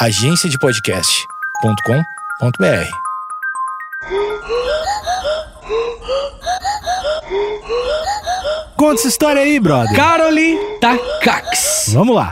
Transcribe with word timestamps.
agenciadepodcast.com.br. 0.00 2.88
Conta 8.76 9.00
essa 9.00 9.08
história 9.08 9.42
aí, 9.42 9.58
brother. 9.58 9.96
Caroli 9.96 10.56
Takax. 10.80 11.90
Vamos 11.92 12.14
lá. 12.14 12.30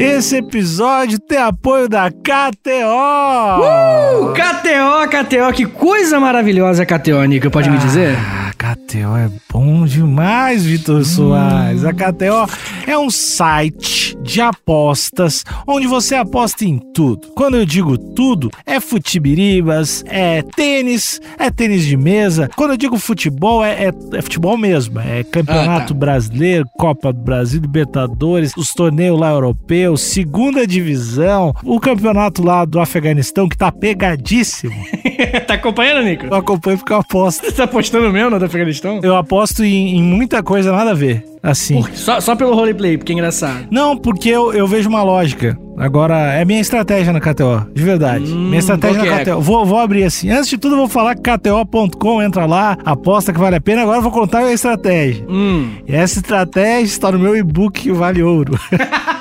Esse 0.00 0.38
episódio 0.38 1.18
tem 1.18 1.36
apoio 1.36 1.86
da 1.86 2.10
KTO. 2.10 3.60
Uh, 3.60 4.32
KTO, 4.32 5.10
KTO, 5.10 5.52
que 5.52 5.66
coisa 5.66 6.18
maravilhosa 6.18 6.84
a 6.84 6.86
KTO, 6.86 7.22
Nico, 7.24 7.50
pode 7.50 7.68
me 7.68 7.76
dizer? 7.76 8.16
KTO 8.64 9.16
é 9.16 9.30
bom 9.50 9.86
demais, 9.86 10.66
Vitor 10.66 11.02
Soares. 11.02 11.82
A 11.82 11.94
KTO 11.94 12.46
é 12.86 12.98
um 12.98 13.08
site 13.08 14.14
de 14.22 14.38
apostas 14.42 15.44
onde 15.66 15.86
você 15.86 16.14
aposta 16.14 16.66
em 16.66 16.78
tudo. 16.92 17.28
Quando 17.34 17.56
eu 17.56 17.64
digo 17.64 17.96
tudo, 17.96 18.50
é 18.66 18.78
futibiribas, 18.78 20.04
é 20.06 20.42
tênis, 20.42 21.22
é 21.38 21.50
tênis 21.50 21.86
de 21.86 21.96
mesa. 21.96 22.50
Quando 22.54 22.72
eu 22.72 22.76
digo 22.76 22.98
futebol, 22.98 23.64
é, 23.64 23.86
é- 23.86 23.92
é 24.18 24.20
futebol 24.20 24.58
mesmo. 24.58 25.00
É 25.00 25.24
campeonato 25.24 25.84
Ah, 25.84 25.86
tá. 25.86 25.94
brasileiro, 25.94 26.66
Copa 26.76 27.14
do 27.14 27.20
Brasil, 27.20 27.62
Libertadores, 27.62 28.52
os 28.58 28.74
torneios 28.74 29.18
lá 29.18 29.30
europeus, 29.30 30.02
segunda 30.02 30.66
divisão, 30.66 31.54
o 31.64 31.80
campeonato 31.80 32.42
lá 32.44 32.66
do 32.66 32.78
Afeganistão 32.78 33.48
que 33.48 33.56
tá 33.56 33.72
pegadíssimo. 33.72 34.74
tá 35.46 35.54
acompanhando, 35.54 36.04
Nico? 36.04 36.26
Eu 36.26 36.34
acompanho 36.34 36.76
porque 36.76 36.92
eu 36.92 36.98
aposto. 36.98 37.46
Você 37.46 37.52
tá 37.52 37.64
apostando 37.64 38.12
mesmo 38.12 38.38
da 38.38 38.49
Afeganistão? 38.50 39.00
Eu 39.02 39.16
aposto 39.16 39.64
em, 39.64 39.96
em 39.98 40.02
muita 40.02 40.42
coisa 40.42 40.70
nada 40.72 40.90
a 40.90 40.94
ver. 40.94 41.24
Assim. 41.42 41.80
Por- 41.80 41.90
Só, 41.94 42.20
só 42.20 42.36
pelo 42.36 42.54
roleplay, 42.54 42.98
porque 42.98 43.12
é 43.12 43.14
engraçado. 43.14 43.66
Não, 43.70 43.96
porque 43.96 44.28
eu, 44.28 44.52
eu 44.52 44.66
vejo 44.66 44.88
uma 44.90 45.02
lógica. 45.02 45.56
Agora, 45.78 46.34
é 46.34 46.44
minha 46.44 46.60
estratégia 46.60 47.10
na 47.14 47.20
KTO, 47.20 47.66
de 47.72 47.82
verdade. 47.82 48.24
Hum, 48.30 48.48
minha 48.48 48.58
estratégia 48.58 48.98
na 48.98 49.04
que 49.04 49.08
é? 49.08 49.24
KTO. 49.24 49.40
Vou, 49.40 49.64
vou 49.64 49.78
abrir 49.78 50.04
assim. 50.04 50.30
Antes 50.30 50.50
de 50.50 50.58
tudo, 50.58 50.76
vou 50.76 50.86
falar 50.88 51.14
que 51.14 51.22
KTO.com, 51.22 52.20
entra 52.22 52.44
lá, 52.44 52.76
aposta 52.84 53.32
que 53.32 53.38
vale 53.40 53.56
a 53.56 53.60
pena. 53.60 53.80
Agora 53.82 53.96
eu 53.98 54.02
vou 54.02 54.12
contar 54.12 54.40
a 54.40 54.52
estratégia. 54.52 55.24
Hum. 55.26 55.70
E 55.88 55.94
essa 55.94 56.18
estratégia 56.18 56.84
está 56.84 57.10
no 57.10 57.18
meu 57.18 57.34
e-book 57.34 57.80
que 57.80 57.92
vale 57.92 58.22
ouro. 58.22 58.58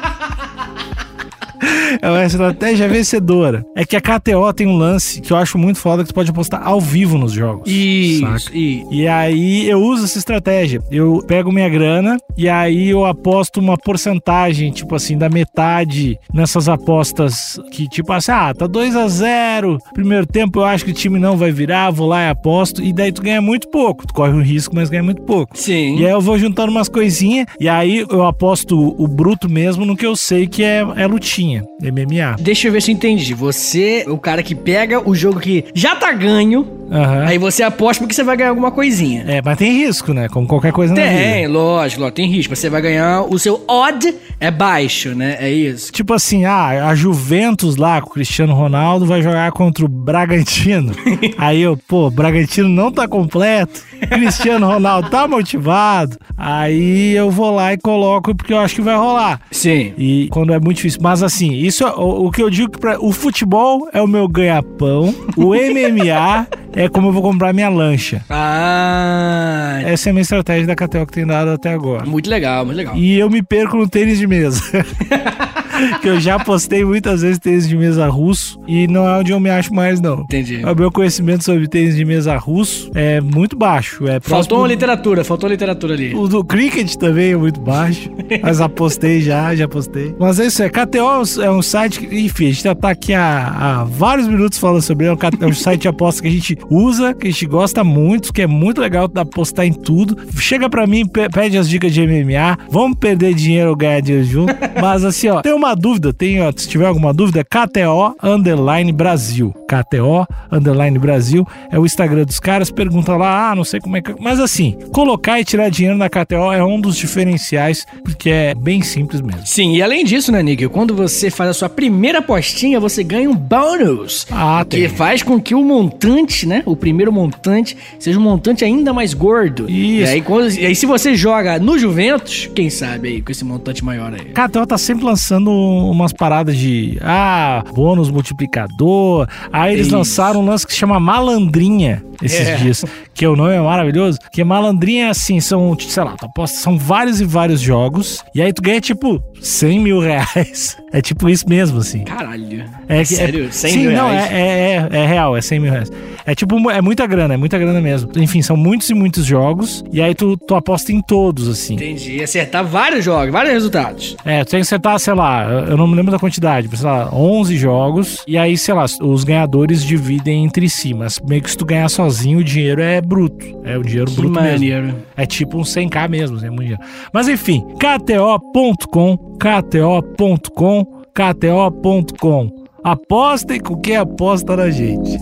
É 2.01 2.09
uma 2.09 2.23
estratégia 2.23 2.87
vencedora. 2.87 3.65
É 3.75 3.83
que 3.85 3.95
a 3.95 4.01
KTO 4.01 4.53
tem 4.53 4.67
um 4.67 4.77
lance 4.77 5.21
que 5.21 5.33
eu 5.33 5.37
acho 5.37 5.57
muito 5.57 5.79
foda 5.79 6.03
que 6.03 6.09
tu 6.09 6.13
pode 6.13 6.29
apostar 6.29 6.65
ao 6.65 6.79
vivo 6.79 7.17
nos 7.17 7.31
jogos. 7.31 7.69
Isso. 7.69 8.21
saca? 8.21 8.57
E... 8.57 8.85
E 8.91 9.07
aí 9.07 9.67
eu 9.67 9.81
uso 9.81 10.05
essa 10.05 10.17
estratégia. 10.17 10.81
Eu 10.91 11.23
pego 11.27 11.51
minha 11.51 11.67
grana 11.67 12.17
e 12.37 12.47
aí 12.47 12.89
eu 12.89 13.05
aposto 13.05 13.59
uma 13.59 13.77
porcentagem, 13.77 14.71
tipo 14.71 14.95
assim, 14.95 15.17
da 15.17 15.29
metade 15.29 16.17
nessas 16.33 16.69
apostas 16.69 17.59
que, 17.71 17.87
tipo 17.87 18.11
assim, 18.13 18.31
ah, 18.31 18.53
tá 18.53 18.67
2 18.67 18.95
a 18.95 19.07
0 19.07 19.77
Primeiro 19.93 20.25
tempo 20.25 20.59
eu 20.59 20.65
acho 20.65 20.85
que 20.85 20.91
o 20.91 20.93
time 20.93 21.19
não 21.19 21.37
vai 21.37 21.51
virar, 21.51 21.91
vou 21.91 22.07
lá 22.07 22.23
e 22.23 22.29
aposto. 22.29 22.83
E 22.83 22.93
daí 22.93 23.11
tu 23.11 23.21
ganha 23.21 23.41
muito 23.41 23.69
pouco. 23.69 24.05
Tu 24.05 24.13
corre 24.13 24.33
um 24.33 24.41
risco, 24.41 24.75
mas 24.75 24.89
ganha 24.89 25.03
muito 25.03 25.21
pouco. 25.23 25.57
Sim. 25.57 25.97
E 25.97 26.05
aí 26.05 26.11
eu 26.11 26.21
vou 26.21 26.37
juntando 26.37 26.71
umas 26.71 26.87
coisinhas 26.87 27.47
e 27.59 27.67
aí 27.67 28.05
eu 28.09 28.25
aposto 28.25 28.95
o 28.97 29.07
bruto 29.07 29.49
mesmo 29.49 29.85
no 29.85 29.95
que 29.95 30.05
eu 30.05 30.15
sei 30.15 30.47
que 30.47 30.63
é, 30.63 30.85
é 30.95 31.07
lutinha, 31.07 31.48
MMA. 31.57 32.35
Deixa 32.39 32.67
eu 32.67 32.71
ver 32.71 32.81
se 32.81 32.91
eu 32.91 32.95
entendi. 32.95 33.33
Você 33.33 34.03
é 34.05 34.09
o 34.09 34.17
cara 34.17 34.43
que 34.43 34.53
pega 34.55 35.07
o 35.07 35.15
jogo 35.15 35.39
que 35.39 35.65
já 35.73 35.95
tá 35.95 36.11
ganho, 36.11 36.67
Aham. 36.91 37.25
aí 37.25 37.37
você 37.37 37.63
aposta 37.63 38.03
porque 38.03 38.13
você 38.15 38.23
vai 38.23 38.35
ganhar 38.37 38.49
alguma 38.49 38.71
coisinha. 38.71 39.23
É, 39.27 39.41
mas 39.43 39.57
tem 39.57 39.71
risco, 39.71 40.13
né? 40.13 40.27
Como 40.29 40.47
qualquer 40.47 40.71
coisa 40.71 40.93
na 40.93 41.01
vida. 41.01 41.13
Tem, 41.13 41.47
lógico, 41.47 42.01
lógico, 42.01 42.15
tem 42.15 42.27
risco. 42.29 42.55
Você 42.55 42.69
vai 42.69 42.81
ganhar, 42.81 43.21
o 43.23 43.37
seu 43.39 43.63
odd 43.67 44.13
é 44.39 44.51
baixo, 44.51 45.15
né? 45.15 45.37
É 45.39 45.51
isso. 45.51 45.91
Tipo 45.91 46.13
assim, 46.13 46.45
ah, 46.45 46.87
a 46.87 46.95
Juventus 46.95 47.75
lá 47.75 48.01
com 48.01 48.09
o 48.09 48.13
Cristiano 48.13 48.53
Ronaldo 48.53 49.05
vai 49.05 49.21
jogar 49.21 49.51
contra 49.51 49.85
o 49.85 49.87
Bragantino. 49.87 50.93
Aí 51.37 51.61
eu, 51.61 51.77
pô, 51.87 52.09
Bragantino 52.09 52.67
não 52.67 52.91
tá 52.91 53.07
completo. 53.07 53.81
Cristiano 54.09 54.67
Ronaldo 54.67 55.09
tá 55.09 55.27
motivado. 55.27 56.17
Aí 56.37 57.15
eu 57.15 57.29
vou 57.29 57.51
lá 57.53 57.73
e 57.73 57.77
coloco 57.77 58.33
porque 58.35 58.53
eu 58.53 58.59
acho 58.59 58.75
que 58.75 58.81
vai 58.81 58.95
rolar. 58.95 59.41
Sim. 59.51 59.93
E 59.97 60.27
quando 60.31 60.53
é 60.53 60.59
muito 60.59 60.77
difícil. 60.77 60.99
Mas 61.01 61.21
assim, 61.21 61.38
isso 61.47 61.83
é 61.85 61.91
o, 61.91 62.25
o 62.27 62.31
que 62.31 62.41
eu 62.41 62.49
digo 62.49 62.71
que 62.71 62.79
pra, 62.79 62.99
o 62.99 63.11
futebol 63.11 63.87
é 63.93 64.01
o 64.01 64.07
meu 64.07 64.27
ganha-pão. 64.27 65.13
O 65.37 65.53
MMA 65.55 66.47
é 66.73 66.87
como 66.89 67.07
eu 67.09 67.11
vou 67.13 67.21
comprar 67.21 67.53
minha 67.53 67.69
lancha. 67.69 68.23
Ah, 68.29 69.79
Essa 69.83 70.09
é 70.09 70.11
a 70.11 70.13
minha 70.13 70.21
estratégia 70.21 70.67
da 70.67 70.75
KTO 70.75 71.05
que 71.05 71.13
tem 71.13 71.25
dado 71.25 71.51
até 71.51 71.73
agora. 71.73 72.05
muito 72.05 72.29
legal, 72.29 72.65
muito 72.65 72.77
legal. 72.77 72.95
E 72.95 73.17
eu 73.17 73.29
me 73.29 73.41
perco 73.41 73.77
no 73.77 73.87
tênis 73.87 74.17
de 74.17 74.27
mesa. 74.27 74.61
que 76.01 76.07
eu 76.07 76.19
já 76.19 76.37
postei 76.39 76.83
muitas 76.83 77.21
vezes 77.21 77.39
tênis 77.39 77.67
de 77.67 77.75
mesa 77.77 78.07
russo 78.07 78.59
e 78.67 78.87
não 78.87 79.07
é 79.07 79.19
onde 79.19 79.31
eu 79.31 79.39
me 79.39 79.49
acho 79.49 79.73
mais, 79.73 79.99
não. 80.01 80.21
Entendi. 80.21 80.61
O 80.65 80.75
meu 80.75 80.91
conhecimento 80.91 81.43
sobre 81.43 81.67
tênis 81.67 81.95
de 81.95 82.05
mesa 82.05 82.35
russo 82.37 82.89
é 82.95 83.19
muito 83.21 83.55
baixo. 83.57 84.03
É 84.07 84.19
Faltou 84.19 84.29
próximo- 84.29 84.57
uma 84.59 84.67
literatura, 84.67 85.23
faltou 85.23 85.47
uma 85.47 85.53
literatura 85.53 85.93
ali. 85.93 86.13
O 86.15 86.27
do 86.27 86.43
cricket 86.43 86.95
também 86.95 87.31
é 87.31 87.37
muito 87.37 87.59
baixo. 87.59 88.09
Mas 88.41 88.61
apostei 88.61 89.21
já, 89.21 89.55
já 89.55 89.67
postei. 89.67 90.15
Mas 90.19 90.39
é 90.39 90.45
isso, 90.45 90.61
é. 90.63 90.69
KTO 90.69 90.97
é 90.97 91.19
um- 91.19 91.43
é 91.43 91.51
um 91.51 91.61
site 91.61 91.99
que, 91.99 92.05
enfim, 92.19 92.45
a 92.45 92.49
gente 92.51 92.63
já 92.63 92.75
tá 92.75 92.89
aqui 92.89 93.13
há, 93.13 93.47
há 93.81 93.83
vários 93.83 94.27
minutos 94.27 94.57
falando 94.57 94.81
sobre 94.81 95.05
ele. 95.07 95.13
É 95.13 95.45
um 95.45 95.45
É 95.45 95.51
um 95.51 95.53
site 95.53 95.81
de 95.81 95.87
aposta 95.87 96.21
que 96.21 96.27
a 96.27 96.31
gente 96.31 96.57
usa, 96.69 97.13
que 97.13 97.27
a 97.27 97.31
gente 97.31 97.45
gosta 97.45 97.83
muito, 97.83 98.31
que 98.33 98.41
é 98.41 98.47
muito 98.47 98.79
legal 98.81 99.07
de 99.07 99.19
apostar 99.19 99.65
em 99.65 99.73
tudo. 99.73 100.17
Chega 100.37 100.69
pra 100.69 100.85
mim, 100.85 101.05
pe- 101.05 101.29
pede 101.29 101.57
as 101.57 101.67
dicas 101.69 101.93
de 101.93 102.01
MMA. 102.01 102.57
Vamos 102.69 102.97
perder 102.97 103.33
dinheiro 103.33 103.69
ou 103.71 103.75
ganhar 103.75 103.99
dinheiro 104.01 104.25
junto. 104.25 104.53
Mas 104.79 105.03
assim, 105.03 105.27
ó, 105.29 105.41
tem 105.41 105.53
uma 105.53 105.68
dúvida, 105.75 106.13
tem, 106.13 106.41
ó, 106.41 106.51
se 106.55 106.67
tiver 106.67 106.85
alguma 106.87 107.13
dúvida, 107.13 107.43
KTO 107.43 108.15
Underline 108.21 108.91
Brasil. 108.91 109.53
KTO 109.67 110.25
Underline 110.51 110.97
Brasil 110.99 111.45
é 111.71 111.77
o 111.79 111.85
Instagram 111.85 112.25
dos 112.25 112.39
caras. 112.39 112.69
Pergunta 112.71 113.15
lá, 113.15 113.51
ah, 113.51 113.55
não 113.55 113.63
sei 113.63 113.79
como 113.79 113.97
é 113.97 114.01
que. 114.01 114.13
Mas 114.19 114.39
assim, 114.39 114.75
colocar 114.91 115.39
e 115.39 115.45
tirar 115.45 115.69
dinheiro 115.69 115.97
na 115.97 116.09
KTO 116.09 116.51
é 116.51 116.63
um 116.63 116.79
dos 116.79 116.95
diferenciais, 116.97 117.85
porque 118.03 118.29
é 118.29 118.55
bem 118.55 118.81
simples 118.81 119.21
mesmo. 119.21 119.45
Sim, 119.45 119.75
e 119.75 119.81
além 119.81 120.03
disso, 120.03 120.31
né, 120.31 120.41
Nick? 120.41 120.67
Quando 120.69 120.95
você 120.95 121.29
faz 121.29 121.49
a 121.51 121.53
sua 121.53 121.69
primeira 121.69 122.19
apostinha, 122.19 122.79
você 122.79 123.03
ganha 123.03 123.29
um 123.29 123.35
bônus. 123.35 124.25
Ah, 124.31 124.65
que 124.67 124.77
tem. 124.77 124.89
faz 124.89 125.21
com 125.23 125.39
que 125.39 125.53
o 125.55 125.63
montante, 125.63 126.45
né? 126.45 126.63
O 126.65 126.75
primeiro 126.75 127.11
montante 127.11 127.77
seja 127.99 128.17
um 128.19 128.21
montante 128.23 128.63
ainda 128.63 128.91
mais 128.93 129.13
gordo. 129.13 129.69
Isso. 129.69 130.03
E 130.03 130.05
aí, 130.05 130.21
quando- 130.21 130.49
e 130.51 130.65
aí 130.65 130.75
se 130.75 130.85
você 130.85 131.15
joga 131.15 131.59
no 131.59 131.77
Juventus, 131.77 132.49
quem 132.55 132.69
sabe 132.69 133.07
aí, 133.09 133.21
com 133.21 133.31
esse 133.31 133.43
montante 133.45 133.83
maior 133.83 134.13
aí. 134.13 134.31
KTO 134.33 134.65
tá 134.65 134.77
sempre 134.77 135.05
lançando 135.05 135.51
umas 135.59 136.13
paradas 136.13 136.57
de 136.57 136.97
ah, 137.01 137.63
bônus 137.73 138.09
multiplicador. 138.09 139.27
Aí 139.51 139.73
eles 139.73 139.87
Isso. 139.87 139.95
lançaram 139.95 140.41
um 140.41 140.45
lance 140.45 140.65
que 140.65 140.73
se 140.73 140.79
chama 140.79 140.99
Malandrinha 140.99 142.03
esses 142.21 142.47
É. 142.47 142.55
dias. 142.55 142.85
Que 143.13 143.27
o 143.27 143.35
nome 143.35 143.53
é 143.53 143.59
maravilhoso. 143.59 144.19
Que 144.31 144.43
Malandrinha 144.43 145.07
é 145.07 145.09
assim, 145.09 145.39
são, 145.39 145.75
sei 145.79 146.03
lá, 146.03 146.15
são 146.47 146.77
vários 146.77 147.19
e 147.21 147.25
vários 147.25 147.59
jogos. 147.61 148.23
E 148.33 148.41
aí 148.41 148.53
tu 148.53 148.61
ganha 148.61 148.79
tipo 148.81 149.21
100 149.41 149.79
mil 149.79 149.99
reais. 149.99 150.77
É 150.91 151.03
tipo 151.03 151.29
isso 151.29 151.47
mesmo, 151.47 151.77
assim. 151.77 152.03
Caralho. 152.03 152.65
É 152.87 153.05
Sério? 153.05 153.45
É, 153.45 153.51
100 153.51 153.71
sim, 153.71 153.79
mil 153.81 153.91
não, 153.91 154.09
reais? 154.09 154.31
é, 154.31 154.35
é, 154.39 154.87
é, 154.91 155.01
é 155.03 155.05
real, 155.05 155.37
é 155.37 155.41
100 155.41 155.59
mil 155.59 155.71
reais. 155.71 155.91
É 156.25 156.33
tipo, 156.33 156.67
é 156.71 156.81
muita 156.81 157.05
grana, 157.05 157.35
é 157.35 157.37
muita 157.37 157.59
grana 157.59 157.79
mesmo. 157.79 158.09
Enfim, 158.15 158.41
são 158.41 158.57
muitos 158.57 158.89
e 158.89 158.95
muitos 158.95 159.23
jogos. 159.23 159.83
E 159.93 160.01
aí 160.01 160.15
tu, 160.15 160.35
tu 160.35 160.55
aposta 160.55 160.91
em 160.91 160.99
todos, 160.99 161.47
assim. 161.47 161.75
Entendi. 161.75 162.23
Acertar 162.23 162.65
vários 162.65 163.05
jogos, 163.05 163.31
vários 163.31 163.53
resultados. 163.53 164.17
É, 164.25 164.43
tu 164.43 164.49
tem 164.49 164.57
que 164.61 164.63
acertar, 164.63 164.97
sei 164.97 165.13
lá, 165.13 165.43
eu 165.67 165.77
não 165.77 165.85
me 165.85 165.95
lembro 165.95 166.11
da 166.11 166.17
quantidade, 166.17 166.67
mas 166.67 166.79
sei 166.79 166.89
lá, 166.89 167.13
11 167.13 167.55
jogos. 167.55 168.23
E 168.27 168.35
aí, 168.35 168.57
sei 168.57 168.73
lá, 168.73 168.85
os 168.99 169.23
ganhadores 169.23 169.83
dividem 169.83 170.43
entre 170.43 170.67
si. 170.69 170.91
Mas 170.95 171.19
meio 171.19 171.43
que 171.43 171.51
se 171.51 171.57
tu 171.57 171.65
ganhar 171.65 171.87
sozinho, 171.87 172.08
o 172.35 172.43
dinheiro 172.43 172.81
é 172.81 172.99
bruto. 173.01 173.45
É 173.63 173.77
o 173.77 173.83
dinheiro 173.83 174.09
Que 174.09 174.17
bruto 174.17 174.41
mesmo. 174.41 174.51
maneiro. 174.51 174.95
É 175.15 175.25
tipo 175.25 175.57
um 175.57 175.61
100k 175.61 176.09
mesmo, 176.09 176.37
é 176.37 176.49
muito 176.49 176.59
dinheiro. 176.61 176.81
Mas 177.13 177.27
enfim, 177.27 177.63
KTO.com, 177.79 179.17
KTO.com, 179.37 180.85
KTO.com. 181.13 182.59
Apostem 182.83 183.59
com 183.59 183.75
quem 183.75 183.97
aposta 183.97 184.55
na 184.55 184.69
gente. 184.69 185.17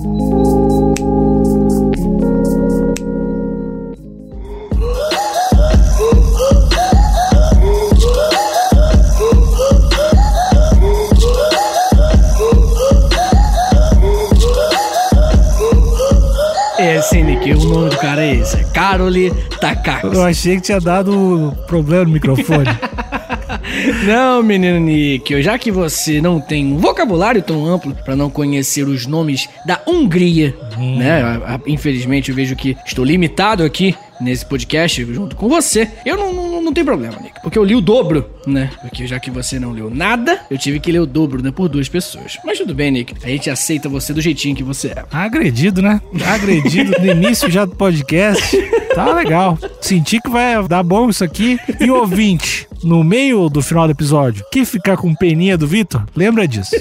Nick, 17.47 17.65
o 17.65 17.69
nome 17.69 17.89
do 17.89 17.97
cara 17.97 18.25
é 18.25 18.35
esse. 18.35 18.57
É 18.57 18.63
Caroli 18.65 19.31
Takax. 19.61 20.03
Eu 20.03 20.23
achei 20.23 20.55
que 20.55 20.63
tinha 20.63 20.79
dado 20.79 21.55
problema 21.67 22.03
no 22.03 22.11
microfone. 22.11 22.67
Não, 24.05 24.43
menino 24.43 24.79
Níquel, 24.79 25.41
já 25.41 25.57
que 25.57 25.71
você 25.71 26.21
não 26.21 26.39
tem 26.39 26.65
um 26.65 26.77
vocabulário 26.77 27.41
tão 27.41 27.65
amplo 27.65 27.95
para 28.03 28.15
não 28.15 28.29
conhecer 28.29 28.87
os 28.87 29.05
nomes 29.05 29.47
da 29.65 29.81
Hungria, 29.87 30.55
hum. 30.77 30.97
né? 30.97 31.21
Infelizmente 31.65 32.29
eu 32.29 32.35
vejo 32.35 32.55
que 32.55 32.77
estou 32.85 33.03
limitado 33.03 33.63
aqui 33.63 33.95
nesse 34.19 34.45
podcast 34.45 35.03
junto 35.13 35.35
com 35.35 35.47
você, 35.47 35.89
eu 36.05 36.17
não, 36.17 36.33
não, 36.33 36.56
não 36.67 36.73
tem 36.73 36.83
problema, 36.83 37.17
Nick. 37.21 37.41
Porque 37.41 37.57
eu 37.57 37.63
li 37.63 37.75
o 37.75 37.81
dobro, 37.81 38.29
né? 38.45 38.69
Porque 38.81 39.07
já 39.07 39.19
que 39.19 39.31
você 39.31 39.59
não 39.59 39.71
leu 39.71 39.89
nada, 39.89 40.41
eu 40.51 40.57
tive 40.57 40.79
que 40.79 40.91
ler 40.91 40.99
o 40.99 41.05
dobro, 41.05 41.41
né? 41.41 41.51
Por 41.51 41.69
duas 41.69 41.87
pessoas. 41.87 42.37
Mas 42.43 42.57
tudo 42.57 42.75
bem, 42.75 42.91
Nick. 42.91 43.15
A 43.23 43.29
gente 43.29 43.49
aceita 43.49 43.89
você 43.89 44.13
do 44.13 44.21
jeitinho 44.21 44.55
que 44.55 44.63
você 44.63 44.89
é. 44.89 45.05
Agredido, 45.11 45.81
né? 45.81 46.01
Agredido 46.25 46.93
no 46.99 47.05
início 47.05 47.49
já 47.49 47.65
do 47.65 47.75
podcast. 47.75 48.57
Tá 48.93 49.13
legal. 49.13 49.57
Senti 49.79 50.19
que 50.19 50.29
vai 50.29 50.67
dar 50.67 50.83
bom 50.83 51.09
isso 51.09 51.23
aqui. 51.23 51.57
E 51.79 51.89
ouvinte, 51.89 52.67
no 52.83 53.03
meio 53.03 53.47
do 53.49 53.61
final 53.61 53.87
do 53.87 53.91
episódio, 53.91 54.43
que 54.51 54.65
ficar 54.65 54.97
com 54.97 55.15
peninha 55.15 55.57
do 55.57 55.67
Vitor, 55.67 56.03
lembra 56.15 56.47
disso. 56.47 56.75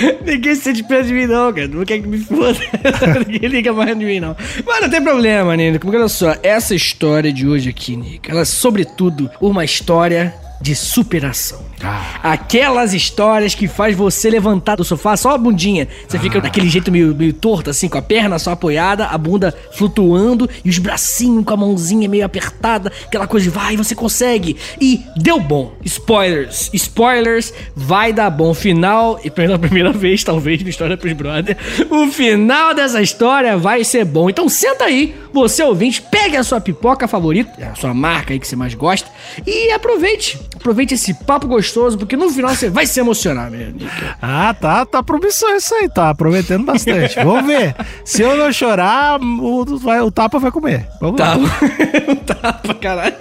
Ninguém 0.24 0.54
se 0.54 0.62
sente 0.62 0.82
perto 0.84 1.06
de 1.06 1.14
mim, 1.14 1.26
não, 1.26 1.52
cara. 1.52 1.68
Não 1.68 1.84
quer 1.84 2.00
que 2.00 2.08
me 2.08 2.18
foda. 2.18 2.58
Ninguém 3.26 3.48
liga 3.48 3.72
mais 3.72 3.98
de 3.98 4.04
mim, 4.04 4.20
não. 4.20 4.36
Mas 4.64 4.80
não 4.80 4.90
tem 4.90 5.02
problema, 5.02 5.56
Nico. 5.56 5.80
Porque 5.80 5.96
olha 5.96 6.08
só, 6.08 6.34
essa 6.42 6.74
história 6.74 7.32
de 7.32 7.46
hoje 7.46 7.68
aqui, 7.68 7.96
Nico, 7.96 8.30
ela 8.30 8.40
é 8.40 8.44
sobretudo 8.44 9.30
uma 9.40 9.64
história 9.64 10.34
de 10.60 10.74
superação. 10.74 11.65
Ah. 11.82 12.32
Aquelas 12.32 12.94
histórias 12.94 13.54
que 13.54 13.68
faz 13.68 13.94
você 13.96 14.30
levantar 14.30 14.76
do 14.76 14.84
sofá 14.84 15.16
só 15.16 15.30
a 15.30 15.38
bundinha. 15.38 15.88
Você 16.08 16.16
ah. 16.16 16.20
fica 16.20 16.40
daquele 16.40 16.68
jeito 16.68 16.90
meio, 16.90 17.14
meio 17.14 17.32
torto, 17.32 17.70
assim, 17.70 17.88
com 17.88 17.98
a 17.98 18.02
perna 18.02 18.38
só 18.38 18.52
apoiada, 18.52 19.06
a 19.06 19.18
bunda 19.18 19.54
flutuando 19.72 20.48
e 20.64 20.70
os 20.70 20.78
bracinhos 20.78 21.44
com 21.44 21.54
a 21.54 21.56
mãozinha 21.56 22.08
meio 22.08 22.24
apertada, 22.24 22.92
aquela 23.06 23.26
coisa 23.26 23.44
de 23.44 23.50
vai, 23.50 23.76
você 23.76 23.94
consegue. 23.94 24.56
E 24.80 25.04
deu 25.16 25.38
bom. 25.38 25.72
Spoilers. 25.84 26.70
Spoilers, 26.72 27.52
vai 27.74 28.12
dar 28.12 28.30
bom. 28.30 28.54
Final, 28.54 29.20
e 29.22 29.30
pela 29.30 29.58
primeira 29.58 29.92
vez, 29.92 30.24
talvez, 30.24 30.62
na 30.62 30.70
história 30.70 30.96
pros 30.96 31.12
brother, 31.12 31.56
o 31.90 32.08
final 32.08 32.74
dessa 32.74 33.02
história 33.02 33.56
vai 33.56 33.84
ser 33.84 34.04
bom. 34.04 34.30
Então 34.30 34.48
senta 34.48 34.84
aí, 34.84 35.14
você 35.32 35.62
ouvinte, 35.62 36.02
pegue 36.02 36.36
a 36.36 36.42
sua 36.42 36.60
pipoca 36.60 37.06
favorita, 37.06 37.52
a 37.70 37.74
sua 37.74 37.92
marca 37.92 38.32
aí 38.32 38.38
que 38.38 38.48
você 38.48 38.56
mais 38.56 38.74
gosta, 38.74 39.10
e 39.46 39.70
aproveite. 39.72 40.38
Aproveite 40.56 40.94
esse 40.94 41.12
papo 41.12 41.46
gostoso 41.46 41.65
gostoso, 41.66 41.98
porque 41.98 42.16
no 42.16 42.30
final 42.30 42.54
você 42.54 42.70
vai 42.70 42.86
se 42.86 43.00
emocionar, 43.00 43.50
menino. 43.50 43.78
Ah, 44.22 44.54
tá, 44.54 44.86
tá 44.86 45.02
promissor 45.02 45.50
isso 45.56 45.74
aí, 45.74 45.88
tá 45.88 46.14
prometendo 46.14 46.64
bastante. 46.64 47.16
Vamos 47.16 47.46
ver. 47.46 47.74
Se 48.04 48.22
eu 48.22 48.36
não 48.36 48.52
chorar, 48.52 49.20
o, 49.20 49.62
o 50.04 50.10
tapa 50.10 50.38
vai 50.38 50.50
comer. 50.50 50.86
Vamos 51.00 51.16
tapa. 51.16 51.42
lá. 51.42 52.16
tapa, 52.24 52.74
caralho. 52.80 53.16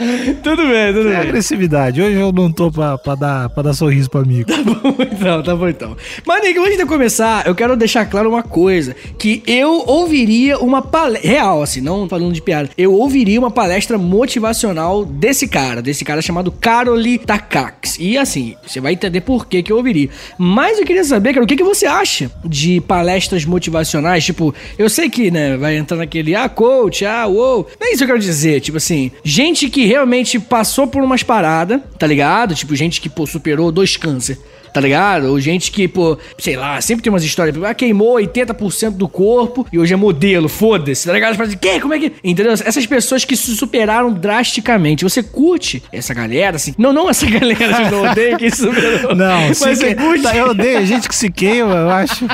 tudo 0.42 0.66
bem, 0.68 0.92
tudo 0.92 1.08
é 1.08 1.12
bem. 1.12 1.28
agressividade. 1.28 2.00
Hoje 2.00 2.16
eu 2.16 2.32
não 2.32 2.50
tô 2.50 2.70
pra, 2.70 2.96
pra, 2.96 3.14
dar, 3.14 3.48
pra 3.50 3.62
dar 3.62 3.74
sorriso 3.74 4.08
pro 4.10 4.20
amigo. 4.20 4.50
Tá 4.50 4.62
bom 4.62 4.96
então, 5.12 5.42
tá 5.42 5.54
bom 5.54 5.68
então. 5.68 5.96
Mas, 6.26 6.42
Nick, 6.42 6.58
antes 6.58 6.78
de 6.78 6.86
começar, 6.86 7.46
eu 7.46 7.54
quero 7.54 7.76
deixar 7.76 8.06
claro 8.06 8.28
uma 8.28 8.42
coisa: 8.42 8.94
que 9.18 9.42
eu 9.46 9.84
ouviria 9.86 10.58
uma 10.58 10.82
palestra. 10.82 11.30
Real, 11.30 11.62
assim, 11.62 11.80
não 11.80 12.08
falando 12.08 12.32
de 12.32 12.40
piada. 12.40 12.70
Eu 12.76 12.94
ouviria 12.94 13.38
uma 13.38 13.50
palestra 13.50 13.98
motivacional 13.98 15.04
desse 15.04 15.46
cara, 15.46 15.82
desse 15.82 16.04
cara 16.04 16.22
chamado 16.22 16.50
Karoli 16.50 17.18
Takax. 17.18 17.98
E 17.98 18.16
assim, 18.16 18.54
você 18.66 18.80
vai 18.80 18.94
entender 18.94 19.20
por 19.20 19.46
que, 19.46 19.62
que 19.62 19.72
eu 19.72 19.76
ouviria. 19.76 20.08
Mas 20.38 20.78
eu 20.78 20.86
queria 20.86 21.04
saber, 21.04 21.34
cara, 21.34 21.44
o 21.44 21.46
que, 21.46 21.56
que 21.56 21.64
você 21.64 21.86
acha 21.86 22.30
de 22.44 22.80
palestras 22.80 23.44
motivacionais? 23.44 24.24
Tipo, 24.24 24.54
eu 24.78 24.88
sei 24.88 25.10
que, 25.10 25.30
né, 25.30 25.56
vai 25.56 25.76
entrar 25.76 25.98
naquele, 25.98 26.34
ah, 26.34 26.48
coach, 26.48 27.04
ah, 27.04 27.26
uou. 27.26 27.68
Não 27.78 27.88
é 27.88 27.90
isso 27.90 27.98
que 27.98 28.04
eu 28.04 28.08
quero 28.08 28.18
dizer. 28.18 28.60
Tipo 28.60 28.78
assim, 28.78 29.10
gente 29.22 29.68
que 29.68 29.89
realmente 29.90 30.38
passou 30.38 30.86
por 30.86 31.02
umas 31.02 31.24
paradas, 31.24 31.80
tá 31.98 32.06
ligado? 32.06 32.54
Tipo, 32.54 32.76
gente 32.76 33.00
que, 33.00 33.08
pô, 33.08 33.26
superou 33.26 33.72
dois 33.72 33.96
câncer 33.96 34.38
tá 34.72 34.80
ligado? 34.80 35.26
Ou 35.26 35.40
gente 35.40 35.70
que, 35.70 35.86
pô, 35.88 36.18
sei 36.38 36.56
lá, 36.56 36.80
sempre 36.80 37.02
tem 37.02 37.12
umas 37.12 37.24
histórias, 37.24 37.56
ah, 37.62 37.74
queimou 37.74 38.16
80% 38.16 38.92
do 38.92 39.08
corpo 39.08 39.66
e 39.72 39.78
hoje 39.78 39.94
é 39.94 39.96
modelo, 39.96 40.48
foda-se, 40.48 41.06
tá 41.06 41.12
ligado? 41.12 41.36
Fala 41.36 41.48
que? 41.48 41.80
Como 41.80 41.94
é 41.94 41.98
que. 41.98 42.12
Entendeu? 42.22 42.52
Essas 42.52 42.86
pessoas 42.86 43.24
que 43.24 43.36
se 43.36 43.54
superaram 43.56 44.12
drasticamente. 44.12 45.04
Você 45.04 45.22
curte 45.22 45.82
essa 45.92 46.14
galera, 46.14 46.56
assim? 46.56 46.74
Não, 46.78 46.92
não 46.92 47.08
essa 47.08 47.26
galera, 47.30 47.84
eu 47.84 47.90
não 47.90 48.10
odeio 48.10 48.38
quem 48.38 48.50
superou. 48.50 49.14
Não, 49.20 49.48
mas 49.48 49.58
você 49.58 49.94
que... 49.94 50.02
curte. 50.02 50.22
Tá, 50.22 50.36
eu 50.36 50.50
odeio 50.50 50.86
gente 50.86 51.08
que 51.08 51.14
se 51.14 51.30
queima, 51.30 51.74
eu 51.74 51.90
acho. 51.90 52.26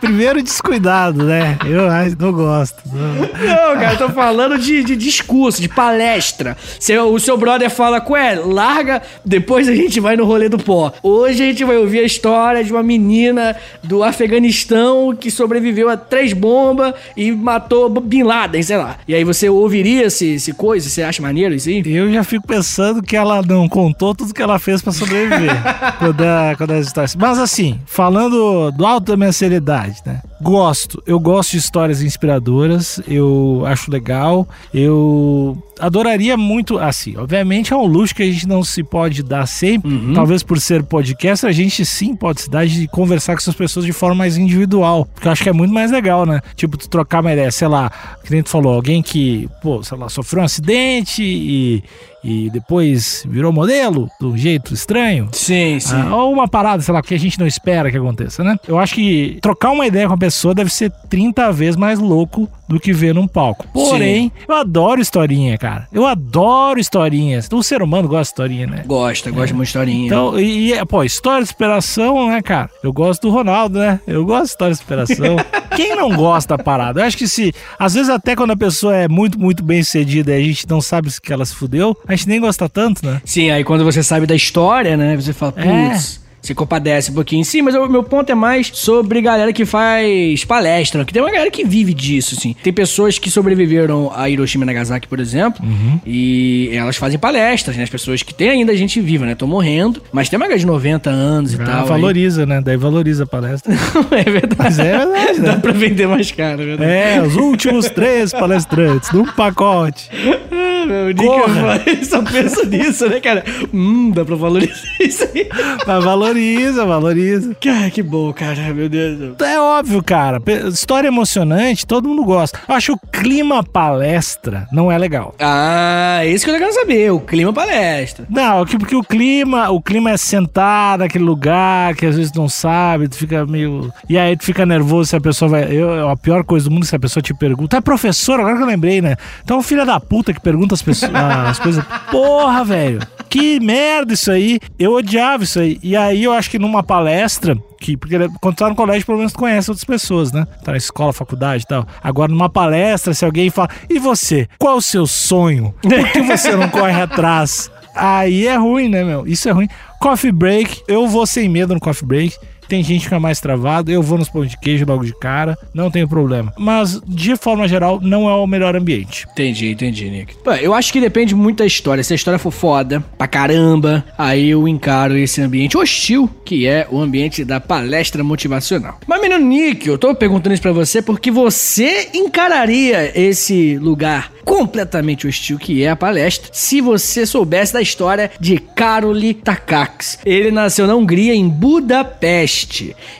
Primeiro 0.00 0.42
descuidado, 0.42 1.24
né? 1.24 1.58
Eu 1.64 1.88
não 2.18 2.32
gosto. 2.32 2.76
Não, 2.92 3.14
não 3.14 3.28
cara, 3.74 3.92
eu 3.92 3.98
tô 3.98 4.08
falando 4.10 4.58
de, 4.58 4.82
de 4.82 4.96
discurso, 4.96 5.60
de 5.60 5.68
palestra. 5.68 6.56
Seu, 6.78 7.12
o 7.12 7.20
seu 7.20 7.36
brother 7.36 7.70
fala, 7.70 8.04
ué, 8.08 8.34
larga, 8.34 9.02
depois 9.24 9.68
a 9.68 9.74
gente 9.74 10.00
vai 10.00 10.16
no 10.16 10.24
rolê 10.24 10.48
do 10.48 10.58
pó. 10.58 10.92
Hoje 11.02 11.42
a 11.42 11.46
gente 11.46 11.64
vai 11.64 11.76
ouvir 11.80 12.00
a 12.00 12.04
história 12.04 12.62
de 12.62 12.72
uma 12.72 12.82
menina 12.82 13.56
do 13.82 14.02
Afeganistão 14.02 15.14
que 15.14 15.30
sobreviveu 15.30 15.88
a 15.88 15.96
três 15.96 16.32
bombas 16.32 16.94
e 17.16 17.32
matou 17.32 17.88
Bin 17.88 18.22
Laden, 18.22 18.62
sei 18.62 18.76
lá. 18.76 18.98
E 19.06 19.14
aí 19.14 19.24
você 19.24 19.48
ouviria 19.48 20.06
esse, 20.06 20.34
esse 20.34 20.52
coisa? 20.52 20.88
Você 20.88 21.02
acha 21.02 21.22
maneiro 21.22 21.54
isso 21.54 21.68
aí? 21.68 21.82
Eu 21.86 22.12
já 22.12 22.24
fico 22.24 22.46
pensando 22.46 23.02
que 23.02 23.16
ela 23.16 23.42
não 23.42 23.68
contou 23.68 24.14
tudo 24.14 24.34
que 24.34 24.42
ela 24.42 24.58
fez 24.58 24.82
para 24.82 24.92
sobreviver 24.92 25.56
quando, 25.98 26.22
a, 26.22 26.54
quando 26.56 26.72
as 26.72 26.86
histórias. 26.86 27.14
Mas 27.16 27.38
assim, 27.38 27.80
falando 27.86 28.70
do 28.70 28.86
alto 28.86 29.06
da 29.06 29.16
minha 29.16 29.32
seriedade, 29.32 30.00
né? 30.04 30.20
Gosto, 30.40 31.02
eu 31.06 31.18
gosto 31.18 31.52
de 31.52 31.58
histórias 31.58 32.02
inspiradoras, 32.02 33.00
eu 33.06 33.62
acho 33.66 33.90
legal, 33.90 34.48
eu 34.72 35.62
adoraria 35.80 36.36
muito, 36.36 36.78
assim, 36.78 37.16
obviamente 37.16 37.72
é 37.72 37.76
um 37.76 37.86
luxo 37.86 38.14
que 38.14 38.22
a 38.22 38.26
gente 38.26 38.46
não 38.46 38.62
se 38.62 38.82
pode 38.82 39.22
dar 39.22 39.46
sempre, 39.46 39.92
uhum. 39.92 40.14
talvez 40.14 40.42
por 40.42 40.60
ser 40.60 40.82
podcast, 40.82 41.46
a 41.46 41.52
gente 41.52 41.84
sim 41.84 42.14
pode 42.14 42.42
se 42.42 42.50
dar 42.50 42.66
de 42.66 42.86
conversar 42.88 43.32
com 43.34 43.38
essas 43.38 43.54
pessoas 43.54 43.84
de 43.84 43.92
forma 43.92 44.16
mais 44.16 44.36
individual, 44.36 45.06
porque 45.06 45.26
eu 45.26 45.32
acho 45.32 45.42
que 45.42 45.48
é 45.48 45.52
muito 45.52 45.72
mais 45.72 45.90
legal, 45.90 46.26
né? 46.26 46.40
Tipo, 46.54 46.76
tu 46.76 46.88
trocar 46.88 47.20
uma 47.20 47.32
ideia, 47.32 47.50
sei 47.50 47.68
lá, 47.68 47.90
que 48.24 48.30
nem 48.30 48.42
tu 48.42 48.50
falou, 48.50 48.74
alguém 48.74 49.02
que, 49.02 49.48
pô, 49.62 49.82
sei 49.82 49.96
lá, 49.96 50.08
sofreu 50.08 50.42
um 50.42 50.44
acidente 50.44 51.22
e 51.22 51.82
e 52.22 52.50
depois 52.50 53.24
virou 53.28 53.52
modelo 53.52 54.08
de 54.20 54.26
um 54.26 54.36
jeito 54.36 54.74
estranho. 54.74 55.28
Sim, 55.32 55.78
sim. 55.80 55.96
Ah, 55.96 56.16
ou 56.16 56.32
uma 56.32 56.48
parada, 56.48 56.82
sei 56.82 56.92
lá, 56.92 57.02
que 57.02 57.14
a 57.14 57.18
gente 57.18 57.38
não 57.38 57.46
espera 57.46 57.90
que 57.90 57.96
aconteça, 57.96 58.44
né? 58.44 58.56
Eu 58.66 58.78
acho 58.78 58.94
que 58.94 59.38
trocar 59.40 59.70
uma 59.70 59.86
ideia 59.86 60.06
com 60.06 60.14
a 60.14 60.18
pessoa 60.18 60.54
deve 60.54 60.70
ser 60.70 60.90
30 61.08 61.52
vezes 61.52 61.76
mais 61.76 61.98
louco 61.98 62.48
do 62.68 62.78
que 62.78 62.92
ver 62.92 63.12
num 63.12 63.26
palco. 63.26 63.66
Porém, 63.72 64.24
sim. 64.24 64.44
eu 64.48 64.54
adoro 64.54 65.00
historinha, 65.00 65.58
cara. 65.58 65.88
Eu 65.92 66.06
adoro 66.06 66.78
historinhas. 66.78 67.48
O 67.52 67.62
ser 67.64 67.82
humano 67.82 68.06
gosta 68.06 68.22
de 68.22 68.28
historinha, 68.28 68.66
né? 68.66 68.84
Gosta, 68.86 69.30
gosta 69.30 69.44
é. 69.44 69.46
de 69.48 69.52
uma 69.54 69.64
historinha. 69.64 70.06
Então, 70.06 70.38
e, 70.38 70.72
e, 70.72 70.86
pô, 70.86 71.02
história 71.02 71.42
de 71.42 71.48
superação, 71.48 72.28
né, 72.28 72.40
cara? 72.40 72.70
Eu 72.82 72.92
gosto 72.92 73.22
do 73.22 73.30
Ronaldo, 73.30 73.78
né? 73.78 74.00
Eu 74.06 74.24
gosto 74.24 74.44
de 74.44 74.50
história 74.50 74.74
de 74.74 74.80
superação. 74.80 75.36
Quem 75.74 75.96
não 75.96 76.14
gosta 76.14 76.56
da 76.56 76.62
parada? 76.62 77.00
Eu 77.00 77.06
acho 77.06 77.16
que 77.16 77.26
se, 77.26 77.52
às 77.78 77.94
vezes 77.94 78.08
até 78.08 78.36
quando 78.36 78.52
a 78.52 78.56
pessoa 78.56 78.94
é 78.94 79.08
muito, 79.08 79.38
muito 79.38 79.64
bem 79.64 79.82
sucedida 79.82 80.32
e 80.32 80.42
a 80.42 80.44
gente 80.44 80.68
não 80.68 80.80
sabe 80.80 81.08
que 81.20 81.32
ela 81.32 81.44
se 81.44 81.54
fudeu, 81.54 81.96
a 82.14 82.16
gente 82.16 82.28
nem 82.28 82.40
gosta 82.40 82.68
tanto, 82.68 83.04
né? 83.04 83.20
Sim, 83.24 83.50
aí 83.50 83.64
quando 83.64 83.84
você 83.84 84.02
sabe 84.02 84.26
da 84.26 84.34
história, 84.34 84.96
né? 84.96 85.16
Você 85.16 85.32
fala, 85.32 85.54
é. 85.56 85.90
putz. 85.90 86.20
É. 86.26 86.29
Você 86.42 86.54
compadece 86.54 87.10
um 87.10 87.14
pouquinho. 87.14 87.44
Sim, 87.44 87.62
mas 87.62 87.74
o 87.74 87.86
meu 87.86 88.02
ponto 88.02 88.30
é 88.30 88.34
mais 88.34 88.70
sobre 88.72 89.20
galera 89.20 89.52
que 89.52 89.64
faz 89.64 90.44
palestra. 90.44 91.04
Que 91.04 91.12
tem 91.12 91.22
uma 91.22 91.30
galera 91.30 91.50
que 91.50 91.64
vive 91.64 91.92
disso, 91.92 92.34
assim. 92.36 92.56
Tem 92.62 92.72
pessoas 92.72 93.18
que 93.18 93.30
sobreviveram 93.30 94.10
a 94.14 94.28
Hiroshima 94.28 94.64
e 94.64 94.66
Nagasaki, 94.66 95.06
por 95.06 95.20
exemplo. 95.20 95.64
Uhum. 95.64 96.00
E 96.06 96.70
elas 96.72 96.96
fazem 96.96 97.18
palestras, 97.18 97.76
né? 97.76 97.82
As 97.82 97.90
pessoas 97.90 98.22
que 98.22 98.32
tem 98.32 98.50
ainda 98.50 98.74
gente 98.76 99.00
viva, 99.00 99.26
né? 99.26 99.32
Estão 99.32 99.46
morrendo. 99.46 100.02
Mas 100.12 100.28
tem 100.28 100.36
uma 100.38 100.46
galera 100.46 100.60
de 100.60 100.66
90 100.66 101.10
anos 101.10 101.52
e 101.52 101.56
ah, 101.60 101.64
tal. 101.64 101.86
Valoriza, 101.86 102.42
aí. 102.42 102.46
né? 102.46 102.60
Daí 102.62 102.76
valoriza 102.76 103.24
a 103.24 103.26
palestra. 103.26 103.72
é 104.12 104.24
verdade. 104.24 104.56
Mas 104.58 104.78
é 104.78 104.98
verdade, 104.98 105.40
né? 105.40 105.46
Dá 105.46 105.56
pra 105.56 105.72
vender 105.72 106.08
mais 106.08 106.30
caro, 106.32 106.62
é 106.62 106.64
verdade. 106.64 106.90
É, 106.90 107.22
os 107.22 107.36
últimos 107.36 107.90
três 107.90 108.32
palestrantes 108.32 109.12
num 109.12 109.26
pacote. 109.26 110.08
Ah, 110.10 110.86
meu, 110.86 111.06
Nick 111.08 112.04
só 112.06 112.22
pensa 112.22 112.64
nisso, 112.64 113.08
né, 113.08 113.20
cara? 113.20 113.44
Hum, 113.72 114.10
dá 114.10 114.24
pra 114.24 114.36
valorizar 114.36 114.74
isso 115.00 115.28
aí. 115.34 115.48
Mas 115.86 116.04
valoriza 116.04 116.29
Valoriza, 116.30 116.86
valoriza. 116.86 117.56
Que, 117.58 117.90
que 117.90 118.02
bom, 118.04 118.32
cara, 118.32 118.72
meu 118.72 118.88
Deus. 118.88 119.34
É 119.40 119.58
óbvio, 119.58 120.00
cara. 120.00 120.40
História 120.68 121.08
emocionante, 121.08 121.84
todo 121.84 122.08
mundo 122.08 122.22
gosta. 122.22 122.56
Eu 122.68 122.74
acho 122.76 122.96
que 122.96 123.04
o 123.04 123.10
clima 123.10 123.64
palestra 123.64 124.68
não 124.70 124.92
é 124.92 124.96
legal. 124.96 125.34
Ah, 125.40 126.24
isso 126.24 126.44
que 126.44 126.52
eu 126.52 126.58
quero 126.58 126.72
saber, 126.72 127.10
o 127.10 127.18
clima 127.18 127.52
palestra. 127.52 128.26
Não, 128.30 128.64
porque 128.64 128.94
o 128.94 129.02
clima, 129.02 129.70
o 129.70 129.82
clima 129.82 130.12
é 130.12 130.16
sentar 130.16 130.98
naquele 130.98 131.24
lugar 131.24 131.96
que 131.96 132.06
às 132.06 132.16
vezes 132.16 132.32
não 132.32 132.48
sabe, 132.48 133.08
tu 133.08 133.16
fica 133.16 133.44
meio. 133.44 133.92
E 134.08 134.16
aí 134.16 134.36
tu 134.36 134.44
fica 134.44 134.64
nervoso 134.64 135.10
se 135.10 135.16
a 135.16 135.20
pessoa 135.20 135.48
vai. 135.48 135.72
Eu, 135.72 136.08
a 136.08 136.16
pior 136.16 136.44
coisa 136.44 136.68
do 136.68 136.72
mundo 136.72 136.84
é 136.84 136.86
se 136.86 136.94
a 136.94 137.00
pessoa 137.00 137.20
te 137.20 137.34
pergunta. 137.34 137.76
É 137.76 137.80
professor, 137.80 138.38
agora 138.38 138.56
que 138.56 138.62
eu 138.62 138.66
lembrei, 138.68 139.02
né? 139.02 139.16
Então, 139.42 139.60
filha 139.64 139.84
da 139.84 139.98
puta 139.98 140.32
que 140.32 140.40
pergunta 140.40 140.74
as, 140.76 140.82
pessoas, 140.82 141.10
as 141.12 141.58
coisas. 141.58 141.84
Porra, 142.08 142.64
velho. 142.64 143.00
Que 143.30 143.60
merda 143.60 144.12
isso 144.12 144.30
aí. 144.30 144.58
Eu 144.78 144.94
odiava 144.94 145.44
isso 145.44 145.60
aí. 145.60 145.78
E 145.82 145.96
aí 145.96 146.24
eu 146.24 146.32
acho 146.32 146.50
que 146.50 146.58
numa 146.58 146.82
palestra, 146.82 147.56
que, 147.80 147.96
porque 147.96 148.16
quando 148.40 148.56
tá 148.56 148.68
no 148.68 148.74
colégio, 148.74 149.06
pelo 149.06 149.18
menos 149.18 149.32
tu 149.32 149.38
conhece 149.38 149.70
outras 149.70 149.84
pessoas, 149.84 150.32
né? 150.32 150.46
Tá 150.64 150.72
na 150.72 150.76
escola, 150.76 151.12
faculdade 151.12 151.62
e 151.62 151.66
tal. 151.66 151.86
Agora, 152.02 152.30
numa 152.30 152.50
palestra, 152.50 153.14
se 153.14 153.24
alguém 153.24 153.48
fala, 153.48 153.70
e 153.88 153.98
você? 153.98 154.48
Qual 154.58 154.76
o 154.76 154.82
seu 154.82 155.06
sonho? 155.06 155.72
Por 155.80 156.12
que 156.12 156.20
você 156.22 156.56
não 156.56 156.68
corre 156.68 157.00
atrás? 157.00 157.70
Aí 157.94 158.46
é 158.46 158.56
ruim, 158.56 158.88
né, 158.88 159.04
meu? 159.04 159.26
Isso 159.26 159.48
é 159.48 159.52
ruim. 159.52 159.68
Coffee 160.00 160.32
break, 160.32 160.82
eu 160.88 161.06
vou 161.06 161.26
sem 161.26 161.48
medo 161.48 161.74
no 161.74 161.80
coffee 161.80 162.06
break. 162.06 162.36
Tem 162.70 162.84
gente 162.84 162.98
que 162.98 163.04
fica 163.06 163.18
mais 163.18 163.40
travado, 163.40 163.90
eu 163.90 164.00
vou 164.00 164.16
nos 164.16 164.28
pão 164.28 164.46
de 164.46 164.56
queijo 164.56 164.84
logo 164.86 165.04
de 165.04 165.12
cara, 165.12 165.58
não 165.74 165.90
tem 165.90 166.06
problema. 166.06 166.52
Mas, 166.56 167.00
de 167.04 167.34
forma 167.34 167.66
geral, 167.66 167.98
não 168.00 168.30
é 168.30 168.34
o 168.34 168.46
melhor 168.46 168.76
ambiente. 168.76 169.26
Entendi, 169.32 169.72
entendi, 169.72 170.08
Nick. 170.08 170.36
Pô, 170.36 170.52
eu 170.52 170.72
acho 170.72 170.92
que 170.92 171.00
depende 171.00 171.34
muito 171.34 171.58
da 171.58 171.66
história. 171.66 172.04
Se 172.04 172.12
a 172.12 172.16
história 172.16 172.38
for 172.38 172.52
foda, 172.52 173.04
pra 173.18 173.26
caramba, 173.26 174.04
aí 174.16 174.50
eu 174.50 174.68
encaro 174.68 175.18
esse 175.18 175.42
ambiente 175.42 175.76
hostil, 175.76 176.30
que 176.44 176.64
é 176.64 176.86
o 176.88 177.00
ambiente 177.00 177.44
da 177.44 177.58
palestra 177.58 178.22
motivacional. 178.22 179.00
Mas, 179.04 179.20
menino 179.20 179.44
Nick, 179.44 179.88
eu 179.88 179.98
tô 179.98 180.14
perguntando 180.14 180.54
isso 180.54 180.62
pra 180.62 180.70
você 180.70 181.02
porque 181.02 181.28
você 181.28 182.10
encararia 182.14 183.10
esse 183.20 183.78
lugar 183.78 184.30
completamente 184.44 185.26
hostil 185.26 185.58
que 185.58 185.82
é 185.84 185.90
a 185.90 185.96
palestra, 185.96 186.50
se 186.52 186.80
você 186.80 187.24
soubesse 187.26 187.72
da 187.72 187.80
história 187.80 188.30
de 188.40 188.58
Karoli 188.58 189.34
Takacs. 189.34 190.18
Ele 190.24 190.50
nasceu 190.50 190.86
na 190.86 190.94
Hungria, 190.94 191.34
em 191.34 191.48
Budapeste. 191.48 192.59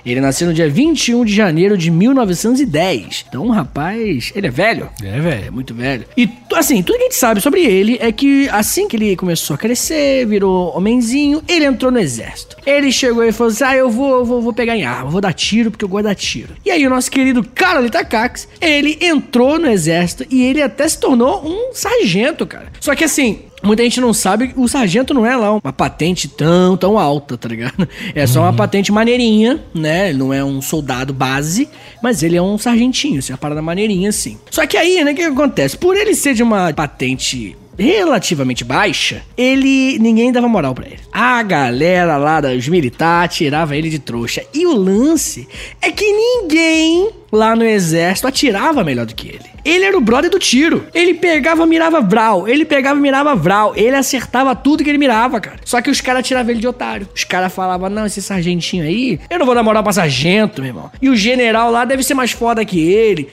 Ele 0.04 0.20
nasceu 0.20 0.49
no 0.49 0.54
dia 0.54 0.68
21 0.68 1.25
de 1.25 1.35
janeiro 1.35 1.76
de 1.76 1.90
1910. 1.90 3.26
Então, 3.28 3.49
rapaz, 3.49 4.32
ele 4.35 4.47
é 4.47 4.50
velho. 4.50 4.88
É, 5.02 5.20
velho. 5.20 5.47
É 5.47 5.50
muito 5.50 5.75
velho. 5.75 6.04
E, 6.16 6.28
assim, 6.54 6.82
tudo 6.82 6.97
que 6.97 7.02
a 7.02 7.06
gente 7.06 7.16
sabe 7.16 7.40
sobre 7.40 7.62
ele 7.62 7.99
é 8.00 8.12
que 8.12 8.49
assim 8.50 8.88
que 8.88 8.97
ele 8.97 9.16
começou 9.16 9.54
a 9.54 9.59
crescer, 9.59 10.26
virou 10.26 10.76
homenzinho, 10.76 11.42
ele 11.49 11.64
entrou 11.64 11.90
no 11.90 11.99
exército. 11.99 12.56
Ele 12.66 12.92
chegou 12.92 13.25
e 13.25 13.32
falou 13.32 13.52
assim: 13.52 13.64
Ah, 13.64 13.76
eu 13.76 13.90
vou, 13.90 14.25
vou, 14.25 14.42
vou 14.42 14.52
pegar 14.52 14.76
em 14.76 14.85
arma, 14.85 15.11
vou 15.11 15.20
dar 15.20 15.32
tiro 15.32 15.70
porque 15.70 15.85
eu 15.85 15.88
gosto 15.88 16.04
de 16.04 16.09
dar 16.09 16.14
tiro. 16.14 16.54
E 16.64 16.70
aí, 16.70 16.87
o 16.87 16.90
nosso 16.90 17.11
querido 17.11 17.42
Karol 17.42 17.88
Takacs, 17.88 18.49
ele 18.61 18.99
entrou 19.00 19.59
no 19.59 19.68
exército 19.68 20.26
e 20.30 20.42
ele 20.42 20.62
até 20.62 20.88
se 20.88 20.99
tornou 20.99 21.44
um 21.44 21.75
sargento, 21.75 22.47
cara. 22.47 22.70
Só 22.80 22.94
que 22.94 23.04
assim, 23.04 23.40
Muita 23.62 23.83
gente 23.83 24.00
não 24.00 24.12
sabe, 24.14 24.52
o 24.57 24.67
sargento 24.67 25.12
não 25.12 25.26
é 25.26 25.37
lá 25.37 25.52
uma 25.52 25.73
patente 25.73 26.29
tão, 26.29 26.76
tão 26.76 26.99
alta, 26.99 27.37
tá 27.37 27.49
ligado? 27.49 27.88
É 28.14 28.26
só 28.26 28.43
uma 28.43 28.52
patente 28.52 28.90
maneirinha, 28.90 29.62
né? 29.75 30.09
Ele 30.09 30.19
não 30.19 30.33
é 30.33 30.43
um 30.45 30.62
soldado 30.62 31.12
base, 31.12 31.69
mas 32.02 32.23
ele 32.23 32.37
é 32.37 32.43
um 32.43 32.57
sargentinho, 32.57 33.19
assim, 33.19 33.33
uma 33.33 33.38
parada 33.38 33.61
maneirinha, 33.61 34.09
assim. 34.09 34.38
Só 34.50 34.67
que 34.67 34.76
aí, 34.76 35.02
né, 35.05 35.12
o 35.12 35.14
que 35.14 35.23
acontece? 35.23 35.76
Por 35.76 35.97
ele 35.97 36.14
ser 36.14 36.35
de 36.35 36.43
uma 36.43 36.73
patente 36.73 37.57
relativamente 37.79 38.62
baixa, 38.62 39.23
ele 39.37 39.99
ninguém 39.99 40.31
dava 40.31 40.49
moral 40.49 40.75
para 40.75 40.87
ele. 40.87 41.00
A 41.12 41.43
galera 41.43 42.17
lá 42.17 42.40
dos 42.40 42.69
militares 42.69 43.37
tirava 43.37 43.76
ele 43.76 43.88
de 43.88 43.99
trouxa. 43.99 44.45
E 44.52 44.67
o 44.67 44.75
lance 44.75 45.49
é 45.81 45.90
que 45.90 46.05
ninguém 46.05 47.11
lá 47.32 47.54
no 47.54 47.64
exército 47.64 48.26
atirava 48.26 48.84
melhor 48.84 49.06
do 49.06 49.14
que 49.14 49.28
ele. 49.28 49.50
Ele 49.64 49.84
era 49.84 49.96
o 49.96 50.00
brother 50.00 50.30
do 50.30 50.38
tiro. 50.38 50.87
Ele 50.94 51.14
pegava, 51.14 51.66
mirava 51.66 52.00
Vral. 52.00 52.49
Ele 52.49 52.64
pegava, 52.64 52.99
mirava 52.99 53.34
Vral. 53.34 53.75
Ele 53.76 53.94
acertava 53.94 54.54
tudo 54.54 54.82
que 54.82 54.90
ele 54.90 54.99
mirava, 54.99 55.40
cara. 55.40 55.58
Só 55.64 55.80
que 55.80 55.90
os 55.90 56.00
caras 56.00 56.26
tiravam 56.26 56.50
ele 56.50 56.60
de 56.60 56.66
otário. 56.66 57.08
Os 57.14 57.25
caras 57.25 57.52
falavam, 57.52 57.90
não, 57.90 58.06
esse 58.06 58.22
sargentinho 58.22 58.84
aí, 58.84 59.20
eu 59.28 59.38
não 59.38 59.46
vou 59.46 59.54
dar 59.54 59.62
moral 59.62 59.82
pra 59.82 59.92
sargento, 59.92 60.62
meu 60.62 60.70
irmão. 60.70 60.90
E 61.00 61.08
o 61.08 61.16
general 61.16 61.70
lá 61.70 61.84
deve 61.84 62.02
ser 62.02 62.14
mais 62.14 62.32
foda 62.32 62.64
que 62.64 62.80
ele. 62.80 63.28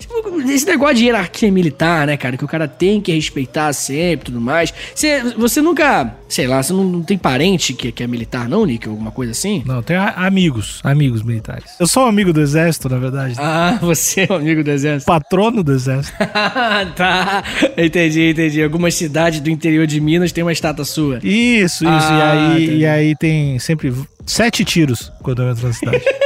Esse 0.50 0.66
negócio 0.66 0.96
de 0.96 1.06
hierarquia 1.06 1.52
militar, 1.52 2.08
né, 2.08 2.18
cara, 2.18 2.38
que 2.38 2.46
o 2.46 2.48
cara 2.48 2.68
tem 2.68 3.02
que 3.02 3.12
respeitar 3.14 3.72
sempre 3.74 4.26
tudo 4.26 4.42
mais. 4.42 4.74
Você, 4.94 5.24
você 5.38 5.62
nunca, 5.62 6.14
sei 6.28 6.48
lá, 6.48 6.62
você 6.62 6.74
não, 6.74 6.84
não 6.84 7.04
tem 7.04 7.18
parente 7.18 7.74
que, 7.74 7.92
que 7.92 8.04
é 8.04 8.08
militar, 8.08 8.48
não, 8.50 8.66
Nick? 8.66 8.88
Alguma 8.88 9.12
coisa 9.12 9.32
assim? 9.32 9.64
Não, 9.66 9.82
tem 9.82 9.96
amigos, 9.96 10.82
amigos 10.84 11.24
militares. 11.24 11.72
Eu 11.80 11.88
sou 11.88 12.04
um 12.04 12.08
amigo 12.08 12.34
do 12.34 12.42
exército, 12.42 12.90
na 12.90 12.98
verdade. 12.98 13.36
Ah, 13.38 13.78
você 13.88 14.22
é 14.22 14.28
um 14.34 14.36
amigo 14.36 14.64
do 14.64 14.72
exército. 14.72 15.08
Patrono 15.08 15.64
do 15.64 15.72
exército. 15.74 16.18
tá, 16.96 17.44
entendi, 17.78 18.30
entendi. 18.32 18.64
Algumas 18.64 18.94
cidades 18.94 19.40
do 19.40 19.50
interior 19.50 19.88
de 19.88 20.00
Minas 20.00 20.32
tem 20.32 20.44
uma 20.44 20.52
estátua 20.52 20.86
sua. 20.86 21.20
Isso, 21.24 21.84
isso. 21.84 21.88
Ah, 21.88 22.56
e, 22.56 22.56
aí, 22.56 22.78
e 22.80 22.86
aí 22.86 23.16
tem 23.16 23.58
sempre 23.60 23.94
sete 24.26 24.64
tiros 24.64 25.12
quando 25.22 25.42
eu 25.42 25.50
entro 25.50 25.68
na 25.68 25.74
cidade. 25.74 26.04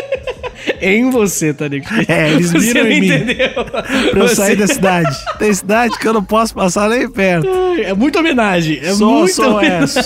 em 0.81 1.09
você, 1.09 1.53
tá 1.53 1.67
ligado? 1.67 2.05
É, 2.07 2.31
eles 2.31 2.51
viram 2.51 2.87
em 2.87 3.01
mim. 3.01 3.07
Entendeu? 3.07 3.65
Pra 3.65 4.19
eu 4.19 4.27
você... 4.27 4.35
sair 4.35 4.55
da 4.55 4.67
cidade. 4.67 5.15
Tem 5.39 5.53
cidade 5.53 5.97
que 5.97 6.07
eu 6.07 6.13
não 6.13 6.23
posso 6.23 6.53
passar 6.53 6.89
nem 6.89 7.09
perto. 7.09 7.47
É 7.83 7.93
muita 7.93 8.19
homenagem. 8.19 8.79
É 8.81 8.93
só, 8.93 9.05
muita 9.05 9.33
só 9.33 9.57
homenagem. 9.57 10.03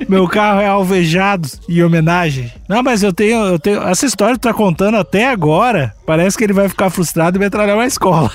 É. 0.00 0.06
Meu 0.08 0.26
carro 0.28 0.60
é 0.60 0.66
alvejado 0.66 1.48
em 1.68 1.82
homenagem. 1.82 2.52
Não, 2.68 2.82
mas 2.82 3.02
eu 3.02 3.12
tenho, 3.12 3.44
eu 3.46 3.58
tenho. 3.58 3.82
Essa 3.82 4.06
história 4.06 4.34
que 4.34 4.40
tu 4.40 4.48
tá 4.48 4.54
contando 4.54 4.96
até 4.96 5.26
agora, 5.26 5.94
parece 6.06 6.38
que 6.38 6.44
ele 6.44 6.52
vai 6.52 6.68
ficar 6.68 6.90
frustrado 6.90 7.36
e 7.36 7.40
vai 7.40 7.50
trabalhar 7.50 7.76
na 7.76 7.86
escola. 7.86 8.30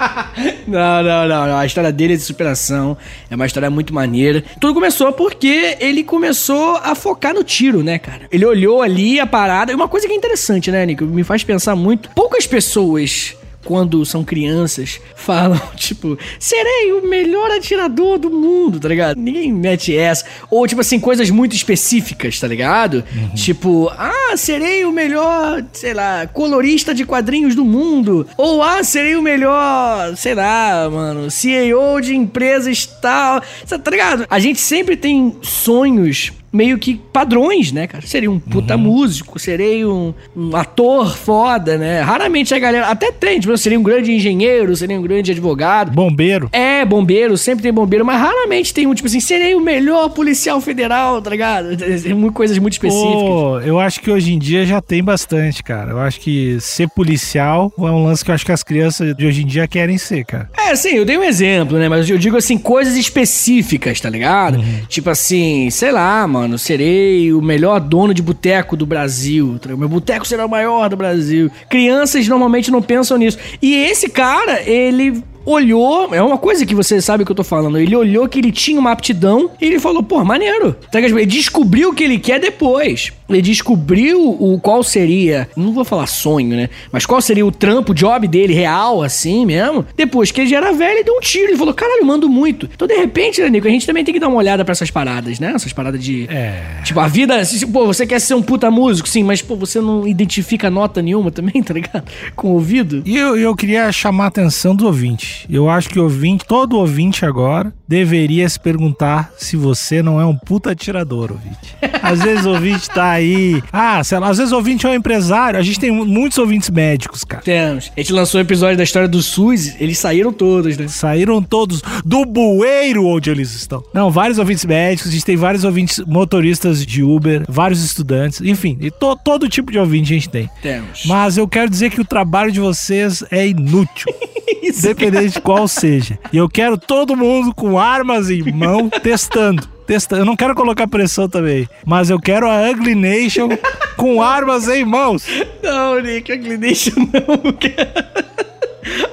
não, 0.66 1.02
não, 1.02 1.28
não, 1.28 1.46
não. 1.46 1.58
A 1.58 1.66
história 1.66 1.92
dele 1.92 2.14
é 2.14 2.16
de 2.16 2.22
superação. 2.22 2.96
É 3.30 3.34
uma 3.34 3.46
história 3.46 3.70
muito 3.70 3.92
maneira. 3.92 4.42
Tudo 4.60 4.74
começou 4.74 5.12
porque 5.12 5.76
ele 5.80 6.02
começou 6.02 6.76
a 6.76 6.94
focar 6.94 7.34
no 7.34 7.44
tiro, 7.44 7.82
né, 7.82 7.98
cara? 7.98 8.22
Ele 8.32 8.44
olhou 8.44 8.82
ali 8.82 9.20
a 9.20 9.26
parada. 9.26 9.72
E 9.72 9.74
uma 9.74 9.88
coisa 9.88 10.06
que 10.06 10.12
é 10.12 10.16
interessante, 10.16 10.70
né, 10.70 10.84
Nico? 10.86 10.99
Me 11.04 11.24
faz 11.24 11.44
pensar 11.44 11.74
muito. 11.76 12.10
Poucas 12.10 12.46
pessoas 12.46 13.36
quando 13.64 14.04
são 14.04 14.24
crianças, 14.24 15.00
falam, 15.14 15.60
tipo, 15.76 16.18
serei 16.38 16.92
o 16.92 17.06
melhor 17.06 17.50
atirador 17.50 18.18
do 18.18 18.30
mundo, 18.30 18.80
tá 18.80 18.88
ligado? 18.88 19.18
Ninguém 19.18 19.52
mete 19.52 19.96
essa. 19.96 20.24
Ou, 20.50 20.66
tipo 20.66 20.80
assim, 20.80 20.98
coisas 20.98 21.30
muito 21.30 21.54
específicas, 21.54 22.38
tá 22.40 22.46
ligado? 22.46 23.04
Uhum. 23.14 23.34
Tipo, 23.34 23.90
ah, 23.96 24.36
serei 24.36 24.84
o 24.84 24.92
melhor, 24.92 25.64
sei 25.72 25.94
lá, 25.94 26.26
colorista 26.26 26.94
de 26.94 27.04
quadrinhos 27.04 27.54
do 27.54 27.64
mundo. 27.64 28.26
Ou, 28.36 28.62
ah, 28.62 28.82
serei 28.82 29.16
o 29.16 29.22
melhor, 29.22 30.16
sei 30.16 30.34
lá, 30.34 30.88
mano, 30.90 31.30
CEO 31.30 32.00
de 32.00 32.14
empresas 32.14 32.86
tal. 32.86 33.42
Tá 33.68 33.90
ligado? 33.90 34.26
A 34.28 34.38
gente 34.38 34.60
sempre 34.60 34.96
tem 34.96 35.36
sonhos 35.42 36.32
meio 36.52 36.78
que 36.78 36.96
padrões, 37.12 37.72
né, 37.72 37.86
cara? 37.86 38.04
Seria 38.06 38.30
um 38.30 38.38
puta 38.38 38.74
uhum. 38.74 38.82
músico, 38.82 39.38
serei 39.38 39.84
um, 39.84 40.12
um, 40.36 40.56
ator 40.56 41.16
foda, 41.16 41.78
né? 41.78 42.00
Raramente 42.00 42.52
a 42.54 42.58
galera. 42.58 42.86
Até 42.88 43.12
tem, 43.12 43.38
tipo, 43.38 43.56
seria 43.56 43.78
um 43.78 43.82
grande 43.82 44.12
engenheiro, 44.12 44.74
seria 44.74 44.98
um 44.98 45.02
grande 45.02 45.30
advogado. 45.30 45.92
Bombeiro. 45.92 46.48
É, 46.52 46.84
bombeiro, 46.84 47.36
sempre 47.36 47.62
tem 47.62 47.72
bombeiro, 47.72 48.04
mas 48.04 48.20
raramente 48.20 48.74
tem 48.74 48.86
um, 48.86 48.94
tipo 48.94 49.06
assim, 49.06 49.20
serei 49.20 49.54
o 49.54 49.60
melhor 49.60 50.10
policial 50.10 50.60
federal, 50.60 51.22
tá 51.22 51.30
ligado? 51.30 51.76
Tem 52.00 52.30
coisas 52.30 52.58
muito 52.58 52.74
específicas. 52.74 53.12
Pô, 53.12 53.60
eu 53.60 53.78
acho 53.78 54.00
que 54.00 54.10
hoje 54.10 54.32
em 54.32 54.38
dia 54.38 54.64
já 54.64 54.80
tem 54.80 55.02
bastante, 55.02 55.62
cara. 55.62 55.90
Eu 55.90 56.00
acho 56.00 56.20
que 56.20 56.58
ser 56.60 56.88
policial 56.88 57.72
é 57.78 57.82
um 57.82 58.04
lance 58.04 58.24
que 58.24 58.30
eu 58.30 58.34
acho 58.34 58.44
que 58.44 58.52
as 58.52 58.62
crianças 58.62 59.14
de 59.14 59.26
hoje 59.26 59.42
em 59.42 59.46
dia 59.46 59.66
querem 59.66 59.98
ser, 59.98 60.24
cara. 60.24 60.50
É, 60.56 60.74
sim, 60.74 60.90
eu 60.90 61.04
dei 61.04 61.18
um 61.18 61.22
exemplo, 61.22 61.78
né? 61.78 61.88
Mas 61.88 62.08
eu 62.08 62.18
digo 62.18 62.36
assim, 62.36 62.56
coisas 62.58 62.96
específicas, 62.96 64.00
tá 64.00 64.08
ligado? 64.08 64.58
Uhum. 64.58 64.80
Tipo 64.88 65.10
assim, 65.10 65.68
sei 65.70 65.92
lá, 65.92 66.26
mano 66.26 66.39
mano, 66.40 66.58
serei 66.58 67.32
o 67.34 67.42
melhor 67.42 67.78
dono 67.80 68.14
de 68.14 68.22
boteco 68.22 68.74
do 68.74 68.86
Brasil. 68.86 69.60
Meu 69.76 69.88
boteco 69.88 70.26
será 70.26 70.46
o 70.46 70.48
maior 70.48 70.88
do 70.88 70.96
Brasil. 70.96 71.50
Crianças 71.68 72.26
normalmente 72.26 72.70
não 72.70 72.80
pensam 72.80 73.18
nisso. 73.18 73.38
E 73.60 73.74
esse 73.74 74.08
cara, 74.08 74.62
ele 74.62 75.22
olhou, 75.44 76.14
é 76.14 76.22
uma 76.22 76.38
coisa 76.38 76.64
que 76.66 76.74
você 76.74 77.00
sabe 77.00 77.24
que 77.24 77.32
eu 77.32 77.36
tô 77.36 77.44
falando, 77.44 77.78
ele 77.78 77.94
olhou 77.96 78.28
que 78.28 78.38
ele 78.38 78.52
tinha 78.52 78.78
uma 78.78 78.92
aptidão 78.92 79.50
e 79.60 79.66
ele 79.66 79.78
falou, 79.78 80.02
pô, 80.02 80.24
maneiro. 80.24 80.76
Ele 80.92 81.26
descobriu 81.26 81.90
o 81.90 81.94
que 81.94 82.04
ele 82.04 82.18
quer 82.18 82.38
depois. 82.40 83.12
Ele 83.28 83.42
descobriu 83.42 84.30
o 84.30 84.58
qual 84.60 84.82
seria, 84.82 85.48
não 85.56 85.72
vou 85.72 85.84
falar 85.84 86.06
sonho, 86.06 86.56
né? 86.56 86.68
Mas 86.90 87.06
qual 87.06 87.20
seria 87.20 87.46
o 87.46 87.52
trampo, 87.52 87.94
job 87.94 88.26
dele 88.26 88.52
real, 88.52 89.02
assim 89.02 89.46
mesmo. 89.46 89.86
Depois 89.96 90.30
que 90.30 90.40
ele 90.40 90.50
já 90.50 90.56
era 90.56 90.72
velho, 90.72 90.98
ele 90.98 91.04
deu 91.04 91.14
um 91.14 91.20
tiro. 91.20 91.50
Ele 91.50 91.56
falou, 91.56 91.72
caralho, 91.72 92.04
mando 92.04 92.28
muito. 92.28 92.68
Então, 92.74 92.88
de 92.88 92.94
repente, 92.94 93.40
né, 93.40 93.48
Nico, 93.48 93.66
a 93.66 93.70
gente 93.70 93.86
também 93.86 94.04
tem 94.04 94.12
que 94.12 94.20
dar 94.20 94.28
uma 94.28 94.36
olhada 94.36 94.64
para 94.64 94.72
essas 94.72 94.90
paradas, 94.90 95.38
né? 95.38 95.52
Essas 95.54 95.72
paradas 95.72 96.02
de. 96.02 96.26
É. 96.28 96.80
Tipo, 96.84 97.00
a 97.00 97.08
vida. 97.08 97.40
Pô, 97.72 97.86
você 97.86 98.06
quer 98.06 98.20
ser 98.20 98.34
um 98.34 98.42
puta 98.42 98.70
músico, 98.70 99.08
sim, 99.08 99.22
mas, 99.22 99.40
pô, 99.42 99.54
você 99.54 99.80
não 99.80 100.06
identifica 100.06 100.68
nota 100.68 101.00
nenhuma 101.00 101.30
também, 101.30 101.62
tá 101.62 101.72
ligado? 101.72 102.04
Com 102.34 102.48
o 102.48 102.54
ouvido. 102.54 103.02
E 103.06 103.16
eu, 103.16 103.36
eu 103.36 103.54
queria 103.54 103.90
chamar 103.92 104.24
a 104.24 104.28
atenção 104.28 104.74
do 104.74 104.86
ouvinte. 104.86 105.29
Eu 105.48 105.68
acho 105.68 105.88
que 105.88 105.98
o 105.98 106.04
ouvinte, 106.04 106.44
todo 106.46 106.76
ouvinte 106.76 107.24
agora, 107.24 107.72
deveria 107.86 108.48
se 108.48 108.58
perguntar 108.58 109.32
se 109.36 109.56
você 109.56 110.02
não 110.02 110.20
é 110.20 110.26
um 110.26 110.36
puta 110.36 110.70
atirador, 110.70 111.32
ouvinte. 111.32 111.76
Às 112.02 112.22
vezes 112.22 112.46
o 112.46 112.50
ouvinte 112.50 112.88
tá 112.88 113.10
aí. 113.10 113.62
Ah, 113.72 114.02
sei 114.04 114.18
lá, 114.18 114.28
às 114.28 114.38
vezes 114.38 114.52
o 114.52 114.56
ouvinte 114.56 114.86
é 114.86 114.90
um 114.90 114.94
empresário. 114.94 115.58
A 115.58 115.62
gente 115.62 115.80
tem 115.80 115.90
muitos 115.90 116.38
ouvintes 116.38 116.70
médicos, 116.70 117.24
cara. 117.24 117.42
Temos. 117.42 117.90
A 117.96 118.00
gente 118.00 118.12
lançou 118.12 118.38
um 118.38 118.42
episódio 118.42 118.76
da 118.76 118.84
história 118.84 119.08
do 119.08 119.22
SUS, 119.22 119.74
eles 119.80 119.98
saíram 119.98 120.32
todos, 120.32 120.76
né? 120.76 120.88
Saíram 120.88 121.42
todos 121.42 121.82
do 122.04 122.24
bueiro 122.24 123.06
onde 123.06 123.30
eles 123.30 123.54
estão. 123.54 123.82
Não, 123.92 124.10
vários 124.10 124.38
ouvintes 124.38 124.64
médicos, 124.64 125.10
a 125.10 125.12
gente 125.12 125.24
tem 125.24 125.36
vários 125.36 125.64
ouvintes 125.64 126.00
motoristas 126.06 126.84
de 126.84 127.02
Uber, 127.02 127.44
vários 127.48 127.84
estudantes, 127.84 128.40
enfim, 128.40 128.76
e 128.80 128.90
to, 128.90 129.16
todo 129.24 129.48
tipo 129.48 129.70
de 129.72 129.78
ouvinte 129.78 130.12
a 130.12 130.16
gente 130.16 130.28
tem. 130.28 130.48
Temos. 130.62 131.04
Mas 131.06 131.36
eu 131.36 131.46
quero 131.48 131.70
dizer 131.70 131.90
que 131.90 132.00
o 132.00 132.04
trabalho 132.04 132.52
de 132.52 132.60
vocês 132.60 133.24
é 133.30 133.46
inútil. 133.46 134.12
Isso, 134.62 134.82
Independente 135.20 135.34
de 135.34 135.40
qual 135.40 135.68
seja. 135.68 136.18
E 136.32 136.36
eu 136.36 136.48
quero 136.48 136.78
todo 136.78 137.16
mundo 137.16 137.54
com 137.54 137.78
armas 137.78 138.30
em 138.30 138.42
mão 138.52 138.88
testando 138.88 139.68
testar. 139.86 140.18
Eu 140.18 140.24
não 140.24 140.36
quero 140.36 140.54
colocar 140.54 140.86
pressão 140.86 141.28
também, 141.28 141.68
mas 141.84 142.10
eu 142.10 142.20
quero 142.20 142.48
a 142.48 142.70
Ugly 142.70 142.94
Nation 142.94 143.48
com 143.96 144.22
armas 144.22 144.68
em 144.68 144.84
mãos. 144.84 145.26
Não, 145.62 146.00
Nick, 146.00 146.32
Ugly 146.32 146.56
Nation 146.56 146.94
não, 146.96 147.52
cara. 147.52 148.29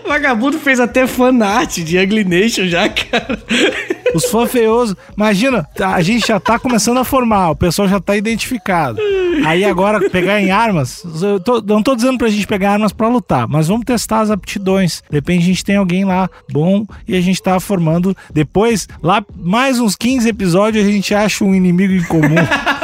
O 0.08 0.10
vagabundo 0.10 0.58
fez 0.58 0.80
até 0.80 1.06
fanart 1.06 1.80
de 1.80 1.98
Ugly 2.00 2.24
Nation 2.24 2.66
já, 2.68 2.88
cara. 2.88 3.38
Os 4.16 4.24
fãs 4.26 4.50
feiosos. 4.50 4.96
Imagina, 5.18 5.68
a 5.78 6.02
gente 6.02 6.26
já 6.28 6.40
tá 6.40 6.58
começando 6.58 6.98
a 6.98 7.04
formar, 7.04 7.50
o 7.52 7.56
pessoal 7.58 7.90
já 7.90 8.00
tá 8.00 8.16
identificado. 8.16 9.02
Aí 9.46 9.66
agora, 9.66 10.10
pegar 10.10 10.40
em 10.42 10.50
armas. 10.50 11.04
Eu 11.22 11.42
tô- 11.42 11.62
não 11.62 11.84
tô 11.84 11.94
dizendo 11.94 12.18
pra 12.18 12.30
gente 12.30 12.48
pegar 12.48 12.72
armas 12.72 12.94
pra 12.94 13.10
lutar, 13.10 13.50
mas 13.50 13.68
vamos 13.68 13.84
testar 13.86 14.22
as 14.22 14.32
aptidões. 14.32 15.04
De 15.10 15.18
repente 15.18 15.44
a 15.44 15.46
gente 15.46 15.66
tem 15.66 15.76
alguém 15.76 16.06
lá 16.06 16.30
bom 16.54 16.86
e 17.06 17.14
a 17.16 17.20
gente 17.22 17.44
tá 17.44 17.60
formando. 17.60 18.16
Depois, 18.34 18.88
lá 19.04 19.22
mais 19.36 19.78
uns 19.78 19.96
15 19.98 20.30
episódios, 20.30 20.88
a 20.88 20.90
gente 20.90 21.14
acha 21.14 21.44
um 21.44 21.54
inimigo 21.54 21.94
em 21.94 22.04
comum. 22.04 22.36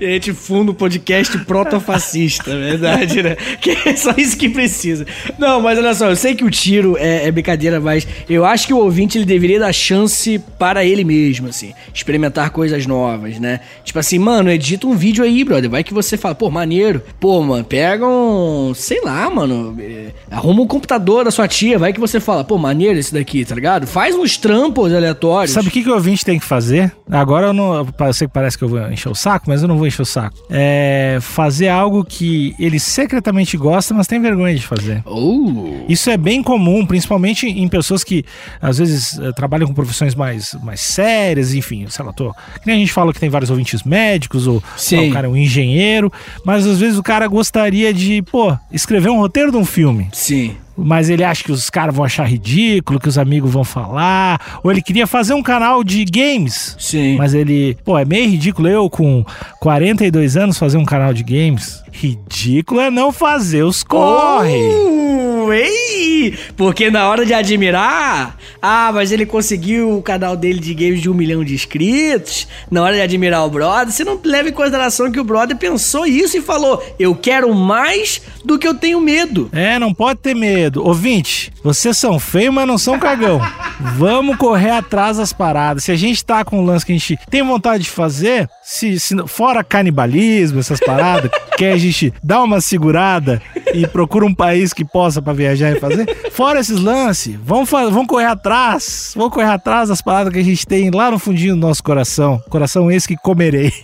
E 0.00 0.04
a 0.04 0.08
gente 0.10 0.32
funda 0.32 0.70
o 0.70 0.74
podcast 0.74 1.36
protofascista, 1.44 2.50
é 2.50 2.56
verdade, 2.58 3.22
né? 3.22 3.36
Que 3.60 3.70
é 3.70 3.96
só 3.96 4.12
isso 4.16 4.36
que 4.36 4.48
precisa. 4.48 5.06
Não, 5.38 5.60
mas 5.60 5.78
olha 5.78 5.94
só, 5.94 6.10
eu 6.10 6.16
sei 6.16 6.34
que 6.34 6.44
o 6.44 6.50
tiro 6.50 6.96
é, 6.98 7.26
é 7.26 7.30
brincadeira, 7.30 7.80
mas 7.80 8.06
eu 8.28 8.44
acho 8.44 8.66
que 8.66 8.74
o 8.74 8.78
ouvinte 8.78 9.18
ele 9.18 9.24
deveria 9.24 9.60
dar 9.60 9.72
chance 9.72 10.40
para 10.58 10.84
ele 10.84 11.04
mesmo, 11.04 11.48
assim, 11.48 11.72
experimentar 11.94 12.50
coisas 12.50 12.86
novas, 12.86 13.38
né? 13.38 13.60
Tipo 13.84 13.98
assim, 13.98 14.18
mano, 14.18 14.50
edita 14.50 14.86
um 14.86 14.96
vídeo 14.96 15.24
aí, 15.24 15.44
brother. 15.44 15.70
Vai 15.70 15.84
que 15.84 15.94
você 15.94 16.16
fala, 16.16 16.34
pô, 16.34 16.50
maneiro. 16.50 17.02
Pô, 17.20 17.40
mano, 17.42 17.64
pega 17.64 18.06
um. 18.06 18.72
Sei 18.74 19.00
lá, 19.02 19.28
mano. 19.30 19.76
é, 19.80 20.06
Arruma 20.30 20.62
um 20.62 20.66
computador 20.66 21.24
da 21.24 21.30
sua 21.30 21.46
tia. 21.48 21.78
Vai 21.78 21.92
que 21.92 22.00
você 22.00 22.18
fala, 22.20 22.44
pô, 22.44 22.58
maneiro 22.58 22.98
esse 22.98 23.12
daqui, 23.12 23.44
tá 23.44 23.54
ligado? 23.54 23.86
Faz 23.86 24.14
uns 24.14 24.36
trampos 24.36 24.92
aleatórios. 24.92 25.52
Sabe 25.52 25.68
o 25.68 25.70
que, 25.70 25.82
que 25.82 25.90
o 25.90 25.94
ouvinte 25.94 26.24
tem 26.24 26.38
que 26.38 26.44
fazer? 26.44 26.92
Agora 27.10 27.48
eu 27.48 27.52
não. 27.52 27.86
Eu 27.98 28.12
sei 28.12 28.26
que 28.26 28.32
parece 28.32 28.56
que 28.56 28.64
eu 28.64 28.68
vou 28.68 28.90
encher 28.90 29.08
o 29.08 29.14
saco, 29.14 29.48
mas 29.52 29.60
eu 29.60 29.68
não 29.68 29.76
vou 29.76 29.86
encher 29.86 30.00
o 30.00 30.06
saco. 30.06 30.34
É 30.48 31.18
fazer 31.20 31.68
algo 31.68 32.02
que 32.02 32.54
ele 32.58 32.80
secretamente 32.80 33.54
gosta, 33.58 33.92
mas 33.92 34.06
tem 34.06 34.18
vergonha 34.18 34.54
de 34.54 34.66
fazer. 34.66 35.02
Oh. 35.04 35.84
Isso 35.86 36.08
é 36.08 36.16
bem 36.16 36.42
comum, 36.42 36.86
principalmente 36.86 37.46
em 37.46 37.68
pessoas 37.68 38.02
que 38.02 38.24
às 38.62 38.78
vezes 38.78 39.18
eh, 39.18 39.30
trabalham 39.32 39.68
com 39.68 39.74
profissões 39.74 40.14
mais, 40.14 40.54
mais 40.62 40.80
sérias, 40.80 41.52
enfim, 41.52 41.84
sei 41.90 42.02
lá, 42.02 42.14
tô. 42.14 42.32
Que 42.32 42.66
nem 42.66 42.76
a 42.76 42.78
gente 42.78 42.94
fala 42.94 43.12
que 43.12 43.20
tem 43.20 43.28
vários 43.28 43.50
ouvintes 43.50 43.82
médicos, 43.82 44.46
ou 44.46 44.62
Sim. 44.74 45.10
o 45.10 45.12
cara 45.12 45.26
é 45.26 45.30
um 45.30 45.36
engenheiro, 45.36 46.10
mas 46.46 46.66
às 46.66 46.80
vezes 46.80 46.96
o 46.96 47.02
cara 47.02 47.26
gostaria 47.26 47.92
de, 47.92 48.22
pô, 48.22 48.56
escrever 48.72 49.10
um 49.10 49.18
roteiro 49.18 49.50
de 49.50 49.58
um 49.58 49.66
filme. 49.66 50.08
Sim. 50.14 50.56
Mas 50.76 51.10
ele 51.10 51.22
acha 51.22 51.44
que 51.44 51.52
os 51.52 51.68
caras 51.68 51.94
vão 51.94 52.04
achar 52.04 52.24
ridículo, 52.26 52.98
que 52.98 53.08
os 53.08 53.18
amigos 53.18 53.52
vão 53.52 53.64
falar. 53.64 54.60
Ou 54.62 54.70
ele 54.70 54.82
queria 54.82 55.06
fazer 55.06 55.34
um 55.34 55.42
canal 55.42 55.84
de 55.84 56.04
games. 56.04 56.76
Sim. 56.78 57.16
Mas 57.16 57.34
ele, 57.34 57.76
pô, 57.84 57.98
é 57.98 58.04
meio 58.04 58.30
ridículo 58.30 58.68
eu 58.68 58.88
com 58.88 59.24
42 59.60 60.36
anos 60.36 60.58
fazer 60.58 60.78
um 60.78 60.84
canal 60.84 61.12
de 61.12 61.22
games. 61.22 61.82
Ridículo 61.92 62.80
é 62.80 62.90
não 62.90 63.12
fazer 63.12 63.62
os 63.62 63.82
corre. 63.82 65.01
Ei! 65.50 66.36
Porque 66.54 66.90
na 66.90 67.08
hora 67.08 67.24
de 67.24 67.32
admirar, 67.32 68.36
ah, 68.60 68.90
mas 68.92 69.10
ele 69.10 69.24
conseguiu 69.24 69.96
o 69.96 70.02
canal 70.02 70.36
dele 70.36 70.60
de 70.60 70.74
games 70.74 71.00
de 71.00 71.08
um 71.08 71.14
milhão 71.14 71.42
de 71.42 71.54
inscritos. 71.54 72.46
Na 72.70 72.82
hora 72.82 72.96
de 72.96 73.00
admirar 73.00 73.46
o 73.46 73.50
brother, 73.50 73.92
você 73.92 74.04
não 74.04 74.20
leva 74.22 74.50
em 74.50 74.52
consideração 74.52 75.10
que 75.10 75.18
o 75.18 75.24
brother 75.24 75.56
pensou 75.56 76.04
isso 76.04 76.36
e 76.36 76.42
falou: 76.42 76.82
Eu 76.98 77.14
quero 77.14 77.54
mais 77.54 78.20
do 78.44 78.58
que 78.58 78.68
eu 78.68 78.74
tenho 78.74 79.00
medo. 79.00 79.48
É, 79.52 79.78
não 79.78 79.94
pode 79.94 80.20
ter 80.20 80.34
medo. 80.34 80.84
Ouvinte, 80.84 81.52
vocês 81.64 81.96
são 81.96 82.18
feios, 82.18 82.54
mas 82.54 82.66
não 82.66 82.76
são 82.76 82.98
cagão. 82.98 83.40
Vamos 83.96 84.36
correr 84.36 84.70
atrás 84.70 85.16
das 85.16 85.32
paradas. 85.32 85.84
Se 85.84 85.92
a 85.92 85.96
gente 85.96 86.24
tá 86.24 86.44
com 86.44 86.60
um 86.60 86.64
lance 86.64 86.84
que 86.84 86.92
a 86.92 86.94
gente 86.96 87.18
tem 87.30 87.42
vontade 87.42 87.84
de 87.84 87.90
fazer, 87.90 88.48
se, 88.62 88.98
se 89.00 89.16
fora 89.26 89.64
canibalismo, 89.64 90.60
essas 90.60 90.80
paradas, 90.80 91.30
que 91.56 91.64
a 91.64 91.76
gente 91.76 92.12
dá 92.22 92.42
uma 92.42 92.60
segurada 92.60 93.40
e 93.74 93.86
procura 93.86 94.26
um 94.26 94.34
país 94.34 94.72
que 94.72 94.84
possa 94.84 95.20
pra 95.32 95.44
viajar 95.44 95.72
e 95.72 95.80
fazer, 95.80 96.16
fora 96.30 96.60
esses 96.60 96.80
lances, 96.80 97.36
vamos, 97.42 97.68
vamos 97.70 98.06
correr 98.06 98.26
atrás. 98.26 99.12
Vamos 99.16 99.32
correr 99.32 99.46
atrás 99.46 99.88
das 99.88 100.02
paradas 100.02 100.32
que 100.32 100.38
a 100.38 100.44
gente 100.44 100.66
tem 100.66 100.90
lá 100.90 101.10
no 101.10 101.18
fundinho 101.18 101.54
do 101.54 101.60
nosso 101.60 101.82
coração. 101.82 102.42
Coração 102.48 102.90
esse 102.90 103.08
que 103.08 103.16
comerei. 103.16 103.72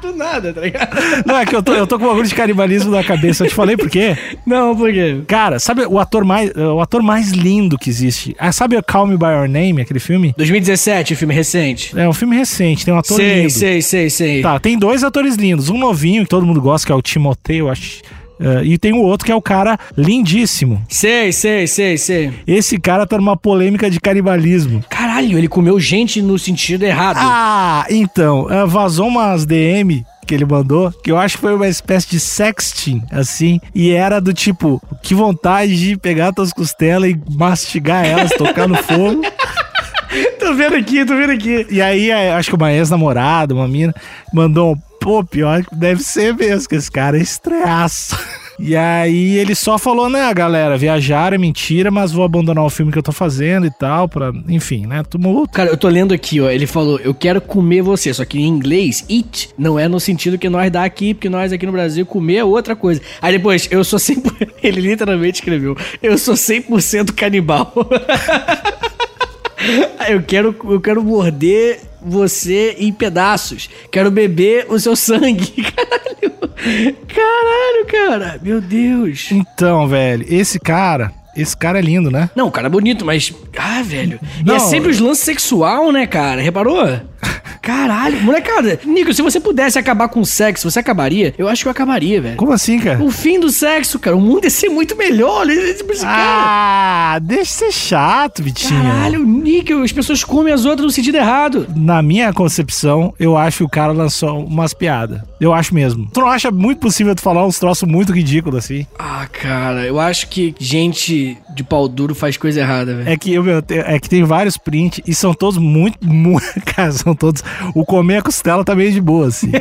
Do 0.00 0.14
nada, 0.14 0.52
tá 0.52 0.60
ligado? 0.60 0.94
Não, 1.24 1.38
é 1.38 1.46
que 1.46 1.56
eu 1.56 1.62
tô, 1.62 1.72
eu 1.72 1.86
tô 1.86 1.98
com 1.98 2.04
um 2.04 2.08
bagulho 2.08 2.28
de 2.28 2.34
canibalismo 2.34 2.90
na 2.90 3.02
cabeça. 3.02 3.44
Eu 3.44 3.48
te 3.48 3.54
falei 3.54 3.76
por 3.76 3.88
quê? 3.88 4.16
Não, 4.46 4.76
por 4.76 4.92
quê? 4.92 5.22
Cara, 5.26 5.58
sabe 5.58 5.86
o 5.86 5.98
ator 5.98 6.24
mais, 6.24 6.50
o 6.54 6.80
ator 6.80 7.02
mais 7.02 7.30
lindo 7.30 7.78
que 7.78 7.88
existe? 7.88 8.36
Ah, 8.38 8.52
sabe 8.52 8.76
o 8.76 8.82
Call 8.82 9.06
Me 9.06 9.16
By 9.16 9.26
Your 9.26 9.48
Name, 9.48 9.80
aquele 9.80 9.98
filme? 9.98 10.34
2017, 10.36 11.14
o 11.14 11.16
filme 11.16 11.34
recente. 11.34 11.98
É 11.98 12.08
um 12.08 12.12
filme 12.12 12.36
recente, 12.36 12.84
tem 12.84 12.92
um 12.92 12.98
ator 12.98 13.16
sei, 13.16 13.40
lindo. 13.40 13.50
sei, 13.50 13.82
sei, 13.82 14.10
sei. 14.10 14.42
Tá, 14.42 14.60
tem 14.60 14.78
dois 14.78 15.02
atores 15.02 15.36
lindos. 15.36 15.70
Um 15.70 15.78
novinho, 15.78 16.24
que 16.24 16.28
todo 16.28 16.44
mundo 16.44 16.60
gosta, 16.60 16.86
que 16.86 16.92
é 16.92 16.94
o 16.94 17.02
Timothée, 17.02 17.60
eu 17.60 17.70
acho. 17.70 18.02
Eh, 18.40 18.62
e 18.64 18.78
tem 18.78 18.92
o 18.92 19.02
outro 19.02 19.24
que 19.24 19.32
é 19.32 19.34
o 19.34 19.42
cara 19.42 19.78
lindíssimo. 19.96 20.82
Sei, 20.88 21.32
sei, 21.32 21.66
sei, 21.66 21.96
sei. 21.98 22.32
Esse 22.46 22.78
cara 22.78 23.06
tá 23.06 23.16
numa 23.16 23.36
polêmica 23.36 23.90
de 23.90 24.00
canibalismo. 24.00 24.84
Caralho, 24.88 25.38
ele 25.38 25.48
comeu 25.48 25.78
gente 25.80 26.20
no 26.20 26.38
sentido 26.38 26.84
errado. 26.84 27.18
Ah, 27.20 27.86
então, 27.90 28.50
eh, 28.50 28.66
vazou 28.66 29.08
umas 29.08 29.46
DM 29.46 30.04
que 30.26 30.34
ele 30.34 30.44
mandou, 30.44 30.90
que 30.90 31.12
eu 31.12 31.16
acho 31.16 31.36
que 31.36 31.42
foi 31.42 31.54
uma 31.54 31.68
espécie 31.68 32.10
de 32.10 32.18
sexting, 32.18 33.00
assim, 33.12 33.60
e 33.72 33.92
era 33.92 34.20
do 34.20 34.34
tipo, 34.34 34.82
que 35.00 35.14
vontade 35.14 35.78
de 35.78 35.96
pegar 35.96 36.32
tuas 36.32 36.52
costelas 36.52 37.10
e 37.10 37.20
mastigar 37.30 38.04
elas, 38.04 38.32
tocar 38.32 38.66
no 38.66 38.74
fogo. 38.74 39.22
Tô 40.38 40.54
vendo 40.54 40.76
aqui, 40.76 41.04
tô 41.04 41.14
vendo 41.16 41.32
aqui. 41.32 41.66
E 41.68 41.82
aí, 41.82 42.10
é, 42.10 42.32
acho 42.32 42.48
que 42.48 42.56
uma 42.56 42.72
ex-namorada, 42.72 43.52
uma 43.52 43.66
mina, 43.66 43.94
mandou 44.32 44.78
pô, 45.06 45.22
pior 45.22 45.64
que 45.64 45.72
deve 45.72 46.02
ser 46.02 46.34
mesmo, 46.34 46.68
que 46.68 46.74
esse 46.74 46.90
cara 46.90 47.16
é 47.16 47.22
estreaço. 47.22 48.18
E 48.58 48.74
aí 48.74 49.36
ele 49.36 49.54
só 49.54 49.76
falou, 49.76 50.08
né, 50.08 50.32
galera, 50.32 50.78
viajar 50.78 51.34
é 51.34 51.36
mentira, 51.36 51.90
mas 51.90 52.10
vou 52.10 52.24
abandonar 52.24 52.64
o 52.64 52.70
filme 52.70 52.90
que 52.90 52.96
eu 52.96 53.02
tô 53.02 53.12
fazendo 53.12 53.66
e 53.66 53.70
tal, 53.70 54.08
pra, 54.08 54.32
enfim, 54.48 54.86
né, 54.86 55.02
tumulto. 55.02 55.52
Cara, 55.52 55.68
eu 55.68 55.76
tô 55.76 55.86
lendo 55.88 56.14
aqui, 56.14 56.40
ó. 56.40 56.48
Ele 56.48 56.66
falou, 56.66 56.98
eu 57.00 57.12
quero 57.12 57.38
comer 57.38 57.82
você. 57.82 58.14
Só 58.14 58.24
que 58.24 58.38
em 58.38 58.46
inglês, 58.46 59.04
eat 59.10 59.50
não 59.58 59.78
é 59.78 59.86
no 59.86 60.00
sentido 60.00 60.38
que 60.38 60.48
nós 60.48 60.72
dá 60.72 60.84
aqui, 60.84 61.12
porque 61.12 61.28
nós 61.28 61.52
aqui 61.52 61.66
no 61.66 61.72
Brasil 61.72 62.06
comer 62.06 62.36
é 62.36 62.44
outra 62.44 62.74
coisa. 62.74 63.02
Aí 63.20 63.36
depois, 63.36 63.68
eu 63.70 63.84
sou 63.84 63.98
100%. 63.98 64.48
Ele 64.64 64.80
literalmente 64.80 65.40
escreveu, 65.40 65.76
eu 66.02 66.16
sou 66.16 66.32
100% 66.32 67.12
canibal. 67.12 67.74
eu 70.08 70.22
quero, 70.22 70.56
eu 70.64 70.80
quero 70.80 71.04
morder 71.04 71.80
você 72.06 72.76
em 72.78 72.92
pedaços. 72.92 73.68
Quero 73.90 74.10
beber 74.10 74.66
o 74.68 74.78
seu 74.78 74.94
sangue. 74.94 75.62
Caralho. 75.74 76.96
Caralho, 77.06 77.86
cara. 77.86 78.40
Meu 78.42 78.60
Deus. 78.60 79.28
Então, 79.30 79.86
velho, 79.86 80.24
esse 80.28 80.58
cara, 80.58 81.12
esse 81.36 81.56
cara 81.56 81.78
é 81.78 81.82
lindo, 81.82 82.10
né? 82.10 82.30
Não, 82.34 82.48
o 82.48 82.50
cara 82.50 82.66
é 82.66 82.70
bonito, 82.70 83.04
mas. 83.04 83.32
Ah, 83.58 83.82
velho. 83.82 84.18
E 84.40 84.44
Não. 84.44 84.56
é 84.56 84.58
sempre 84.58 84.90
os 84.90 85.00
lances 85.00 85.24
sexual, 85.24 85.90
né, 85.92 86.06
cara? 86.06 86.40
Reparou? 86.40 86.84
Caralho, 87.62 88.20
molecada. 88.22 88.78
Nico, 88.84 89.12
se 89.12 89.22
você 89.22 89.40
pudesse 89.40 89.76
acabar 89.78 90.08
com 90.08 90.20
o 90.20 90.26
sexo, 90.26 90.70
você 90.70 90.78
acabaria? 90.78 91.34
Eu 91.36 91.48
acho 91.48 91.62
que 91.62 91.68
eu 91.68 91.72
acabaria, 91.72 92.20
velho. 92.20 92.36
Como 92.36 92.52
assim, 92.52 92.78
cara? 92.78 93.02
O 93.02 93.10
fim 93.10 93.40
do 93.40 93.50
sexo, 93.50 93.98
cara. 93.98 94.16
O 94.16 94.20
mundo 94.20 94.44
ia 94.44 94.50
ser 94.50 94.68
muito 94.68 94.94
melhor. 94.96 95.48
Esse 95.50 95.82
cara. 96.04 97.14
Ah, 97.14 97.18
deixa 97.20 97.42
de 97.42 97.48
ser 97.48 97.72
chato, 97.72 98.42
Vitinho. 98.42 98.80
Caralho, 98.82 99.24
Nico, 99.24 99.82
as 99.82 99.90
pessoas 99.90 100.22
comem 100.22 100.52
as 100.52 100.64
outras 100.64 100.86
no 100.86 100.92
sentido 100.92 101.16
errado. 101.16 101.66
Na 101.74 102.00
minha 102.02 102.32
concepção, 102.32 103.12
eu 103.18 103.36
acho 103.36 103.58
que 103.58 103.64
o 103.64 103.68
cara 103.68 103.92
lançou 103.92 104.44
umas 104.44 104.72
piadas. 104.72 105.20
Eu 105.40 105.52
acho 105.52 105.74
mesmo. 105.74 106.08
Tu 106.12 106.20
não 106.20 106.28
acha 106.28 106.50
muito 106.52 106.78
possível 106.78 107.14
tu 107.16 107.20
falar 107.22 107.44
uns 107.44 107.58
troços 107.58 107.88
muito 107.88 108.12
ridículos 108.12 108.64
assim? 108.64 108.86
Ah, 108.98 109.26
cara, 109.26 109.84
eu 109.84 109.98
acho 109.98 110.28
que 110.28 110.54
gente 110.58 111.25
de 111.54 111.64
pau 111.64 111.88
duro 111.88 112.14
faz 112.14 112.36
coisa 112.36 112.60
errada, 112.60 112.94
velho. 112.96 113.08
É 113.08 113.16
que, 113.16 113.32
eu, 113.32 113.44
é 113.68 113.98
que 113.98 114.08
tem 114.08 114.22
vários 114.24 114.56
prints 114.56 115.00
e 115.06 115.14
são 115.14 115.32
todos 115.32 115.58
muito, 115.58 115.98
muito. 116.06 116.60
Cara, 116.64 116.92
são 116.92 117.14
todos. 117.14 117.42
O 117.74 117.84
comer 117.84 118.18
a 118.18 118.22
costela 118.22 118.64
tá 118.64 118.74
meio 118.74 118.92
de 118.92 119.00
boa, 119.00 119.28
assim. 119.28 119.50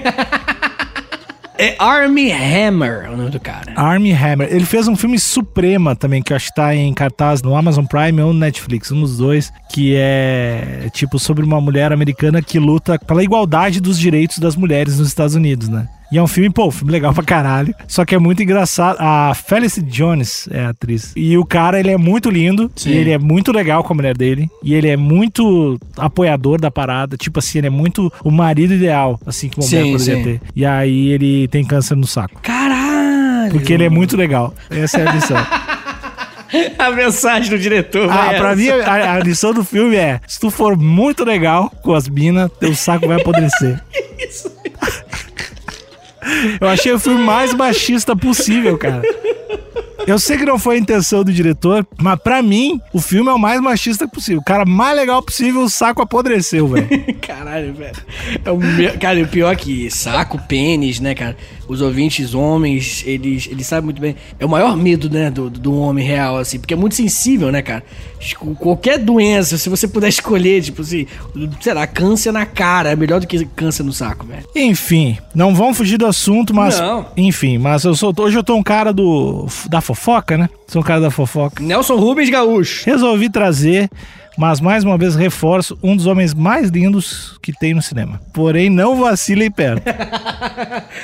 É 1.58 1.75
Army 1.80 2.32
Hammer 2.32 3.10
o 3.10 3.15
nome 3.15 3.30
do 3.30 3.39
cara. 3.39 3.73
Army 3.75 4.12
Hammer. 4.12 4.49
Ele 4.51 4.65
fez 4.65 4.88
um 4.88 4.95
filme 4.95 5.17
Suprema 5.17 5.95
também, 5.95 6.21
que 6.21 6.34
eu 6.34 6.36
acho 6.36 6.49
que 6.49 6.56
tá 6.56 6.75
em 6.75 6.93
cartaz 6.93 7.41
no 7.41 7.56
Amazon 7.56 7.86
Prime 7.86 8.21
ou 8.21 8.34
no 8.34 8.39
Netflix, 8.39 8.91
um 8.91 8.99
dos 8.99 9.17
dois, 9.17 9.54
que 9.71 9.95
é 9.95 10.89
tipo 10.91 11.17
sobre 11.17 11.45
uma 11.45 11.62
mulher 11.62 11.93
americana 11.93 12.41
que 12.41 12.60
luta 12.60 12.99
pela 12.99 13.23
igualdade 13.23 13.80
dos 13.80 13.97
direitos 13.97 14.38
das 14.38 14.56
mulheres 14.56 14.99
nos 14.99 15.08
Estados 15.08 15.36
Unidos, 15.36 15.69
né? 15.69 15.88
E 16.15 16.17
é 16.17 16.23
um 16.23 16.28
filme, 16.28 16.49
pô, 16.49 16.67
um 16.67 16.71
filme 16.71 16.93
legal 16.93 17.13
pra 17.13 17.25
caralho. 17.25 17.75
Só 17.89 18.06
que 18.06 18.15
é 18.15 18.17
muito 18.17 18.41
engraçado. 18.41 18.95
A 19.01 19.34
Felicity 19.36 19.86
Jones 19.86 20.47
é 20.49 20.62
a 20.62 20.69
atriz. 20.69 21.12
E 21.13 21.38
o 21.38 21.43
cara, 21.43 21.78
ele 21.78 21.91
é 21.91 21.97
muito 21.97 22.30
lindo. 22.30 22.71
Sim. 22.73 22.91
E 22.91 22.93
ele 22.95 23.12
é 23.12 23.17
muito 23.17 23.51
legal 23.51 23.84
com 23.84 23.91
a 23.91 23.95
mulher 23.97 24.15
dele. 24.15 24.49
E 24.63 24.73
ele 24.73 24.88
é 24.88 24.95
muito 24.95 25.78
apoiador 25.97 26.58
da 26.58 26.71
parada. 26.71 27.17
Tipo 27.17 27.39
assim, 27.39 27.58
ele 27.58 27.67
é 27.67 27.69
muito 27.69 28.10
o 28.23 28.32
marido 28.32 28.73
ideal, 28.73 29.19
assim, 29.25 29.49
que 29.49 29.60
uma 29.60 29.67
mulher 29.67 29.91
poderia 29.91 30.15
sim. 30.15 30.23
ter. 30.23 30.41
E 30.56 30.65
aí 30.65 31.10
ele 31.10 31.49
tem 31.49 31.65
câncer 31.65 31.97
no 31.97 32.08
saco. 32.08 32.39
Caralho. 32.41 33.51
Porque 33.51 33.73
ele 33.73 33.84
é 33.84 33.89
muito 33.89 34.15
legal. 34.15 34.54
Essa 34.69 35.01
é 35.01 35.08
a 35.10 35.12
lição. 35.12 35.38
a 36.80 36.91
mensagem 36.91 37.49
do 37.49 37.60
diretor. 37.60 38.10
Ah, 38.10 38.30
pra 38.38 38.51
essa. 38.51 38.56
mim, 38.56 38.69
a, 38.69 39.15
a 39.15 39.19
lição 39.19 39.54
do 39.54 39.65
filme 39.65 39.97
é: 39.97 40.21
se 40.25 40.39
tu 40.39 40.49
for 40.49 40.78
muito 40.78 41.25
legal 41.25 41.69
com 41.84 41.93
as 41.93 42.08
minas, 42.08 42.49
teu 42.58 42.73
saco 42.73 43.06
vai 43.06 43.19
apodrecer. 43.19 43.84
Isso. 44.17 44.49
Eu 46.59 46.67
achei 46.67 46.91
o 46.91 46.99
filme 46.99 47.23
mais 47.23 47.53
machista 47.53 48.15
possível, 48.15 48.77
cara. 48.77 49.01
Eu 50.07 50.19
sei 50.19 50.38
que 50.38 50.45
não 50.45 50.59
foi 50.59 50.75
a 50.75 50.79
intenção 50.79 51.23
do 51.23 51.33
diretor, 51.33 51.85
mas 51.99 52.19
pra 52.19 52.39
mim, 52.41 52.79
o 52.93 53.01
filme 53.01 53.27
é 53.29 53.33
o 53.33 53.39
mais 53.39 53.59
machista 53.59 54.07
possível. 54.07 54.39
O 54.39 54.43
cara 54.43 54.63
mais 54.63 54.95
legal 54.95 55.21
possível, 55.21 55.61
o 55.63 55.69
saco 55.69 55.99
apodreceu, 56.01 56.67
velho. 56.67 56.88
Caralho, 57.21 57.73
velho. 57.73 57.95
É 58.43 58.51
o 58.51 58.57
meu- 58.57 58.95
Cara, 58.99 59.19
o 59.23 59.27
pior 59.27 59.51
é 59.51 59.55
que 59.55 59.89
saco, 59.89 60.38
pênis, 60.47 60.99
né, 60.99 61.15
cara? 61.15 61.35
Os 61.67 61.82
ouvintes 61.82 62.34
homens, 62.36 63.04
eles, 63.08 63.47
eles 63.49 63.65
sabem 63.65 63.86
muito 63.86 63.99
bem. 64.01 64.15
É 64.39 64.45
o 64.45 64.49
maior 64.49 64.78
medo, 64.78 65.10
né, 65.10 65.32
do, 65.32 65.49
do 65.49 65.75
homem 65.80 66.06
real, 66.06 66.38
assim, 66.38 66.60
porque 66.60 66.73
é 66.73 66.78
muito 66.78 66.95
sensível, 66.95 67.51
né, 67.51 67.62
cara? 67.62 67.84
Esco- 68.19 68.54
Qualquer 68.56 68.99
doença, 68.99 69.58
se 69.58 69.67
você 69.69 69.88
puder 69.88 70.08
escolher, 70.10 70.62
tipo 70.62 70.82
assim, 70.82 71.08
sei 71.62 71.73
lá, 71.73 71.88
câncer 71.88 72.32
na 72.32 72.45
cara 72.45 72.91
é 72.91 72.95
melhor 72.95 73.19
do 73.19 73.28
que 73.28 73.43
câncer 73.45 73.84
no 73.84 73.91
saco, 73.91 74.25
velho. 74.25 74.43
Enfim, 74.56 75.17
não 75.34 75.56
vamos 75.56 75.78
fugir 75.78 75.97
do 75.97 76.06
assunto, 76.06 76.54
mas. 76.54 76.80
Não. 76.80 77.08
Enfim, 77.17 77.58
mas 77.58 77.84
eu 77.84 77.95
sou. 77.95 78.13
Hoje 78.17 78.38
eu 78.38 78.43
tô 78.43 78.56
um 78.56 78.63
cara 78.63 78.93
do. 78.93 79.47
da 79.69 79.82
fofoca, 79.82 80.38
né? 80.38 80.49
Sou 80.67 80.82
um 80.82 80.86
cara 80.86 81.01
da 81.01 81.12
fofoca. 81.12 81.63
Nelson 81.63 81.95
Rubens 81.95 82.30
Gaúcho. 82.30 82.86
Resolvi 82.86 83.30
trazer, 83.30 83.89
mas 84.37 84.59
mais 84.59 84.83
uma 84.83 84.97
vez 84.97 85.15
reforço, 85.15 85.77
um 85.81 85.95
dos 85.95 86.05
homens 86.05 86.33
mais 86.33 86.69
lindos 86.69 87.37
que 87.41 87.53
tem 87.53 87.73
no 87.73 87.81
cinema. 87.81 88.21
Porém, 88.33 88.69
não 88.69 88.95
vacilem 88.95 89.51
perto. 89.51 89.83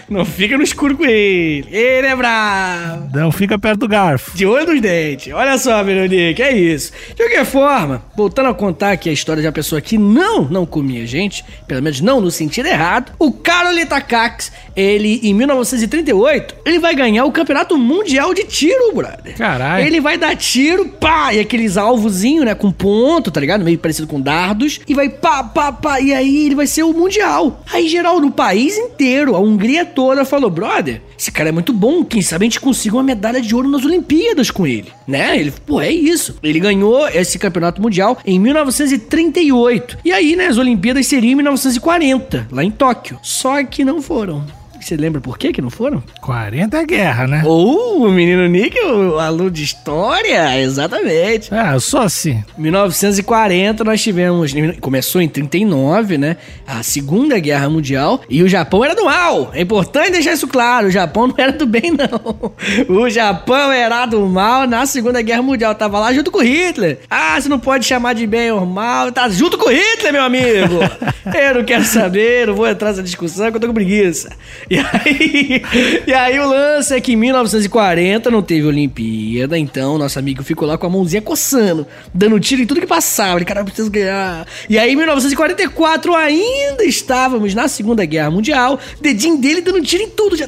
Não 0.09 0.25
fica 0.25 0.57
no 0.57 0.63
escuro 0.63 0.97
com 0.97 1.05
ele. 1.05 1.67
Ele 1.69 2.07
é 2.07 2.15
bravo. 2.15 3.09
Não 3.13 3.31
fica 3.31 3.57
perto 3.57 3.81
do 3.81 3.87
garfo. 3.87 4.35
De 4.35 4.45
olho 4.45 4.67
nos 4.73 4.81
dentes. 4.81 5.33
Olha 5.33 5.57
só, 5.57 5.83
Veronique, 5.83 6.41
é 6.41 6.55
isso. 6.55 6.91
De 7.09 7.15
qualquer 7.15 7.45
forma, 7.45 8.01
voltando 8.15 8.49
a 8.49 8.53
contar 8.53 8.91
aqui 8.91 9.09
a 9.09 9.13
história 9.13 9.41
de 9.41 9.47
uma 9.47 9.53
pessoa 9.53 9.81
que 9.81 9.97
não, 9.97 10.43
não 10.45 10.65
comia 10.65 11.05
gente, 11.05 11.43
pelo 11.67 11.81
menos 11.81 12.01
não 12.01 12.21
no 12.21 12.31
sentido 12.31 12.67
errado, 12.67 13.11
o 13.19 13.31
Carolita 13.31 13.99
Cax, 14.01 14.51
ele, 14.75 15.19
em 15.23 15.33
1938, 15.33 16.55
ele 16.65 16.79
vai 16.79 16.95
ganhar 16.95 17.25
o 17.25 17.31
Campeonato 17.31 17.77
Mundial 17.77 18.33
de 18.33 18.43
Tiro, 18.45 18.93
brother. 18.93 19.35
Caralho. 19.35 19.85
Ele 19.85 19.99
vai 19.99 20.17
dar 20.17 20.35
tiro, 20.35 20.87
pá, 20.89 21.33
e 21.33 21.39
aqueles 21.39 21.77
alvozinhos, 21.77 22.45
né, 22.45 22.55
com 22.55 22.71
ponto, 22.71 23.20
tá 23.29 23.39
ligado? 23.39 23.63
Meio 23.63 23.77
parecido 23.77 24.07
com 24.07 24.19
dardos, 24.19 24.79
e 24.87 24.93
vai 24.95 25.09
pá, 25.09 25.43
pá, 25.43 25.71
pá, 25.71 25.99
e 25.99 26.13
aí 26.13 26.45
ele 26.45 26.55
vai 26.55 26.65
ser 26.65 26.83
o 26.83 26.93
Mundial. 26.93 27.61
Aí, 27.71 27.87
geral, 27.87 28.19
no 28.19 28.31
país 28.31 28.77
inteiro, 28.77 29.35
a 29.35 29.39
Hungria 29.39 29.85
toda 29.85 30.23
falou, 30.23 30.49
brother, 30.49 31.01
esse 31.17 31.31
cara 31.31 31.49
é 31.49 31.51
muito 31.51 31.73
bom, 31.73 32.03
quem 32.03 32.21
sabe 32.21 32.45
a 32.45 32.47
gente 32.47 32.59
consiga 32.59 32.95
uma 32.95 33.03
medalha 33.03 33.41
de 33.41 33.53
ouro 33.53 33.69
nas 33.69 33.85
Olimpíadas 33.85 34.49
com 34.49 34.65
ele, 34.65 34.91
né? 35.07 35.37
Ele, 35.37 35.51
pô, 35.51 35.81
é 35.81 35.91
isso. 35.91 36.37
Ele 36.41 36.59
ganhou 36.59 37.07
esse 37.09 37.37
campeonato 37.37 37.81
mundial 37.81 38.17
em 38.25 38.39
1938. 38.39 39.99
E 40.05 40.11
aí, 40.11 40.35
né, 40.35 40.47
as 40.47 40.57
Olimpíadas 40.57 41.05
seriam 41.05 41.33
em 41.33 41.35
1940, 41.35 42.47
lá 42.51 42.63
em 42.63 42.71
Tóquio. 42.71 43.19
Só 43.21 43.63
que 43.63 43.83
não 43.83 44.01
foram. 44.01 44.45
Você 44.81 44.97
lembra 44.97 45.21
por 45.21 45.37
que 45.37 45.53
que 45.53 45.61
não 45.61 45.69
foram? 45.69 46.03
40 46.21 46.77
é 46.77 46.85
guerra, 46.85 47.27
né? 47.27 47.43
Ou 47.45 48.05
o 48.05 48.11
menino 48.11 48.47
Nick, 48.47 48.79
o 48.79 49.19
aluno 49.19 49.51
de 49.51 49.63
história, 49.63 50.59
exatamente. 50.59 51.53
Ah, 51.53 51.73
eu 51.73 51.79
sou 51.79 52.01
assim. 52.01 52.43
1940 52.57 53.83
nós 53.83 54.01
tivemos, 54.01 54.53
começou 54.79 55.21
em 55.21 55.29
39, 55.29 56.17
né? 56.17 56.37
A 56.67 56.81
Segunda 56.83 57.39
Guerra 57.39 57.69
Mundial 57.69 58.21
e 58.29 58.41
o 58.41 58.49
Japão 58.49 58.83
era 58.83 58.95
do 58.95 59.05
mal. 59.05 59.51
É 59.53 59.61
importante 59.61 60.11
deixar 60.11 60.33
isso 60.33 60.47
claro, 60.47 60.87
o 60.87 60.91
Japão 60.91 61.27
não 61.27 61.35
era 61.37 61.51
do 61.51 61.65
bem 61.65 61.91
não. 61.91 62.51
O 63.01 63.09
Japão 63.09 63.71
era 63.71 64.05
do 64.05 64.25
mal 64.25 64.67
na 64.67 64.85
Segunda 64.85 65.21
Guerra 65.21 65.41
Mundial, 65.41 65.75
tava 65.75 65.99
lá 65.99 66.13
junto 66.13 66.31
com 66.31 66.41
Hitler. 66.41 66.99
Ah, 67.09 67.39
você 67.39 67.47
não 67.47 67.59
pode 67.59 67.85
chamar 67.85 68.13
de 68.13 68.25
bem 68.25 68.51
ou 68.51 68.65
mal, 68.65 69.11
tá 69.11 69.29
junto 69.29 69.57
com 69.57 69.69
Hitler, 69.69 70.13
meu 70.13 70.23
amigo. 70.23 70.79
Eu 71.33 71.55
não 71.55 71.63
quero 71.63 71.83
saber, 71.83 72.47
não 72.47 72.55
vou 72.55 72.67
entrar 72.67 72.89
nessa 72.89 73.03
discussão 73.03 73.49
que 73.51 73.57
eu 73.57 73.61
tô 73.61 73.67
com 73.67 73.73
preguiça. 73.73 74.31
E 74.71 74.77
aí, 74.77 75.61
e 76.07 76.13
aí 76.13 76.39
o 76.39 76.47
lance 76.47 76.95
é 76.95 77.01
que 77.01 77.11
em 77.11 77.17
1940 77.17 78.31
não 78.31 78.41
teve 78.41 78.65
Olimpíada, 78.65 79.57
então 79.57 79.97
nosso 79.97 80.17
amigo 80.17 80.43
ficou 80.43 80.65
lá 80.65 80.77
com 80.77 80.85
a 80.85 80.89
mãozinha 80.89 81.21
coçando, 81.21 81.85
dando 82.13 82.39
tiro 82.39 82.61
em 82.61 82.65
tudo 82.65 82.79
que 82.79 82.87
passava. 82.87 83.37
Ele, 83.37 83.43
cara, 83.43 83.65
preciso 83.65 83.91
ganhar. 83.91 84.47
E 84.69 84.79
aí, 84.79 84.93
em 84.93 84.95
1944, 84.95 86.15
ainda 86.15 86.85
estávamos 86.85 87.53
na 87.53 87.67
Segunda 87.67 88.05
Guerra 88.05 88.31
Mundial, 88.31 88.79
dedinho 89.01 89.37
dele 89.37 89.59
dando 89.59 89.81
tiro 89.81 90.03
em 90.03 90.09
tudo, 90.09 90.37
já 90.37 90.47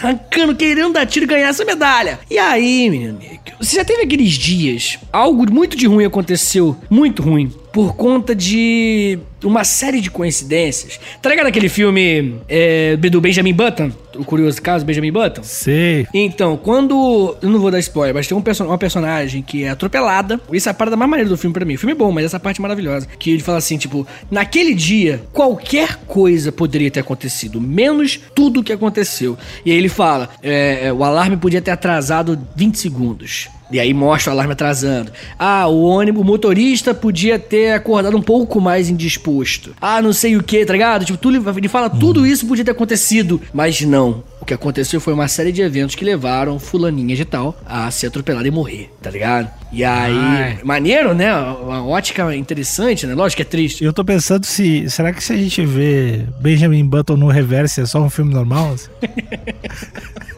arrancando, 0.00 0.54
querendo 0.54 0.92
dar 0.92 1.04
tiro 1.04 1.24
e 1.24 1.28
ganhar 1.28 1.48
essa 1.48 1.64
medalha. 1.64 2.20
E 2.30 2.38
aí, 2.38 2.88
menino 2.88 3.18
você 3.60 3.76
já 3.76 3.84
teve 3.84 4.02
aqueles 4.02 4.32
dias, 4.32 4.98
algo 5.12 5.50
muito 5.50 5.76
de 5.76 5.86
ruim 5.86 6.04
aconteceu, 6.04 6.76
muito 6.90 7.22
ruim, 7.22 7.50
por 7.76 7.94
conta 7.94 8.34
de 8.34 9.18
uma 9.44 9.62
série 9.62 10.00
de 10.00 10.10
coincidências. 10.10 10.98
Tá 11.20 11.28
ligado 11.28 11.46
aquele 11.46 11.68
filme 11.68 12.36
é, 12.48 12.96
do 12.96 13.20
Benjamin 13.20 13.52
Button? 13.52 13.92
O 14.16 14.24
curioso 14.24 14.62
caso 14.62 14.82
Benjamin 14.82 15.12
Button? 15.12 15.42
Sei. 15.42 16.06
Então, 16.14 16.56
quando. 16.56 17.36
Eu 17.42 17.50
não 17.50 17.60
vou 17.60 17.70
dar 17.70 17.78
spoiler, 17.80 18.14
mas 18.14 18.26
tem 18.26 18.34
um 18.34 18.40
perso 18.40 18.64
uma 18.64 18.78
personagem 18.78 19.42
que 19.42 19.64
é 19.64 19.68
atropelada. 19.68 20.40
Isso 20.50 20.70
é 20.70 20.72
a 20.72 20.74
parada 20.74 20.96
mais 20.96 21.10
maneira 21.10 21.28
do 21.28 21.36
filme 21.36 21.52
pra 21.52 21.66
mim. 21.66 21.74
O 21.74 21.78
filme 21.78 21.92
é 21.92 21.94
bom, 21.94 22.10
mas 22.10 22.24
essa 22.24 22.40
parte 22.40 22.60
é 22.60 22.62
maravilhosa. 22.62 23.06
Que 23.18 23.30
ele 23.30 23.42
fala 23.42 23.58
assim: 23.58 23.76
tipo, 23.76 24.06
naquele 24.30 24.72
dia, 24.72 25.22
qualquer 25.30 25.96
coisa 26.06 26.50
poderia 26.50 26.90
ter 26.90 27.00
acontecido, 27.00 27.60
menos 27.60 28.18
tudo 28.34 28.64
que 28.64 28.72
aconteceu. 28.72 29.36
E 29.66 29.70
aí 29.70 29.76
ele 29.76 29.90
fala: 29.90 30.30
é, 30.42 30.86
é, 30.86 30.92
o 30.94 31.04
alarme 31.04 31.36
podia 31.36 31.60
ter 31.60 31.72
atrasado 31.72 32.40
20 32.56 32.78
segundos. 32.78 33.50
E 33.70 33.80
aí 33.80 33.92
mostra 33.92 34.30
o 34.30 34.34
alarme 34.34 34.52
atrasando. 34.52 35.12
Ah, 35.38 35.66
o 35.66 35.82
ônibus, 35.82 36.22
o 36.22 36.24
motorista 36.24 36.94
podia 36.94 37.38
ter 37.38 37.72
acordado 37.72 38.16
um 38.16 38.22
pouco 38.22 38.60
mais 38.60 38.88
indisposto. 38.88 39.74
Ah, 39.80 40.00
não 40.00 40.12
sei 40.12 40.36
o 40.36 40.42
que, 40.42 40.64
tá 40.64 40.72
ligado? 40.72 41.04
Tipo, 41.04 41.18
tudo, 41.18 41.58
ele 41.58 41.68
fala 41.68 41.90
tudo 41.90 42.26
isso 42.26 42.46
podia 42.46 42.64
ter 42.64 42.70
acontecido. 42.70 43.40
Mas 43.52 43.80
não. 43.80 44.22
O 44.40 44.44
que 44.44 44.54
aconteceu 44.54 45.00
foi 45.00 45.12
uma 45.12 45.26
série 45.26 45.50
de 45.50 45.62
eventos 45.62 45.96
que 45.96 46.04
levaram 46.04 46.58
fulaninha 46.58 47.16
de 47.16 47.24
tal 47.24 47.58
a 47.66 47.90
ser 47.90 48.06
atropelada 48.06 48.46
e 48.46 48.50
morrer, 48.50 48.90
tá 49.02 49.10
ligado? 49.10 49.50
E 49.72 49.82
aí, 49.82 50.14
Ai. 50.16 50.58
maneiro, 50.62 51.12
né? 51.12 51.34
Uma 51.34 51.84
ótica 51.84 52.34
interessante, 52.36 53.06
né? 53.06 53.14
Lógico 53.14 53.38
que 53.38 53.42
é 53.42 53.44
triste. 53.44 53.82
Eu 53.82 53.92
tô 53.92 54.04
pensando 54.04 54.44
se. 54.46 54.88
Será 54.88 55.12
que 55.12 55.22
se 55.22 55.32
a 55.32 55.36
gente 55.36 55.66
vê 55.66 56.24
Benjamin 56.40 56.86
Button 56.86 57.16
no 57.16 57.28
reverse 57.28 57.80
é 57.80 57.86
só 57.86 58.00
um 58.00 58.08
filme 58.08 58.32
normal? 58.32 58.74
assim? 58.74 58.90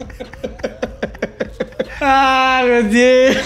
Ah, 2.01 2.61
meu 2.65 2.83
Deus! 2.83 3.37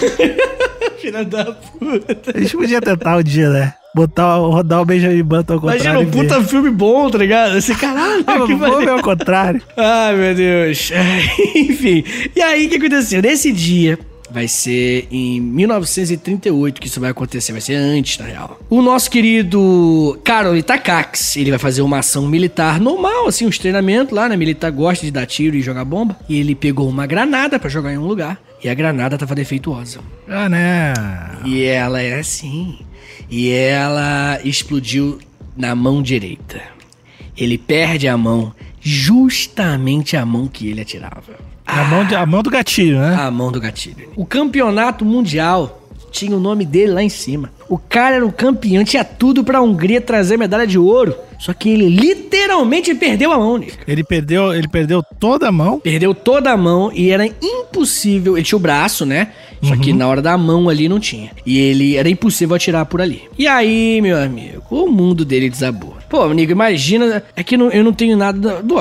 Filha 1.00 1.24
da 1.24 1.44
puta. 1.46 2.32
A 2.34 2.40
gente 2.40 2.56
podia 2.56 2.80
tentar 2.80 3.16
um 3.18 3.22
dia, 3.22 3.50
né? 3.50 3.74
Botar, 3.94 4.36
rodar 4.36 4.80
o 4.80 4.84
Benjamin 4.84 5.22
Button 5.22 5.52
ao 5.54 5.60
contrário. 5.60 5.82
Imagina 5.84 5.98
um 5.98 6.02
e 6.02 6.04
ver. 6.06 6.28
puta 6.28 6.42
filme 6.44 6.70
bom, 6.70 7.10
tá 7.10 7.18
ligado? 7.18 7.56
Esse 7.56 7.74
caralho, 7.74 8.24
Ah, 8.26 8.32
que 8.32 8.38
vamos 8.38 8.58
maneiro. 8.58 8.84
ver 8.84 8.90
ao 8.90 9.02
contrário. 9.02 9.62
Ai, 9.76 10.16
meu 10.16 10.34
Deus. 10.34 10.90
Enfim. 11.54 12.04
E 12.34 12.40
aí, 12.42 12.66
o 12.66 12.70
que 12.70 12.76
aconteceu? 12.76 13.22
Nesse 13.22 13.52
dia, 13.52 13.98
vai 14.34 14.48
ser 14.48 15.06
em 15.12 15.40
1938 15.40 16.80
que 16.80 16.88
isso 16.88 17.00
vai 17.00 17.10
acontecer. 17.10 17.52
Vai 17.52 17.60
ser 17.60 17.76
antes, 17.76 18.18
na 18.18 18.24
real. 18.24 18.58
O 18.68 18.82
nosso 18.82 19.08
querido 19.08 20.18
Karol 20.24 20.56
Itakax, 20.56 21.36
ele 21.36 21.50
vai 21.50 21.58
fazer 21.58 21.82
uma 21.82 21.98
ação 21.98 22.26
militar 22.26 22.80
normal, 22.80 23.28
assim, 23.28 23.46
uns 23.46 23.58
treinamentos 23.58 24.12
lá, 24.12 24.28
né? 24.28 24.36
Militar 24.36 24.72
gosta 24.72 25.06
de 25.06 25.12
dar 25.12 25.24
tiro 25.24 25.54
e 25.56 25.62
jogar 25.62 25.84
bomba. 25.84 26.16
E 26.28 26.40
ele 26.40 26.56
pegou 26.56 26.88
uma 26.88 27.06
granada 27.06 27.60
pra 27.60 27.70
jogar 27.70 27.92
em 27.92 27.98
um 27.98 28.06
lugar. 28.06 28.42
E 28.62 28.68
a 28.68 28.74
granada 28.74 29.16
tava 29.16 29.36
defeituosa. 29.36 30.00
Ah, 30.26 30.48
né? 30.48 30.92
E 31.44 31.62
ela 31.62 32.02
é 32.02 32.18
assim. 32.18 32.78
E 33.30 33.50
ela 33.50 34.40
explodiu 34.42 35.20
na 35.56 35.76
mão 35.76 36.02
direita. 36.02 36.60
Ele 37.36 37.56
perde 37.56 38.08
a 38.08 38.16
mão, 38.16 38.52
justamente 38.80 40.16
a 40.16 40.26
mão 40.26 40.48
que 40.48 40.68
ele 40.68 40.80
atirava. 40.80 41.43
A 41.66 41.84
mão, 41.84 42.04
de- 42.04 42.14
a 42.14 42.26
mão 42.26 42.42
do 42.42 42.50
gatilho, 42.50 42.98
né? 42.98 43.14
A 43.18 43.30
mão 43.30 43.50
do 43.50 43.60
gatilho. 43.60 44.08
O 44.16 44.24
campeonato 44.26 45.04
mundial 45.04 45.80
tinha 46.12 46.36
o 46.36 46.40
nome 46.40 46.64
dele 46.64 46.92
lá 46.92 47.02
em 47.02 47.08
cima. 47.08 47.50
O 47.68 47.78
cara 47.78 48.16
era 48.16 48.26
o 48.26 48.30
campeão, 48.32 48.84
tinha 48.84 49.02
tudo 49.04 49.42
pra 49.42 49.60
Hungria 49.60 50.00
trazer 50.00 50.36
medalha 50.36 50.66
de 50.66 50.78
ouro. 50.78 51.14
Só 51.38 51.52
que 51.52 51.68
ele 51.68 51.88
literalmente 51.88 52.94
perdeu 52.94 53.32
a 53.32 53.38
mão, 53.38 53.56
Nick. 53.58 53.76
Ele 53.88 54.04
perdeu, 54.04 54.54
ele 54.54 54.68
perdeu 54.68 55.02
toda 55.18 55.48
a 55.48 55.52
mão. 55.52 55.80
Perdeu 55.80 56.14
toda 56.14 56.52
a 56.52 56.56
mão 56.56 56.90
e 56.94 57.10
era 57.10 57.26
impossível. 57.26 58.36
Ele 58.36 58.44
tinha 58.44 58.56
o 58.56 58.60
braço, 58.60 59.04
né? 59.04 59.28
Só 59.62 59.74
que 59.76 59.92
na 59.94 60.06
hora 60.06 60.20
da 60.20 60.36
mão 60.36 60.68
ali 60.68 60.88
não 60.88 61.00
tinha. 61.00 61.30
E 61.44 61.58
ele 61.58 61.96
era 61.96 62.08
impossível 62.08 62.54
atirar 62.54 62.84
por 62.86 63.00
ali. 63.00 63.22
E 63.38 63.46
aí, 63.48 63.98
meu 64.02 64.16
amigo, 64.22 64.62
o 64.70 64.86
mundo 64.90 65.24
dele 65.24 65.48
desabou. 65.48 65.96
Pô, 66.08 66.22
amigo, 66.22 66.52
imagina. 66.52 67.22
É 67.34 67.42
que 67.42 67.56
não- 67.56 67.70
eu 67.70 67.82
não 67.82 67.92
tenho 67.92 68.16
nada. 68.16 68.62
Do, 68.62 68.74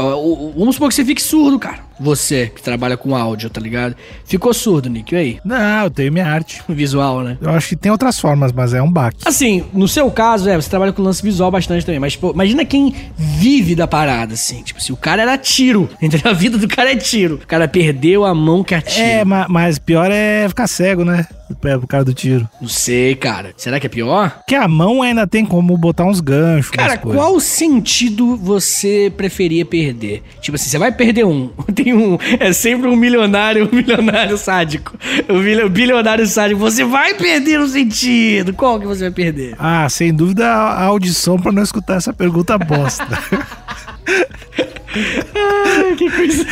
vamos 0.55 0.75
supor 0.75 0.89
que 0.89 0.95
você 0.95 1.05
fique 1.05 1.21
surdo, 1.21 1.57
cara. 1.57 1.79
Você, 2.03 2.51
que 2.53 2.61
trabalha 2.61 2.97
com 2.97 3.15
áudio, 3.15 3.49
tá 3.49 3.61
ligado? 3.61 3.95
Ficou 4.25 4.53
surdo, 4.53 4.89
Nick, 4.89 5.13
e 5.13 5.17
aí? 5.17 5.39
Não, 5.43 5.83
eu 5.85 5.89
tenho 5.89 6.11
minha 6.11 6.27
arte. 6.27 6.61
Visual, 6.69 7.21
né? 7.23 7.37
Eu 7.41 7.49
acho 7.51 7.69
que 7.69 7.75
tem 7.75 7.91
outras 7.91 8.19
formas, 8.19 8.51
mas 8.51 8.73
é 8.73 8.81
um 8.81 8.91
baque. 8.91 9.19
Assim, 9.25 9.63
no 9.73 9.87
seu 9.87 10.09
caso, 10.11 10.49
é, 10.49 10.55
você 10.55 10.69
trabalha 10.69 10.91
com 10.91 11.01
lance 11.01 11.21
visual 11.23 11.49
bastante 11.49 11.85
também, 11.85 11.99
mas, 11.99 12.15
pô, 12.15 12.31
imagina 12.31 12.65
quem 12.65 12.93
vive 13.17 13.73
da 13.75 13.87
parada, 13.87 14.33
assim. 14.33 14.61
Tipo, 14.63 14.81
se 14.81 14.91
o 14.91 14.97
cara 14.97 15.21
era 15.21 15.37
tiro, 15.37 15.89
entendeu? 16.01 16.31
A 16.31 16.33
vida 16.33 16.57
do 16.57 16.67
cara 16.67 16.91
é 16.91 16.95
tiro. 16.95 17.35
O 17.35 17.47
cara 17.47 17.67
perdeu 17.67 18.25
a 18.25 18.33
mão 18.35 18.63
que 18.63 18.75
atira. 18.75 19.05
É, 19.07 19.25
ma- 19.25 19.47
mas 19.49 19.79
pior 19.79 20.09
é 20.11 20.47
ficar 20.49 20.67
cego, 20.67 21.05
né? 21.05 21.25
É, 21.63 21.77
Por 21.77 21.87
causa 21.87 22.05
do 22.05 22.13
tiro. 22.13 22.49
Não 22.59 22.67
sei, 22.67 23.15
cara. 23.15 23.53
Será 23.55 23.79
que 23.79 23.85
é 23.85 23.89
pior? 23.89 24.31
Porque 24.39 24.55
a 24.55 24.67
mão 24.67 25.01
ainda 25.03 25.27
tem 25.27 25.45
como 25.45 25.77
botar 25.77 26.03
uns 26.03 26.19
ganchos. 26.19 26.71
Cara, 26.71 26.97
qual 26.97 27.39
sentido 27.39 28.35
você 28.35 29.11
preferia 29.15 29.63
perder? 29.65 30.23
Tipo 30.41 30.55
assim, 30.55 30.69
você 30.69 30.77
vai 30.77 30.91
perder 30.91 31.25
um. 31.25 31.49
Tem 31.75 31.92
um. 31.93 32.17
É 32.39 32.51
sempre 32.51 32.87
um 32.87 32.95
milionário, 32.95 33.69
um 33.71 33.75
milionário 33.75 34.37
sádico. 34.37 34.97
O 35.29 35.65
o 35.65 35.69
bilionário 35.69 36.25
sádico. 36.25 36.59
Você 36.59 36.83
vai 36.83 37.13
perder 37.13 37.59
um 37.59 37.67
sentido. 37.67 38.53
Qual 38.53 38.79
que 38.79 38.85
você 38.85 39.03
vai 39.03 39.11
perder? 39.11 39.55
Ah, 39.59 39.87
sem 39.89 40.13
dúvida 40.13 40.47
a 40.47 40.83
audição 40.83 41.37
pra 41.37 41.51
não 41.51 41.63
escutar 41.63 41.97
essa 41.97 42.13
pergunta 42.13 42.57
bosta. 42.57 43.07
Ai, 44.95 45.95
que 45.95 46.09
coisa. 46.11 46.45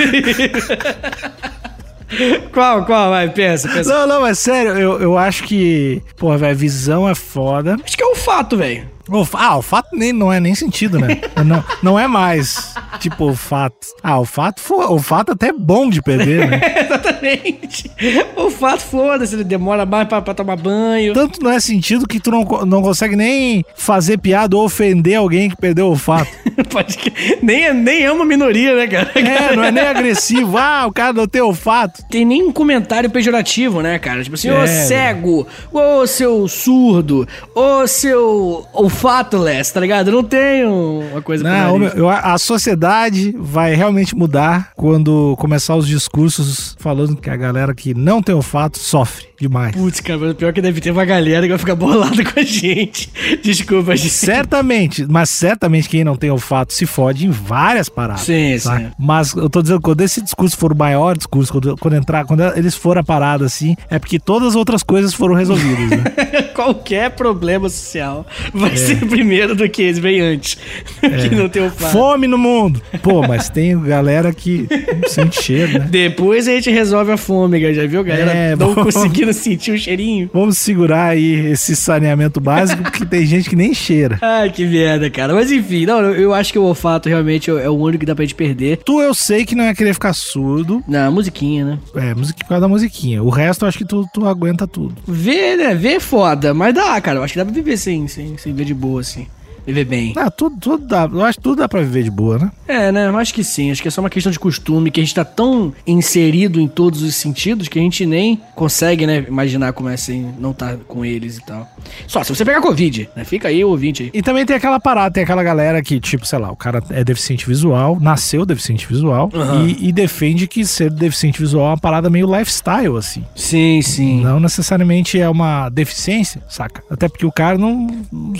qual, 2.51 2.85
qual? 2.85 3.09
Vai, 3.11 3.29
pensa, 3.29 3.69
pensa. 3.69 3.93
não, 3.93 4.07
não, 4.07 4.21
mas 4.21 4.39
sério, 4.39 4.71
eu, 4.73 4.99
eu 4.99 5.17
acho 5.17 5.43
que, 5.43 6.01
pô, 6.17 6.35
velho, 6.37 6.55
visão 6.57 7.07
é 7.07 7.15
foda. 7.15 7.77
Acho 7.83 7.95
que 7.95 8.03
é 8.03 8.07
o 8.07 8.15
fato, 8.15 8.57
velho. 8.57 8.89
Ah, 9.33 9.57
o 9.57 9.61
fato 9.61 9.89
nem, 9.93 10.11
não 10.13 10.31
é 10.31 10.39
nem 10.39 10.55
sentido, 10.55 10.99
né? 10.99 11.19
não, 11.45 11.63
não 11.83 11.99
é 11.99 12.07
mais, 12.07 12.73
tipo, 12.99 13.29
o 13.29 13.35
fato. 13.35 13.75
Ah, 14.03 14.19
o 14.19 14.25
fato, 14.25 14.61
o 14.69 14.99
fato 14.99 15.31
até 15.33 15.47
é 15.47 15.53
bom 15.53 15.89
de 15.89 16.01
perder, 16.01 16.47
né? 16.49 16.61
Exatamente. 16.85 17.91
O 18.35 18.49
fato, 18.49 18.81
foda-se, 18.81 19.35
ele 19.35 19.43
demora 19.43 19.85
mais 19.85 20.07
pra, 20.07 20.21
pra 20.21 20.33
tomar 20.33 20.55
banho. 20.55 21.13
Tanto 21.13 21.41
não 21.43 21.51
é 21.51 21.59
sentido 21.59 22.07
que 22.07 22.19
tu 22.19 22.31
não, 22.31 22.43
não 22.65 22.81
consegue 22.81 23.15
nem 23.15 23.63
fazer 23.75 24.17
piada 24.17 24.55
ou 24.55 24.63
ofender 24.65 25.17
alguém 25.17 25.49
que 25.49 25.55
perdeu 25.55 25.89
o 25.89 25.95
fato. 25.95 26.29
Pode 26.69 26.97
que... 26.97 27.37
nem, 27.41 27.65
é- 27.65 27.73
nem 27.73 28.03
é 28.03 28.11
uma 28.11 28.25
minoria, 28.25 28.75
né, 28.75 28.87
cara? 28.87 29.11
É, 29.15 29.55
não 29.55 29.63
é 29.63 29.71
nem 29.71 29.83
agressivo. 29.85 30.57
Ah, 30.57 30.85
o 30.87 30.91
cara 30.91 31.13
não 31.13 31.27
tem 31.27 31.41
olfato. 31.41 32.03
tem 32.09 32.25
nem 32.25 32.43
um 32.43 32.51
comentário 32.51 33.09
pejorativo, 33.09 33.81
né, 33.81 33.97
cara? 33.99 34.23
Tipo 34.23 34.35
assim, 34.35 34.49
ô 34.49 34.61
É, 34.63 34.67
cego, 34.67 35.47
ô 35.71 36.05
seu 36.07 36.47
surdo, 36.47 37.27
ô 37.55 37.85
seu 37.87 38.65
olfatoless, 39.05 39.73
tá 39.73 39.79
ligado? 39.79 40.11
Não 40.11 40.23
tem 40.23 40.65
um- 40.65 41.11
uma 41.11 41.21
coisa 41.21 41.43
Não, 41.43 41.77
meu, 41.79 41.89
eu- 41.89 42.09
a 42.09 42.37
sociedade 42.37 43.33
vai 43.37 43.73
realmente 43.73 44.15
mudar 44.15 44.71
quando 44.75 45.35
começar 45.37 45.75
os 45.75 45.87
discursos 45.87 46.75
falando 46.79 47.15
que 47.15 47.29
a 47.29 47.35
galera 47.35 47.73
que 47.73 47.93
não 47.93 48.21
tem 48.21 48.35
olfato 48.35 48.77
sofre 48.77 49.30
demais. 49.41 49.75
Putz, 49.75 49.99
cara, 49.99 50.33
pior 50.33 50.49
é 50.49 50.53
que 50.53 50.61
deve 50.61 50.79
ter 50.79 50.91
uma 50.91 51.03
galera 51.03 51.41
que 51.43 51.49
vai 51.49 51.57
ficar 51.57 51.75
bolada 51.75 52.23
com 52.23 52.39
a 52.39 52.43
gente. 52.43 53.11
Desculpa, 53.43 53.95
gente. 53.95 54.09
Certamente, 54.09 55.05
mas 55.09 55.29
certamente 55.29 55.89
quem 55.89 56.03
não 56.03 56.15
tem 56.15 56.29
olfato 56.29 56.73
se 56.73 56.85
fode 56.85 57.25
em 57.25 57.29
várias 57.31 57.89
paradas. 57.89 58.21
Sim, 58.21 58.57
tá? 58.63 58.77
sim. 58.77 58.87
Mas 58.99 59.33
eu 59.33 59.49
tô 59.49 59.61
dizendo, 59.61 59.81
quando 59.81 60.01
esse 60.01 60.21
discurso 60.21 60.55
for 60.57 60.71
o 60.71 60.75
maior 60.75 61.17
discurso, 61.17 61.51
quando, 61.51 61.75
quando 61.77 61.95
entrar, 61.95 62.25
quando 62.25 62.41
eles 62.55 62.75
forem 62.75 63.01
a 63.01 63.03
parada 63.03 63.45
assim, 63.45 63.75
é 63.89 63.97
porque 63.97 64.19
todas 64.19 64.49
as 64.49 64.55
outras 64.55 64.83
coisas 64.83 65.13
foram 65.13 65.33
resolvidas, 65.35 65.89
né? 65.89 66.03
Qualquer 66.53 67.09
problema 67.11 67.67
social 67.69 68.25
É. 68.53 68.57
vai 68.57 68.75
ser 68.77 68.97
primeiro 69.07 69.55
do 69.55 69.67
que 69.67 69.81
esse, 69.81 69.99
bem 69.99 70.21
antes. 70.21 70.57
que 71.01 71.35
não 71.35 71.49
tem 71.49 71.63
olfato. 71.63 71.91
Fome 71.91 72.27
no 72.27 72.37
mundo! 72.37 72.81
Pô, 73.01 73.25
mas 73.27 73.49
tem 73.49 73.79
galera 73.81 74.31
que 74.31 74.67
sente 75.07 75.41
cheiro, 75.41 75.79
né? 75.79 75.87
Depois 75.89 76.47
a 76.47 76.51
gente 76.51 76.69
resolve 76.69 77.11
a 77.11 77.17
fome. 77.17 77.73
Já 77.73 77.87
viu, 77.87 78.03
galera? 78.03 78.31
É, 78.31 78.55
não 78.55 78.73
bom. 78.73 78.83
conseguindo 78.83 79.30
sentir 79.39 79.71
o 79.71 79.77
cheirinho. 79.77 80.29
Vamos 80.33 80.57
segurar 80.57 81.09
aí 81.09 81.51
esse 81.51 81.75
saneamento 81.75 82.39
básico, 82.39 82.83
porque 82.83 83.05
tem 83.05 83.25
gente 83.25 83.49
que 83.49 83.55
nem 83.55 83.73
cheira. 83.73 84.17
Ai, 84.21 84.49
que 84.51 84.65
merda, 84.65 85.09
cara. 85.09 85.33
Mas 85.33 85.51
enfim, 85.51 85.85
não, 85.85 85.99
eu 86.01 86.33
acho 86.33 86.51
que 86.51 86.59
o 86.59 86.63
olfato 86.63 87.09
realmente 87.09 87.49
é 87.49 87.69
o 87.69 87.73
único 87.73 87.99
que 87.99 88.05
dá 88.05 88.15
pra 88.15 88.25
gente 88.25 88.35
perder. 88.35 88.77
Tu 88.77 89.01
eu 89.01 89.13
sei 89.13 89.45
que 89.45 89.55
não 89.55 89.65
é 89.65 89.73
querer 89.73 89.93
ficar 89.93 90.13
surdo. 90.13 90.83
Na 90.87 91.09
musiquinha, 91.11 91.65
né? 91.65 91.79
É, 91.95 92.13
música 92.13 92.39
por 92.39 92.49
causa 92.49 92.61
da 92.61 92.67
musiquinha. 92.67 93.23
O 93.23 93.29
resto 93.29 93.65
eu 93.65 93.69
acho 93.69 93.77
que 93.77 93.85
tu, 93.85 94.05
tu 94.13 94.25
aguenta 94.25 94.67
tudo. 94.67 94.95
Ver, 95.07 95.57
né? 95.57 95.75
Ver 95.75 95.95
é 95.95 95.99
foda, 95.99 96.53
mas 96.53 96.73
dá, 96.73 96.99
cara. 97.01 97.19
Eu 97.19 97.23
acho 97.23 97.33
que 97.33 97.39
dá 97.39 97.45
pra 97.45 97.53
viver 97.53 97.77
sem, 97.77 98.07
sem, 98.07 98.37
sem 98.37 98.53
ver 98.53 98.65
de 98.65 98.73
boa, 98.73 99.01
assim. 99.01 99.27
Viver 99.71 99.85
bem. 99.85 100.13
Ah, 100.17 100.29
tudo, 100.29 100.57
tudo 100.59 100.85
dá. 100.85 101.09
Eu 101.11 101.23
acho 101.23 101.37
que 101.37 101.43
tudo 101.43 101.59
dá 101.59 101.69
pra 101.69 101.79
viver 101.79 102.03
de 102.03 102.11
boa, 102.11 102.37
né? 102.37 102.51
É, 102.67 102.91
né? 102.91 103.07
Eu 103.07 103.17
acho 103.17 103.33
que 103.33 103.43
sim. 103.43 103.71
Acho 103.71 103.81
que 103.81 103.87
é 103.87 103.91
só 103.91 104.01
uma 104.01 104.09
questão 104.09 104.31
de 104.31 104.37
costume, 104.37 104.91
que 104.91 104.99
a 104.99 105.03
gente 105.03 105.15
tá 105.15 105.23
tão 105.23 105.73
inserido 105.87 106.59
em 106.59 106.67
todos 106.67 107.01
os 107.01 107.15
sentidos 107.15 107.67
que 107.67 107.79
a 107.79 107.81
gente 107.81 108.05
nem 108.05 108.39
consegue, 108.55 109.07
né, 109.07 109.25
imaginar 109.27 109.73
como 109.73 109.89
é 109.89 109.93
assim, 109.93 110.33
não 110.39 110.51
tá 110.53 110.75
com 110.87 111.05
eles 111.05 111.37
e 111.37 111.45
tal. 111.45 111.69
Só 112.07 112.23
se 112.23 112.35
você 112.35 112.43
pegar 112.43 112.61
Covid, 112.61 113.09
né? 113.15 113.23
Fica 113.23 113.47
aí 113.47 113.63
o 113.63 113.69
ouvinte 113.69 114.03
aí. 114.03 114.11
E 114.13 114.21
também 114.21 114.45
tem 114.45 114.55
aquela 114.55 114.79
parada, 114.79 115.11
tem 115.13 115.23
aquela 115.23 115.43
galera 115.43 115.81
que, 115.81 115.99
tipo, 115.99 116.25
sei 116.25 116.39
lá, 116.39 116.51
o 116.51 116.55
cara 116.55 116.83
é 116.89 117.03
deficiente 117.03 117.47
visual, 117.47 117.97
nasceu 117.99 118.45
deficiente 118.45 118.87
visual 118.87 119.29
Aham. 119.33 119.67
e, 119.67 119.87
e 119.87 119.91
defende 119.91 120.47
que 120.47 120.65
ser 120.65 120.91
deficiente 120.91 121.39
visual 121.39 121.67
é 121.67 121.69
uma 121.69 121.77
parada 121.77 122.09
meio 122.09 122.27
lifestyle, 122.27 122.97
assim. 122.97 123.23
Sim, 123.35 123.81
sim. 123.81 124.21
Não 124.21 124.39
necessariamente 124.39 125.19
é 125.19 125.29
uma 125.29 125.69
deficiência, 125.69 126.41
saca? 126.49 126.83
Até 126.89 127.07
porque 127.07 127.25
o 127.25 127.31
cara 127.31 127.57
não, 127.57 127.87
não, 128.11 128.33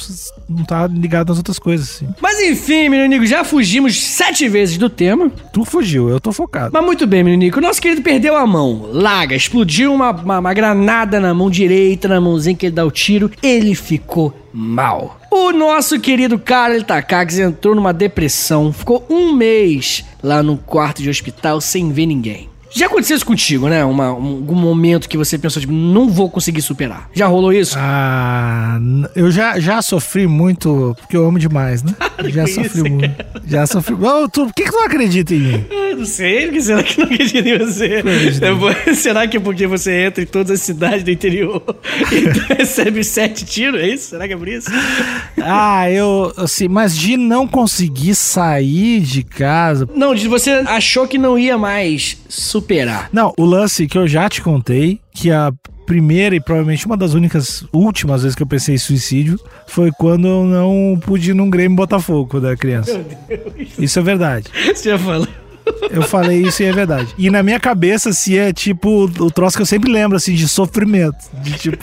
não 0.50 0.64
tá 0.66 0.88
ligado 0.88 1.21
nas 1.30 1.38
outras 1.38 1.60
coisas, 1.60 1.90
assim. 1.90 2.08
Mas 2.22 2.40
enfim, 2.40 2.90
menino 2.90 3.08
Nico, 3.08 3.26
já 3.26 3.44
fugimos 3.44 4.00
sete 4.02 4.48
vezes 4.48 4.78
do 4.78 4.90
tema. 4.90 5.32
Tu 5.54 5.64
fugiu, 5.66 6.10
eu 6.10 6.20
tô 6.20 6.32
focado. 6.32 6.72
Mas 6.74 6.86
muito 6.86 7.06
bem, 7.08 7.24
menino 7.24 7.44
Nico. 7.44 7.60
O 7.60 7.62
nosso 7.62 7.82
querido 7.82 8.02
perdeu 8.02 8.36
a 8.36 8.46
mão. 8.46 8.90
Laga, 8.92 9.36
explodiu 9.36 9.94
uma, 9.94 10.12
uma, 10.12 10.40
uma 10.40 10.54
granada 10.54 11.20
na 11.20 11.34
mão 11.34 11.50
direita, 11.50 12.08
na 12.08 12.22
mãozinha 12.22 12.56
que 12.56 12.68
ele 12.68 12.76
dá 12.76 12.86
o 12.86 12.92
tiro. 12.92 13.32
Ele 13.42 13.76
ficou 13.76 14.34
mal. 14.54 15.20
O 15.32 15.52
nosso 15.52 16.00
querido 16.00 16.38
Karel 16.38 16.84
Takags 16.84 17.40
entrou 17.40 17.74
numa 17.74 17.94
depressão. 17.94 18.74
Ficou 18.74 19.06
um 19.10 19.34
mês 19.34 20.04
lá 20.22 20.44
no 20.44 20.58
quarto 20.58 21.02
de 21.02 21.10
hospital 21.10 21.62
sem 21.62 21.92
ver 21.92 22.06
ninguém. 22.06 22.51
Já 22.74 22.86
aconteceu 22.86 23.16
isso 23.18 23.26
contigo, 23.26 23.68
né? 23.68 23.84
Uma, 23.84 24.14
um, 24.14 24.38
algum 24.38 24.56
momento 24.56 25.10
que 25.10 25.18
você 25.18 25.38
pensou, 25.38 25.60
tipo, 25.60 25.74
não 25.74 26.10
vou 26.10 26.30
conseguir 26.30 26.62
superar. 26.62 27.10
Já 27.14 27.28
rolou 27.28 27.52
isso? 27.52 27.76
Ah, 27.78 28.80
eu 29.16 29.30
já, 29.30 29.60
já 29.60 29.82
sofri 29.82 30.26
muito, 30.26 30.96
porque 31.00 31.18
eu 31.18 31.28
amo 31.28 31.38
demais, 31.38 31.84
né? 31.84 31.94
já 32.30 32.48
sofri 32.48 32.66
isso, 32.66 32.86
muito. 32.86 33.26
Já 33.46 33.68
sofri. 33.68 33.94
Ô, 33.94 34.30
tu, 34.30 34.46
por 34.46 34.54
que, 34.54 34.64
que 34.64 34.72
tu 34.72 34.78
não 34.78 34.86
acredita 34.86 35.34
em 35.34 35.40
mim? 35.40 35.66
Ah, 35.70 35.96
não 35.96 36.06
sei, 36.06 36.44
porque 36.46 36.62
será 36.62 36.84
que 36.84 36.98
não 36.98 37.06
acredita 37.06 37.50
em 37.50 37.58
você? 37.58 38.04
Depois, 38.40 38.78
será 38.98 39.28
que 39.28 39.38
é 39.38 39.40
porque 39.40 39.68
você 39.68 40.06
entra 40.06 40.24
em 40.24 40.28
todas 40.28 40.52
as 40.52 40.62
cidades 40.62 41.04
do 41.04 41.12
interior 41.12 41.62
e 42.12 42.54
recebe 42.56 43.04
sete 43.04 43.46
tiros? 43.46 43.82
É 43.82 43.88
isso? 43.88 44.10
Será 44.12 44.28
que 44.28 44.34
é 44.34 44.38
por 44.38 44.48
isso? 44.48 44.70
Ah, 45.42 45.90
eu, 45.92 46.32
assim, 46.38 46.68
mas 46.68 46.98
de 46.98 47.18
não 47.18 47.46
conseguir 47.48 48.16
sair 48.16 49.02
de 49.02 49.24
casa. 49.24 49.88
Não, 49.94 50.16
de 50.16 50.28
você 50.28 50.52
achou 50.66 51.08
que 51.08 51.18
não 51.18 51.38
ia 51.38 51.58
mais 51.58 52.18
superar. 52.30 52.61
Não, 53.12 53.34
o 53.38 53.46
lance 53.46 53.88
que 53.88 53.98
eu 53.98 54.08
já 54.08 54.30
te 54.30 54.42
contei, 54.42 55.00
que 55.14 55.32
a 55.32 55.52
primeira 55.86 56.36
e 56.36 56.40
provavelmente 56.40 56.86
uma 56.86 56.96
das 56.96 57.14
únicas 57.14 57.66
últimas 57.74 58.24
vezes 58.24 58.36
que 58.36 58.44
eu 58.44 58.48
pensei 58.48 58.76
em 58.76 58.78
suicídio 58.78 59.38
foi 59.68 59.92
quando 59.92 60.28
eu 60.28 60.46
não 60.46 60.98
pude 61.00 61.32
ir 61.32 61.34
num 61.34 61.50
Grêmio 61.50 61.76
Botafogo 61.76 62.38
era 62.38 62.56
criança. 62.56 63.04
Isso 63.78 64.00
é 64.00 64.02
verdade. 64.02 64.48
Você 64.74 64.90
já 64.90 64.98
falou. 64.98 65.28
Eu 65.90 66.02
falei 66.04 66.42
isso 66.42 66.64
e 66.64 66.66
é 66.66 66.72
verdade. 66.72 67.14
E 67.18 67.30
na 67.30 67.44
minha 67.44 67.60
cabeça, 67.60 68.10
assim, 68.10 68.38
é 68.38 68.54
tipo 68.54 69.06
o 69.06 69.32
troço 69.32 69.58
que 69.58 69.62
eu 69.62 69.66
sempre 69.66 69.92
lembro, 69.92 70.18
assim, 70.18 70.34
de 70.34 70.48
sofrimento. 70.48 71.18
De 71.42 71.54
tipo, 71.54 71.78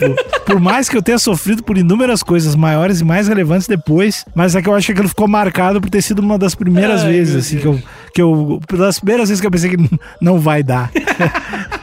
por 0.45 0.59
mais 0.59 0.89
que 0.89 0.97
eu 0.97 1.01
tenha 1.01 1.19
sofrido 1.19 1.63
por 1.63 1.77
inúmeras 1.77 2.23
coisas 2.23 2.55
maiores 2.55 3.01
e 3.01 3.03
mais 3.03 3.27
relevantes 3.27 3.67
depois, 3.67 4.25
mas 4.33 4.55
é 4.55 4.61
que 4.61 4.69
eu 4.69 4.75
acho 4.75 4.87
que 4.87 4.91
aquilo 4.93 5.09
ficou 5.09 5.27
marcado 5.27 5.79
por 5.79 5.89
ter 5.89 6.01
sido 6.01 6.19
uma 6.19 6.37
das 6.37 6.55
primeiras 6.55 7.01
Ai, 7.01 7.11
vezes, 7.11 7.35
assim, 7.35 7.57
que 7.57 7.65
eu, 7.65 7.81
que 8.13 8.21
eu. 8.21 8.59
Das 8.77 8.99
primeiras 8.99 9.29
vezes 9.29 9.41
que 9.41 9.47
eu 9.47 9.51
pensei 9.51 9.69
que 9.69 9.99
não 10.21 10.39
vai 10.39 10.63
dar. 10.63 10.91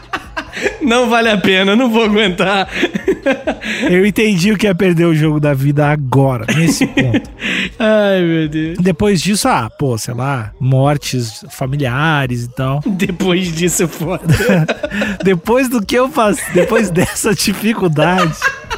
Não 0.81 1.09
vale 1.09 1.29
a 1.29 1.37
pena, 1.37 1.75
não 1.75 1.91
vou 1.91 2.05
aguentar. 2.05 2.69
Eu 3.91 4.07
entendi 4.07 4.53
o 4.53 4.57
que 4.57 4.67
é 4.67 4.75
perder 4.75 5.05
o 5.05 5.15
jogo 5.15 5.41
da 5.41 5.53
vida 5.55 5.87
agora, 5.87 6.47
nesse 6.55 6.87
ponto. 6.89 7.31
Ai, 7.79 8.23
meu 8.23 8.49
Deus. 8.49 8.79
Depois 8.79 9.21
disso, 9.21 9.49
ah, 9.49 9.69
pô, 9.79 9.99
sei 9.99 10.15
lá, 10.15 10.53
mortes 10.61 11.45
familiares 11.51 12.45
e 12.45 12.49
tal. 12.49 12.81
Depois 12.87 13.55
disso, 13.55 13.89
foda. 13.89 14.25
depois 15.25 15.69
do 15.69 15.85
que 15.85 15.97
eu 15.97 16.09
faço, 16.09 16.41
depois 16.55 16.91
dessa 16.91 17.35
dificuldade. 17.35 18.35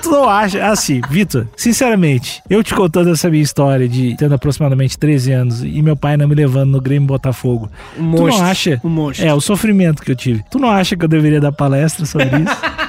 Tu 0.09 0.13
não 0.13 0.29
acha? 0.29 0.67
Assim, 0.67 1.03
Vitor, 1.11 1.47
sinceramente, 1.55 2.43
eu 2.49 2.63
te 2.65 2.75
contando 2.75 3.11
essa 3.11 3.29
minha 3.29 3.43
história 3.43 3.87
de 3.87 4.17
tendo 4.17 4.35
aproximadamente 4.35 4.99
13 4.99 5.33
anos 5.33 5.63
e 5.63 5.83
meu 5.83 5.97
pai 5.97 6.17
não 6.17 6.27
me 6.27 6.35
levando 6.35 6.71
no 6.71 6.81
Grêmio 6.81 7.07
Botafogo. 7.07 7.71
Um 7.97 8.13
tu 8.13 8.23
monstro. 8.23 8.43
não 8.43 8.51
acha? 8.51 8.81
Um 8.83 8.89
monstro. 8.89 9.27
É, 9.27 9.35
o 9.35 9.41
sofrimento 9.41 10.03
que 10.03 10.11
eu 10.11 10.17
tive. 10.17 10.43
Tu 10.51 10.59
não 10.59 10.71
acha 10.71 10.97
que 10.97 11.05
eu 11.05 11.09
deveria 11.09 11.41
dar 11.41 11.53
palestra 11.53 12.07
sobre 12.07 12.27
isso? 12.27 12.57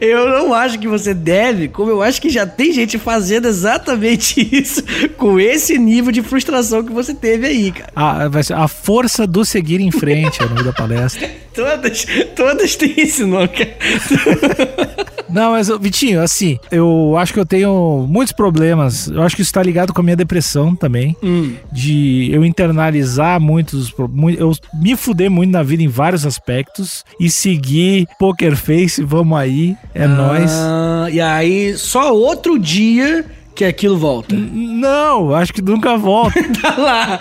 Eu 0.00 0.28
não 0.28 0.52
acho 0.52 0.78
que 0.78 0.88
você 0.88 1.14
deve, 1.14 1.68
como 1.68 1.90
eu 1.90 2.02
acho 2.02 2.20
que 2.20 2.30
já 2.30 2.46
tem 2.46 2.72
gente 2.72 2.98
fazendo 2.98 3.48
exatamente 3.48 4.40
isso 4.52 4.82
com 5.16 5.38
esse 5.38 5.78
nível 5.78 6.12
de 6.12 6.22
frustração 6.22 6.84
que 6.84 6.92
você 6.92 7.14
teve 7.14 7.46
aí, 7.46 7.72
cara. 7.72 7.90
A, 7.94 8.28
vai 8.28 8.42
ser 8.42 8.54
a 8.54 8.68
força 8.68 9.26
do 9.26 9.44
seguir 9.44 9.80
em 9.80 9.90
frente 9.90 10.42
é 10.42 10.46
o 10.46 10.48
nome 10.48 10.62
da 10.62 10.72
palestra. 10.72 11.30
Todas, 11.56 12.06
todas 12.36 12.76
têm 12.76 12.92
esse 12.98 13.24
nome, 13.24 13.48
cara. 13.48 15.06
Não, 15.28 15.52
mas, 15.52 15.68
Vitinho, 15.80 16.22
assim, 16.22 16.58
eu 16.70 17.16
acho 17.18 17.32
que 17.32 17.40
eu 17.40 17.46
tenho 17.46 18.06
muitos 18.08 18.32
problemas. 18.32 19.08
Eu 19.08 19.22
acho 19.22 19.34
que 19.34 19.42
isso 19.42 19.52
tá 19.52 19.62
ligado 19.62 19.92
com 19.92 20.00
a 20.00 20.04
minha 20.04 20.16
depressão 20.16 20.74
também. 20.74 21.16
Hum. 21.22 21.54
De 21.72 22.30
eu 22.32 22.44
internalizar 22.44 23.40
muitos. 23.40 23.92
Eu 24.38 24.52
me 24.74 24.96
fuder 24.96 25.30
muito 25.30 25.50
na 25.50 25.62
vida 25.62 25.82
em 25.82 25.88
vários 25.88 26.24
aspectos. 26.24 27.04
E 27.18 27.28
seguir 27.28 28.06
Poker 28.18 28.56
Face, 28.56 29.02
vamos 29.02 29.36
aí, 29.38 29.76
é. 30.04 30.46
Ah, 30.60 31.06
e 31.10 31.20
aí, 31.20 31.76
só 31.76 32.14
outro 32.14 32.58
dia 32.58 33.24
que 33.56 33.64
aquilo 33.64 33.96
volta. 33.96 34.36
Não, 34.36 35.34
acho 35.34 35.52
que 35.52 35.62
nunca 35.62 35.96
volta. 35.96 36.38
tá 36.60 36.76
lá. 36.76 37.18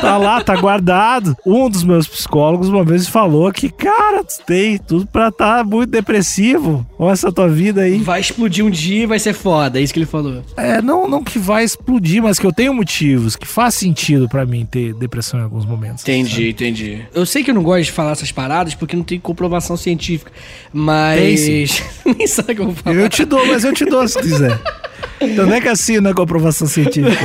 Tá 0.00 0.16
lá, 0.18 0.44
tá 0.44 0.54
guardado. 0.54 1.34
Um 1.46 1.68
dos 1.70 1.82
meus 1.82 2.06
psicólogos 2.06 2.68
uma 2.68 2.84
vez 2.84 3.08
falou 3.08 3.50
que, 3.50 3.70
cara, 3.70 4.22
tu 4.22 4.44
tem 4.44 4.76
tudo 4.76 5.06
pra 5.06 5.28
estar 5.28 5.64
muito 5.64 5.90
depressivo. 5.90 6.86
Olha 6.98 7.12
essa 7.12 7.32
tua 7.32 7.48
vida 7.48 7.80
aí. 7.80 7.98
Vai 7.98 8.20
explodir 8.20 8.64
um 8.64 8.70
dia 8.70 9.04
e 9.04 9.06
vai 9.06 9.18
ser 9.18 9.32
foda. 9.32 9.80
É 9.80 9.82
isso 9.82 9.94
que 9.94 9.98
ele 9.98 10.06
falou. 10.06 10.42
É, 10.58 10.82
não, 10.82 11.08
não 11.08 11.24
que 11.24 11.38
vai 11.38 11.64
explodir, 11.64 12.22
mas 12.22 12.38
que 12.38 12.46
eu 12.46 12.52
tenho 12.52 12.74
motivos, 12.74 13.34
que 13.34 13.46
faz 13.46 13.74
sentido 13.74 14.28
pra 14.28 14.44
mim 14.44 14.66
ter 14.66 14.92
depressão 14.94 15.40
em 15.40 15.44
alguns 15.44 15.64
momentos. 15.64 16.02
Entendi, 16.02 16.50
entendi. 16.50 17.02
Eu 17.14 17.24
sei 17.24 17.42
que 17.42 17.50
eu 17.50 17.54
não 17.54 17.62
gosto 17.62 17.84
de 17.84 17.92
falar 17.92 18.12
essas 18.12 18.30
paradas 18.30 18.74
porque 18.74 18.94
não 18.94 19.04
tem 19.04 19.18
comprovação 19.18 19.76
científica. 19.76 20.30
Mas. 20.70 21.82
Nem 22.04 22.26
sabe 22.26 22.52
o 22.52 22.56
que 22.56 22.60
eu 22.60 22.66
vou 22.66 22.74
falar. 22.74 22.96
Eu 22.96 23.08
te 23.08 23.24
dou, 23.24 23.46
mas 23.46 23.64
eu 23.64 23.72
te 23.72 23.86
dou 23.86 24.06
se 24.06 24.20
quiser. 24.20 24.60
Então 25.20 25.46
não 25.46 25.54
é 25.54 25.60
que 25.60 25.68
assina 25.68 26.10
a 26.10 26.14
comprovação 26.14 26.66
científica. 26.66 27.24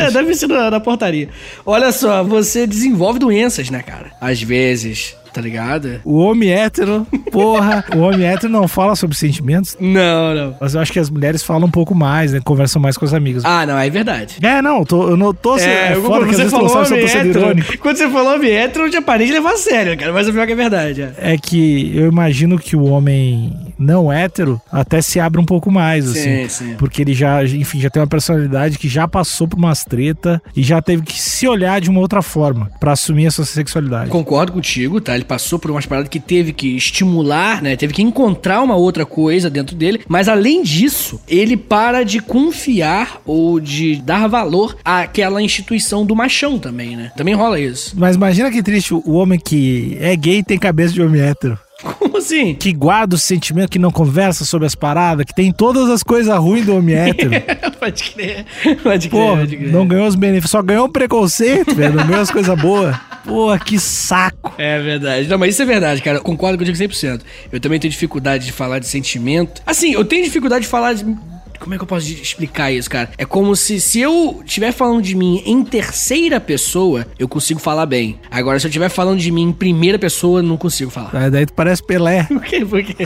É, 0.00 0.10
deve 0.10 0.34
ser 0.34 0.48
na, 0.48 0.70
na 0.70 0.80
portaria. 0.80 1.28
Olha 1.64 1.92
só, 1.92 2.22
você 2.22 2.66
desenvolve 2.66 3.18
doenças, 3.18 3.70
né, 3.70 3.82
cara? 3.82 4.12
Às 4.20 4.42
vezes, 4.42 5.16
tá 5.32 5.40
ligado? 5.40 6.00
O 6.04 6.18
homem 6.18 6.50
hétero, 6.50 7.06
porra, 7.30 7.84
o 7.94 8.00
homem 8.00 8.26
hétero 8.26 8.52
não 8.52 8.66
fala 8.68 8.94
sobre 8.96 9.16
sentimentos, 9.16 9.76
Não, 9.80 10.34
não. 10.34 10.56
mas 10.60 10.74
eu 10.74 10.80
acho 10.80 10.92
que 10.92 10.98
as 10.98 11.10
mulheres 11.10 11.42
falam 11.42 11.66
um 11.68 11.70
pouco 11.70 11.94
mais, 11.94 12.32
né? 12.32 12.40
Conversam 12.44 12.80
mais 12.80 12.96
com 12.96 13.04
as 13.04 13.14
amigas. 13.14 13.44
Ah, 13.44 13.64
não, 13.66 13.78
é 13.78 13.88
verdade. 13.90 14.36
É, 14.42 14.60
não, 14.62 14.84
tô- 14.84 15.10
eu 15.10 15.16
não 15.16 15.32
tô. 15.32 15.56
É, 15.58 15.94
eu- 15.94 16.02
foda 16.02 16.32
se 16.32 16.42
eu 16.42 16.50
tô 16.50 16.68
sendo 17.08 17.28
irônico. 17.28 17.78
quando 17.78 17.96
você 17.96 18.08
falou 18.10 18.34
homem 18.34 18.50
hétero, 18.52 18.86
eu 18.86 18.92
já 18.92 19.02
parei 19.02 19.26
de 19.26 19.32
levar 19.32 19.52
a 19.52 19.56
sério, 19.56 19.96
cara. 19.96 20.12
Mas 20.12 20.28
o 20.28 20.32
pior 20.32 20.46
que 20.46 20.52
é 20.52 20.56
verdade. 20.56 21.02
é. 21.02 21.12
É 21.18 21.36
que 21.38 21.92
eu 21.94 22.06
imagino 22.06 22.58
que 22.58 22.74
o 22.76 22.84
homem 22.84 23.52
não 23.78 24.12
hétero 24.12 24.60
até 24.70 25.00
se 25.00 25.18
abre 25.20 25.40
um 25.40 25.44
pouco 25.44 25.70
mais, 25.70 26.04
Sim, 26.06 26.44
assim. 26.44 26.48
sim. 26.48 26.74
Porque 26.78 27.02
ele 27.02 27.14
já, 27.14 27.42
enfim, 27.44 27.80
já 27.80 27.88
tem 27.90 28.00
uma 28.00 28.08
personalidade 28.08 28.78
que 28.78 28.88
já 28.88 29.06
passou 29.08 29.46
por 29.48 29.58
umas 29.58 29.84
treta 29.84 30.40
e 30.56 30.62
já 30.62 30.80
teve 30.82 31.02
que 31.02 31.20
se 31.20 31.46
olhar 31.48 31.80
de 31.80 31.88
uma 31.90 32.00
outra 32.00 32.22
forma 32.22 32.70
pra 32.80 32.92
assumir 32.92 33.26
a 33.26 33.30
sua 33.30 33.44
sexualidade. 33.44 34.10
Concordo 34.10 34.52
contigo, 34.52 35.00
tá? 35.00 35.19
Ele 35.20 35.26
passou 35.26 35.58
por 35.58 35.70
umas 35.70 35.84
paradas 35.84 36.08
que 36.08 36.18
teve 36.18 36.52
que 36.52 36.76
estimular, 36.76 37.62
né? 37.62 37.76
Teve 37.76 37.92
que 37.92 38.02
encontrar 38.02 38.62
uma 38.62 38.74
outra 38.74 39.04
coisa 39.04 39.50
dentro 39.50 39.76
dele. 39.76 40.00
Mas 40.08 40.28
além 40.28 40.62
disso, 40.62 41.20
ele 41.28 41.56
para 41.56 42.02
de 42.02 42.20
confiar 42.20 43.20
ou 43.26 43.60
de 43.60 43.96
dar 43.96 44.26
valor 44.26 44.76
àquela 44.82 45.42
instituição 45.42 46.06
do 46.06 46.16
machão 46.16 46.58
também, 46.58 46.96
né? 46.96 47.12
Também 47.16 47.34
rola 47.34 47.60
isso. 47.60 47.94
Mas 47.96 48.16
imagina 48.16 48.50
que 48.50 48.62
triste 48.62 48.94
o 48.94 49.12
homem 49.12 49.38
que 49.38 49.96
é 50.00 50.16
gay 50.16 50.38
e 50.38 50.44
tem 50.44 50.58
cabeça 50.58 50.94
de 50.94 51.02
homem 51.02 51.20
hétero. 51.20 51.58
Como 51.82 52.18
assim? 52.18 52.54
Que 52.54 52.72
guarda 52.72 53.14
o 53.14 53.18
sentimento, 53.18 53.70
que 53.70 53.78
não 53.78 53.90
conversa 53.90 54.44
sobre 54.44 54.66
as 54.66 54.74
paradas, 54.74 55.24
que 55.24 55.34
tem 55.34 55.52
todas 55.52 55.88
as 55.88 56.02
coisas 56.02 56.36
ruins 56.38 56.66
do 56.66 56.76
homem 56.76 56.94
hétero. 56.94 57.30
pode 57.78 58.04
crer. 58.04 58.44
Pode 58.82 59.08
crer, 59.08 59.20
Pô, 59.20 59.36
pode 59.36 59.56
crer. 59.56 59.72
não 59.72 59.86
ganhou 59.86 60.06
os 60.06 60.14
benefícios, 60.14 60.50
só 60.50 60.62
ganhou 60.62 60.86
o 60.86 60.88
preconceito, 60.88 61.74
velho. 61.74 61.94
Não 61.94 62.06
ganhou 62.06 62.22
as 62.22 62.30
coisas 62.30 62.60
boas. 62.60 62.96
Pô, 63.24 63.56
que 63.58 63.78
saco. 63.78 64.54
É 64.58 64.78
verdade. 64.80 65.28
Não, 65.28 65.38
mas 65.38 65.54
isso 65.54 65.62
é 65.62 65.66
verdade, 65.66 66.02
cara. 66.02 66.18
Eu 66.18 66.22
concordo 66.22 66.58
contigo 66.58 66.76
100%. 66.76 67.20
Eu 67.52 67.60
também 67.60 67.78
tenho 67.78 67.90
dificuldade 67.90 68.44
de 68.44 68.52
falar 68.52 68.78
de 68.78 68.86
sentimento. 68.86 69.62
Assim, 69.66 69.92
eu 69.92 70.04
tenho 70.04 70.24
dificuldade 70.24 70.62
de 70.62 70.68
falar 70.68 70.94
de... 70.94 71.04
Como 71.60 71.74
é 71.74 71.76
que 71.76 71.82
eu 71.82 71.86
posso 71.86 72.10
explicar 72.10 72.72
isso, 72.72 72.88
cara? 72.88 73.10
É 73.18 73.24
como 73.24 73.54
se, 73.54 73.80
se 73.80 74.00
eu 74.00 74.42
estiver 74.44 74.72
falando 74.72 75.02
de 75.02 75.14
mim 75.14 75.42
em 75.44 75.62
terceira 75.62 76.40
pessoa, 76.40 77.06
eu 77.18 77.28
consigo 77.28 77.60
falar 77.60 77.84
bem. 77.86 78.18
Agora, 78.30 78.58
se 78.58 78.66
eu 78.66 78.70
estiver 78.70 78.88
falando 78.88 79.20
de 79.20 79.30
mim 79.30 79.42
em 79.42 79.52
primeira 79.52 79.98
pessoa, 79.98 80.40
eu 80.40 80.42
não 80.42 80.56
consigo 80.56 80.90
falar. 80.90 81.10
Aí 81.14 81.30
daí 81.30 81.46
tu 81.46 81.52
parece 81.52 81.82
Pelé. 81.82 82.24
Por 82.32 82.42
quê? 82.42 82.64
Por 82.64 82.82
quê? 82.82 83.04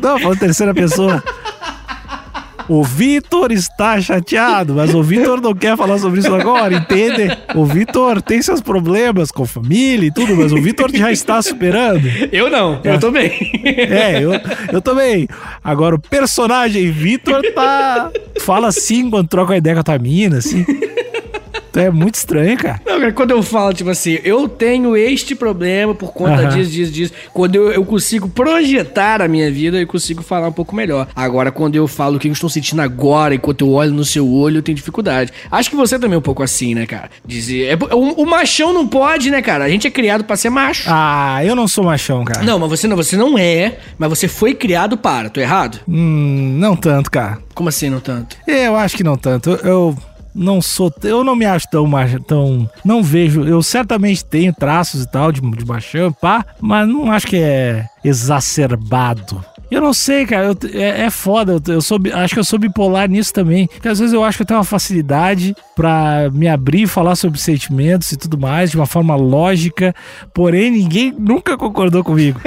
Não, 0.00 0.18
falando 0.18 0.38
terceira 0.38 0.72
pessoa. 0.72 1.22
O 2.68 2.84
Vitor 2.84 3.50
está 3.50 4.00
chateado, 4.00 4.74
mas 4.74 4.94
o 4.94 5.02
Vitor 5.02 5.40
não 5.40 5.54
quer 5.54 5.76
falar 5.76 5.98
sobre 5.98 6.20
isso 6.20 6.34
agora, 6.34 6.74
entende? 6.74 7.36
O 7.54 7.64
Vitor 7.64 8.20
tem 8.20 8.42
seus 8.42 8.60
problemas 8.60 9.30
com 9.30 9.46
família 9.46 10.06
e 10.06 10.10
tudo, 10.10 10.36
mas 10.36 10.52
o 10.52 10.60
Vitor 10.60 10.90
já 10.94 11.10
está 11.10 11.40
superando. 11.40 12.06
Eu 12.30 12.50
não. 12.50 12.80
Eu 12.84 13.00
tô 13.00 13.10
bem. 13.10 13.32
É, 13.64 14.22
eu, 14.22 14.32
eu 14.72 14.82
também. 14.82 15.26
Agora, 15.64 15.94
o 15.94 15.98
personagem 15.98 16.90
Vitor 16.90 17.42
tá. 17.54 18.10
Fala 18.40 18.68
assim 18.68 19.08
quando 19.10 19.28
troca 19.28 19.52
uma 19.52 19.58
ideia 19.58 19.74
com 19.74 19.80
a 19.80 19.84
tua 19.84 19.98
mina, 19.98 20.38
assim. 20.38 20.64
É 21.80 21.90
muito 21.90 22.16
estranho, 22.16 22.56
cara. 22.56 22.80
Não, 22.84 22.98
cara, 23.00 23.12
quando 23.12 23.30
eu 23.30 23.42
falo, 23.42 23.72
tipo 23.72 23.90
assim, 23.90 24.18
eu 24.24 24.48
tenho 24.48 24.96
este 24.96 25.34
problema 25.34 25.94
por 25.94 26.12
conta 26.12 26.42
Aham. 26.42 26.48
disso, 26.48 26.70
disso, 26.70 26.92
disso. 26.92 27.12
Quando 27.32 27.54
eu, 27.54 27.70
eu 27.70 27.84
consigo 27.84 28.28
projetar 28.28 29.22
a 29.22 29.28
minha 29.28 29.50
vida, 29.50 29.78
eu 29.78 29.86
consigo 29.86 30.22
falar 30.22 30.48
um 30.48 30.52
pouco 30.52 30.74
melhor. 30.74 31.06
Agora, 31.14 31.52
quando 31.52 31.76
eu 31.76 31.86
falo 31.86 32.16
o 32.16 32.18
que 32.18 32.28
eu 32.28 32.32
estou 32.32 32.50
sentindo 32.50 32.82
agora, 32.82 33.34
enquanto 33.34 33.62
eu 33.62 33.70
olho 33.72 33.92
no 33.92 34.04
seu 34.04 34.28
olho, 34.28 34.58
eu 34.58 34.62
tenho 34.62 34.76
dificuldade. 34.76 35.32
Acho 35.50 35.70
que 35.70 35.76
você 35.76 35.98
também 35.98 36.16
é 36.16 36.18
um 36.18 36.22
pouco 36.22 36.42
assim, 36.42 36.74
né, 36.74 36.86
cara? 36.86 37.10
Dizer. 37.24 37.66
É, 37.66 37.94
o, 37.94 38.22
o 38.22 38.26
machão 38.26 38.72
não 38.72 38.86
pode, 38.86 39.30
né, 39.30 39.40
cara? 39.40 39.64
A 39.64 39.68
gente 39.68 39.86
é 39.86 39.90
criado 39.90 40.24
pra 40.24 40.36
ser 40.36 40.50
macho. 40.50 40.84
Ah, 40.88 41.40
eu 41.44 41.54
não 41.54 41.68
sou 41.68 41.84
machão, 41.84 42.24
cara. 42.24 42.42
Não, 42.42 42.58
mas 42.58 42.68
você 42.70 42.86
não, 42.86 42.96
você 42.96 43.16
não 43.16 43.38
é, 43.38 43.78
mas 43.98 44.08
você 44.08 44.26
foi 44.28 44.54
criado 44.54 44.96
para. 44.96 45.30
Tô 45.30 45.40
errado? 45.40 45.80
Hum, 45.88 46.56
não 46.58 46.74
tanto, 46.76 47.10
cara. 47.10 47.38
Como 47.54 47.68
assim, 47.68 47.90
não 47.90 48.00
tanto? 48.00 48.36
Eu 48.46 48.76
acho 48.76 48.96
que 48.96 49.02
não 49.04 49.16
tanto. 49.16 49.50
Eu, 49.50 49.56
eu 49.64 49.98
não 50.34 50.60
sou. 50.62 50.92
Eu 51.02 51.24
não 51.24 51.34
me 51.36 51.44
acho 51.44 51.66
tão 51.70 51.88
tão. 52.26 52.68
Não 52.84 53.02
vejo. 53.02 53.44
Eu 53.44 53.62
certamente 53.62 54.24
tenho 54.24 54.52
traços 54.52 55.02
e 55.02 55.10
tal 55.10 55.32
de, 55.32 55.40
de 55.40 55.64
machão, 55.64 56.12
pá, 56.12 56.44
mas 56.60 56.86
não 56.88 57.10
acho 57.10 57.26
que 57.26 57.36
é 57.36 57.86
exacerbado. 58.04 59.44
Eu 59.70 59.82
não 59.82 59.92
sei, 59.92 60.24
cara. 60.24 60.46
eu- 60.46 60.80
é, 60.80 61.02
é 61.02 61.10
foda. 61.10 61.60
Eu, 61.66 61.74
eu 61.74 61.80
sou, 61.82 61.98
acho 62.14 62.32
que 62.34 62.40
eu 62.40 62.44
sou 62.44 62.58
bipolar 62.58 63.08
nisso 63.08 63.32
também. 63.34 63.66
Porque 63.66 63.88
às 63.88 63.98
vezes 63.98 64.14
eu 64.14 64.24
acho 64.24 64.38
que 64.38 64.42
eu 64.42 64.46
tenho 64.46 64.58
uma 64.58 64.64
facilidade 64.64 65.54
pra 65.76 66.30
me 66.32 66.48
abrir 66.48 66.82
e 66.82 66.86
falar 66.86 67.16
sobre 67.16 67.38
sentimentos 67.38 68.10
e 68.12 68.16
tudo 68.16 68.38
mais 68.38 68.70
de 68.70 68.76
uma 68.76 68.86
forma 68.86 69.14
lógica. 69.14 69.94
Porém, 70.32 70.70
ninguém 70.70 71.14
nunca 71.18 71.56
concordou 71.58 72.02
comigo. 72.02 72.40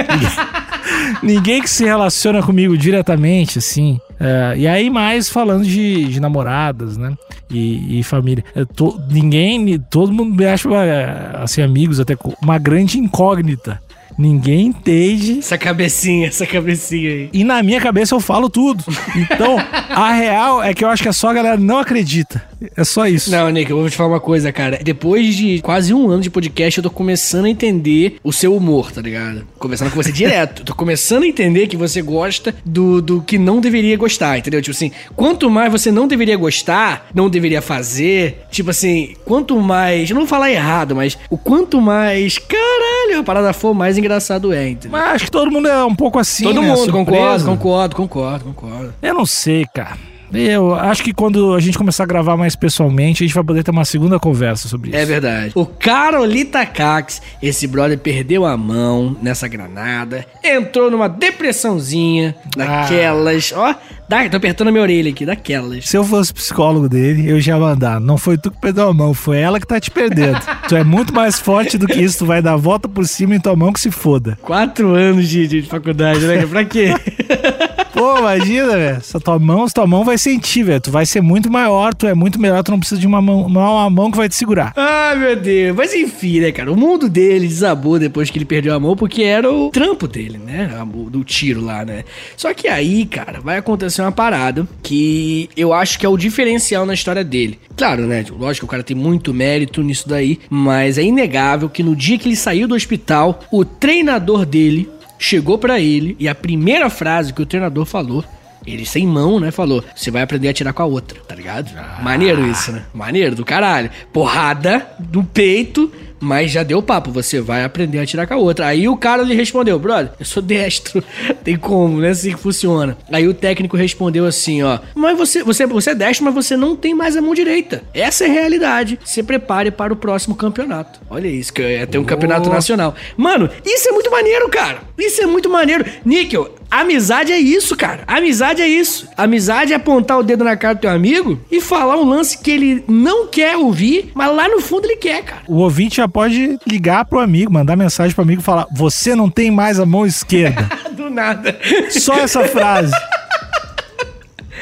ninguém 1.22 1.62
que 1.62 1.70
se 1.70 1.84
relaciona 1.86 2.41
comigo 2.41 2.76
diretamente, 2.78 3.60
assim. 3.60 4.00
É, 4.23 4.53
e 4.57 4.67
aí, 4.67 4.88
mais 4.89 5.29
falando 5.29 5.63
de, 5.65 6.05
de 6.05 6.19
namoradas, 6.19 6.95
né? 6.95 7.17
E, 7.49 7.99
e 7.99 8.03
família. 8.03 8.43
Eu 8.55 8.67
tô- 8.67 8.99
ninguém, 9.10 9.79
todo 9.89 10.12
mundo 10.13 10.36
me 10.36 10.45
acha, 10.45 10.69
é, 10.75 11.41
assim, 11.41 11.62
amigos, 11.63 11.99
até 11.99 12.15
uma 12.41 12.60
grande 12.60 12.99
incógnita. 12.99 13.81
Ninguém 14.21 14.67
entende. 14.67 15.39
Essa 15.39 15.57
cabecinha, 15.57 16.27
essa 16.27 16.45
cabecinha 16.45 17.10
aí. 17.10 17.29
E 17.34 17.43
na 17.43 17.63
minha 17.63 17.81
cabeça 17.81 18.13
eu 18.13 18.19
falo 18.19 18.51
tudo. 18.51 18.84
Então, 19.15 19.57
a 19.89 20.13
real 20.13 20.62
é 20.62 20.75
que 20.75 20.86
eu 20.86 20.89
acho 20.89 21.01
que 21.01 21.10
é 21.10 21.12
só 21.12 21.29
a 21.29 21.34
galera 21.34 21.57
não 21.57 21.79
acredita. 21.79 22.51
É 22.75 22.84
só 22.84 23.07
isso. 23.07 23.31
Não, 23.31 23.49
Nick, 23.49 23.71
eu 23.71 23.77
vou 23.77 23.89
te 23.89 23.95
falar 23.95 24.10
uma 24.10 24.19
coisa, 24.19 24.51
cara. 24.51 24.79
Depois 24.84 25.36
de 25.36 25.60
quase 25.62 25.93
um 25.93 26.10
ano 26.12 26.21
de 26.21 26.29
podcast, 26.29 26.77
eu 26.77 26.84
tô 26.84 26.91
começando 26.91 27.45
a 27.45 27.49
entender 27.49 28.17
o 28.23 28.31
seu 28.31 28.55
humor, 28.55 28.91
tá 28.91 29.01
ligado? 29.01 29.47
Conversando 29.57 29.89
com 29.89 29.95
você 29.95 30.12
direto. 30.12 30.63
Tô 30.63 30.75
começando 30.75 31.23
a 31.23 31.27
entender 31.27 31.65
que 31.67 31.75
você 31.75 32.01
gosta 32.01 32.53
do, 32.63 33.01
do 33.01 33.21
que 33.21 33.39
não 33.39 33.60
deveria 33.60 33.97
gostar, 33.97 34.38
entendeu? 34.38 34.62
Tipo 34.62 34.75
assim, 34.75 34.91
quanto 35.15 35.49
mais 35.49 35.71
você 35.71 35.91
não 35.91 36.07
deveria 36.07 36.38
gostar, 36.38 37.07
não 37.15 37.29
deveria 37.29 37.62
fazer, 37.62 38.43
tipo 38.51 38.69
assim, 38.69 39.15
quanto 39.25 39.60
mais. 39.60 40.10
Eu 40.10 40.13
não 40.13 40.21
vou 40.21 40.29
falar 40.29 40.51
errado, 40.51 40.95
mas 40.95 41.17
o 41.29 41.38
quanto 41.38 41.81
mais. 41.81 42.38
Caralho, 42.38 43.19
a 43.19 43.23
parada 43.23 43.53
for, 43.53 43.73
mais 43.73 43.97
engraçado 44.12 44.54
é, 44.54 44.69
entendeu? 44.69 44.91
Mas 44.91 45.15
acho 45.15 45.26
que 45.26 45.32
todo 45.32 45.50
mundo 45.50 45.67
é 45.67 45.84
um 45.86 45.95
pouco 45.95 46.19
assim. 46.19 46.43
Todo 46.43 46.62
né? 46.62 46.67
mundo, 46.67 46.91
concordo, 46.91 47.15
Surpreso. 47.15 47.45
concordo, 47.45 47.95
concordo, 47.95 48.45
concordo. 48.45 48.93
Eu 49.02 49.13
não 49.13 49.26
sei, 49.26 49.65
cara. 49.74 49.97
Eu 50.34 50.74
acho 50.74 51.04
que 51.04 51.13
quando 51.13 51.54
a 51.54 51.60
gente 51.60 51.78
começar 51.78 52.04
a 52.04 52.08
gravar 52.08 52.38
mais 52.38 52.56
pessoalmente, 52.56 53.24
a 53.24 53.28
gente 53.28 53.36
vai 53.36 53.44
poder 53.44 53.63
ter 53.63 53.72
uma 53.72 53.86
segunda 53.86 54.20
conversa 54.20 54.67
sobre 54.67 54.89
isso. 54.89 54.98
É 54.98 55.06
verdade. 55.06 55.52
O 55.56 55.65
Carolita 55.65 56.65
Cax, 56.65 57.22
esse 57.41 57.67
brother 57.67 57.98
perdeu 57.98 58.46
a 58.46 58.56
mão 58.56 59.15
nessa 59.22 59.48
granada, 59.48 60.26
entrou 60.44 60.89
numa 60.89 61.08
depressãozinha, 61.08 62.36
daquelas, 62.56 63.54
ó, 63.56 63.76
dá, 64.08 64.28
tô 64.30 64.38
apertando 64.38 64.70
a 64.70 64.72
minha 64.72 64.84
orelha 64.84 65.12
aqui, 65.12 65.26
daquelas. 65.26 65.88
Se 65.88 65.98
eu 65.98 66.04
fosse 66.04 66.34
psicólogo 66.34 66.88
dele, 66.88 67.30
eu 67.30 67.39
já 67.39 67.54
ia 67.54 67.60
mandar. 67.60 68.00
Não 68.00 68.17
foi 68.17 68.38
tu 68.38 68.52
que 68.52 68.60
perdeu 68.60 68.88
a 68.88 68.94
mão, 68.94 69.13
foi 69.13 69.39
ela 69.39 69.60
que 69.60 69.67
tá 69.67 69.80
te 69.80 69.91
perdendo. 69.91 70.39
tu 70.67 70.76
é 70.76 70.84
muito 70.84 71.13
mais 71.13 71.39
forte 71.39 71.78
do 71.78 71.88
que 71.88 72.00
isso, 72.00 72.20
tu 72.20 72.26
vai 72.26 72.41
dar 72.41 72.54
a 72.54 72.58
volta 72.58 72.88
por 72.88 73.08
cima 73.08 73.36
em 73.36 73.39
tua 73.39 73.56
mão 73.56 73.74
que 73.74 73.80
se 73.80 73.91
foda. 73.91 74.38
Quatro 74.41 74.94
anos 74.94 75.28
de, 75.28 75.48
de 75.48 75.62
faculdade, 75.63 76.26
né? 76.26 76.46
Pra 76.46 76.65
quê? 76.65 76.94
Ô, 78.02 78.18
imagina, 78.18 78.76
velho. 78.76 79.04
Sua 79.04 79.20
tua 79.20 79.38
mão, 79.38 79.68
tua 79.68 79.86
mão 79.86 80.04
vai 80.04 80.18
sentir, 80.18 80.64
velho. 80.64 80.82
Tu 80.82 80.90
vai 80.90 81.06
ser 81.06 81.22
muito 81.22 81.52
maior, 81.52 81.94
tu 81.94 82.08
é 82.08 82.16
muito 82.16 82.42
melhor, 82.42 82.64
tu 82.64 82.72
não 82.72 82.80
precisa 82.80 83.00
de 83.00 83.06
uma 83.06 83.22
mão, 83.22 83.42
é 83.42 83.46
uma 83.48 83.89
mão 83.91 84.10
que 84.10 84.18
vai 84.18 84.28
te 84.28 84.34
segurar. 84.34 84.74
Ai, 84.76 85.16
meu 85.18 85.36
Deus. 85.36 85.78
Mas 85.78 85.93
enfim, 85.93 86.39
né, 86.39 86.52
cara? 86.52 86.72
O 86.72 86.76
mundo 86.76 87.08
dele 87.08 87.47
desabou 87.47 87.99
depois 87.99 88.32
que 88.32 88.39
ele 88.39 88.45
perdeu 88.45 88.74
a 88.74 88.80
mão, 88.80 88.95
porque 88.95 89.22
era 89.22 89.52
o 89.52 89.70
trampo 89.70 90.08
dele, 90.08 90.39
né? 90.39 90.72
Do 91.12 91.24
tiro 91.24 91.62
lá, 91.62 91.86
né? 91.86 92.04
Só 92.36 92.52
que 92.56 92.68
aí, 92.68 93.06
cara, 93.06 93.39
vai 93.39 93.58
acontecer 93.58 94.02
uma 94.02 94.12
parada 94.12 94.68
que 94.82 95.47
eu 95.56 95.72
acho 95.72 95.99
que 95.99 96.06
é 96.06 96.10
o 96.10 96.18
diferencial 96.18 96.88
na 96.88 96.95
história 96.95 97.24
dele. 97.24 97.60
Claro, 97.78 98.08
né? 98.08 98.26
Lógico 98.32 98.66
que 98.66 98.70
o 98.70 98.72
cara 98.72 98.84
tem 98.84 98.97
muito 98.97 99.32
mérito 99.32 99.84
nisso 99.84 100.10
daí, 100.10 100.39
mas 100.49 100.97
é 100.97 101.04
inegável 101.04 101.70
que 101.70 101.84
no 101.84 101.95
dia 101.95 102.18
que 102.18 102.28
ele 102.28 102.36
saiu 102.36 102.68
do 102.68 102.74
hospital, 102.74 103.41
o 103.52 103.64
treinador 103.64 104.43
dele 104.43 104.89
chegou 105.22 105.59
para 105.59 105.80
ele 105.80 106.15
e 106.19 106.28
a 106.28 106.34
primeira 106.34 106.89
frase 106.89 107.32
que 107.32 107.43
o 107.43 107.45
treinador 107.45 107.86
falou 107.86 108.26
ele 108.66 108.86
sem 108.86 109.05
mão, 109.07 109.39
né? 109.39 109.51
Falou: 109.51 109.84
você 109.95 110.12
vai 110.12 110.22
aprender 110.22 110.49
a 110.49 110.53
tirar 110.53 110.74
com 110.74 110.84
a 110.84 110.86
outra, 110.86 111.20
tá 111.28 111.36
ligado? 111.36 111.72
Ah. 111.78 111.99
Maneiro 112.01 112.45
isso, 112.47 112.72
né? 112.72 112.84
Maneiro 112.93 113.36
do 113.36 113.45
caralho. 113.45 113.89
Porrada 114.12 114.88
do 114.99 115.24
peito 115.24 115.91
mas 116.22 116.51
já 116.51 116.62
deu 116.62 116.82
papo, 116.84 117.12
você 117.12 117.41
vai 117.41 117.64
aprender 117.64 117.97
a 117.97 118.05
tirar 118.05 118.28
com 118.28 118.36
a 118.36 118.38
outra. 118.38 118.68
Aí 118.68 118.88
o 118.88 118.95
cara 118.95 119.24
lhe 119.24 119.34
respondeu, 119.34 119.78
brother, 119.80 120.12
eu 120.20 120.26
sou 120.26 120.41
destro, 120.41 121.03
tem 121.43 121.57
como, 121.57 121.99
né? 121.99 122.09
Assim 122.09 122.32
que 122.32 122.39
funciona. 122.39 122.95
Aí 123.12 123.28
o 123.28 123.34
técnico 123.34 123.76
respondeu 123.76 124.26
assim, 124.26 124.62
ó, 124.62 124.78
mas 124.93 125.18
você, 125.18 125.43
você, 125.43 125.66
você 125.66 125.89
é 125.89 125.95
destro, 125.95 126.24
mas 126.24 126.36
você 126.36 126.55
não 126.55 126.76
tem 126.76 126.93
mais 126.93 127.18
a 127.18 127.22
mão 127.22 127.34
direita. 127.34 127.84
Essa 127.93 128.26
é 128.26 128.28
a 128.28 128.34
realidade. 128.34 128.99
Se 129.03 129.24
prepare 129.24 129.72
para 129.72 129.91
o 129.91 129.95
próximo 129.95 130.36
campeonato. 130.36 130.99
Olha 131.09 131.28
isso, 131.28 131.51
que 131.51 131.62
é 131.62 131.86
ter 131.88 131.97
um 131.97 132.03
oh. 132.03 132.05
campeonato 132.05 132.49
nacional. 132.49 132.93
Mano, 133.18 133.49
isso 133.66 133.89
é 133.89 133.91
muito 133.91 134.12
maneiro, 134.12 134.47
cara. 134.49 134.82
Isso 134.97 135.24
é 135.24 135.26
muito 135.26 135.49
maneiro. 135.49 135.84
Níquel, 136.05 136.53
Amizade 136.72 137.34
é 137.34 137.38
isso, 137.38 137.76
cara. 137.76 138.03
Amizade 138.07 138.61
é 138.61 138.67
isso. 138.67 139.05
Amizade 139.17 139.74
é 139.74 139.76
apontar 139.76 140.17
o 140.17 140.24
dedo 140.24 140.45
na 140.45 140.55
cara 140.55 140.74
do 140.74 140.80
teu 140.80 140.89
amigo 140.89 141.38
e 141.51 141.59
falar 141.59 141.97
um 141.97 142.05
lance 142.05 142.38
que 142.38 142.49
ele 142.49 142.84
não 142.88 143.28
quer 143.28 143.57
ouvir, 143.57 144.09
mas 144.15 144.34
lá 144.34 144.47
no 144.47 144.61
fundo 144.61 144.86
ele 144.86 144.95
quer, 144.95 145.22
cara. 145.24 145.41
O 145.47 145.57
ouvinte 145.57 145.97
já 145.97 146.07
pode 146.07 146.57
ligar 146.65 147.03
pro 147.03 147.19
amigo, 147.19 147.51
mandar 147.51 147.76
mensagem 147.76 148.15
pro 148.15 148.24
amigo 148.24 148.41
e 148.41 148.45
falar: 148.45 148.67
Você 148.72 149.13
não 149.13 149.30
tem 149.30 149.51
mais 149.51 149.82
a 149.82 149.86
mão 149.86 150.05
esquerda. 150.05 150.69
do 150.95 151.09
nada. 151.09 151.57
Só 151.89 152.15
essa 152.15 152.47
frase. 152.47 152.93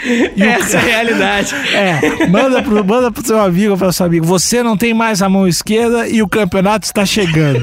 E 0.03 0.41
Essa 0.41 0.77
é 0.77 0.79
a 0.79 0.83
realidade. 0.83 1.55
É, 1.73 2.27
manda 2.27 2.63
pro, 2.63 2.83
manda 2.85 3.11
pro 3.11 3.25
seu 3.25 3.39
amigo, 3.39 3.77
pro 3.77 3.91
seu 3.91 4.05
amigo, 4.05 4.25
você 4.25 4.63
não 4.63 4.77
tem 4.77 4.93
mais 4.93 5.21
a 5.21 5.29
mão 5.29 5.47
esquerda 5.47 6.07
e 6.07 6.21
o 6.21 6.27
campeonato 6.27 6.85
está 6.85 7.05
chegando. 7.05 7.61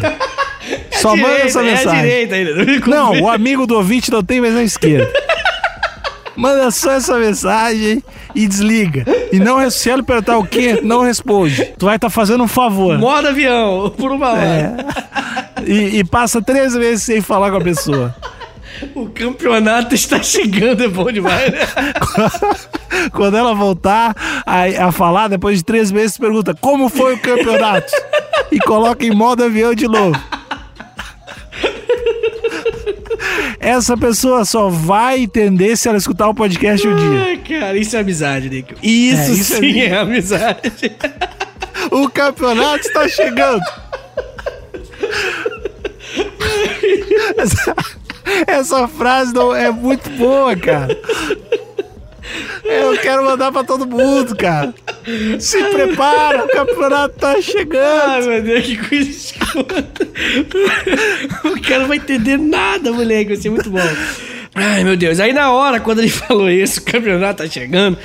É 0.96 1.00
Só 1.00 1.14
direita, 1.14 1.32
manda 1.32 1.44
essa 1.44 1.62
mensagem. 1.62 1.90
É 1.90 1.98
a 1.98 2.02
direita 2.02 2.34
ainda. 2.34 2.86
Não, 2.86 3.20
o 3.22 3.28
amigo 3.28 3.66
do 3.66 3.76
ouvinte 3.76 4.10
não 4.10 4.22
tem 4.22 4.40
mais 4.40 4.56
a 4.56 4.62
esquerda. 4.62 5.10
Manda 6.36 6.70
só 6.70 6.92
essa 6.92 7.16
mensagem 7.18 8.02
e 8.34 8.46
desliga. 8.46 9.06
E 9.32 9.38
não, 9.38 9.68
se 9.70 9.88
ele 9.88 10.02
perguntar 10.02 10.36
o 10.36 10.46
quê, 10.46 10.80
não 10.82 11.00
responde. 11.00 11.64
Tu 11.78 11.86
vai 11.86 11.96
estar 11.96 12.08
tá 12.08 12.10
fazendo 12.10 12.44
um 12.44 12.48
favor. 12.48 12.98
Modo 12.98 13.28
avião, 13.28 13.90
por 13.96 14.12
uma 14.12 14.32
hora. 14.32 14.44
É. 14.44 15.66
E, 15.66 15.98
e 15.98 16.04
passa 16.04 16.42
três 16.42 16.74
vezes 16.74 17.04
sem 17.04 17.22
falar 17.22 17.50
com 17.50 17.56
a 17.56 17.60
pessoa. 17.62 18.14
O 18.94 19.08
campeonato 19.08 19.94
está 19.94 20.22
chegando, 20.22 20.84
é 20.84 20.88
bom 20.88 21.10
demais, 21.10 21.50
né? 21.50 21.60
Quando 23.12 23.36
ela 23.36 23.54
voltar 23.54 24.14
a, 24.44 24.88
a 24.88 24.92
falar, 24.92 25.28
depois 25.28 25.58
de 25.58 25.64
três 25.64 25.90
meses, 25.90 26.18
pergunta 26.18 26.54
como 26.60 26.90
foi 26.90 27.14
o 27.14 27.18
campeonato? 27.18 27.90
E 28.52 28.58
coloca 28.58 29.04
em 29.04 29.10
modo 29.10 29.42
avião 29.42 29.74
de 29.74 29.88
novo. 29.88 30.20
Essa 33.66 33.96
pessoa 33.96 34.44
só 34.44 34.68
vai 34.68 35.22
entender 35.22 35.76
se 35.76 35.88
ela 35.88 35.98
escutar 35.98 36.28
o 36.28 36.34
podcast 36.34 36.86
um 36.86 36.94
dia. 36.94 37.24
Ai, 37.24 37.36
cara, 37.38 37.76
isso 37.76 37.96
é 37.96 37.98
amizade, 37.98 38.48
Nico. 38.48 38.74
Isso, 38.80 39.20
é, 39.20 39.30
isso 39.34 39.56
sim 39.56 39.80
é, 39.80 39.86
é 39.86 39.96
amizade. 39.98 40.72
o 41.90 42.08
campeonato 42.08 42.86
está 42.86 43.08
chegando. 43.08 43.60
Essa, 47.36 47.74
essa 48.46 48.88
frase 48.88 49.34
não 49.34 49.54
é 49.54 49.70
muito 49.70 50.08
boa, 50.10 50.54
cara. 50.56 50.96
Eu 52.64 52.96
quero 52.98 53.24
mandar 53.24 53.52
pra 53.52 53.64
todo 53.64 53.86
mundo, 53.86 54.36
cara. 54.36 54.74
Se 55.38 55.62
prepara, 55.64 56.44
o 56.44 56.48
campeonato 56.48 57.18
tá 57.18 57.40
chegando. 57.40 58.10
Ai, 58.10 58.26
meu 58.26 58.42
Deus, 58.42 58.66
que 58.66 58.76
coisa 58.88 59.10
escrota. 59.10 59.88
O 61.44 61.62
cara 61.62 61.80
não 61.80 61.88
vai 61.88 61.98
entender 61.98 62.38
nada, 62.38 62.92
moleque. 62.92 63.32
Vai 63.32 63.36
ser 63.36 63.50
muito 63.50 63.70
bom. 63.70 63.78
Ai, 64.58 64.82
meu 64.82 64.96
Deus. 64.96 65.20
Aí 65.20 65.34
na 65.34 65.52
hora, 65.52 65.78
quando 65.78 65.98
ele 65.98 66.08
falou 66.10 66.48
isso, 66.50 66.80
o 66.80 66.82
campeonato 66.82 67.42
tá 67.42 67.48
chegando, 67.48 67.98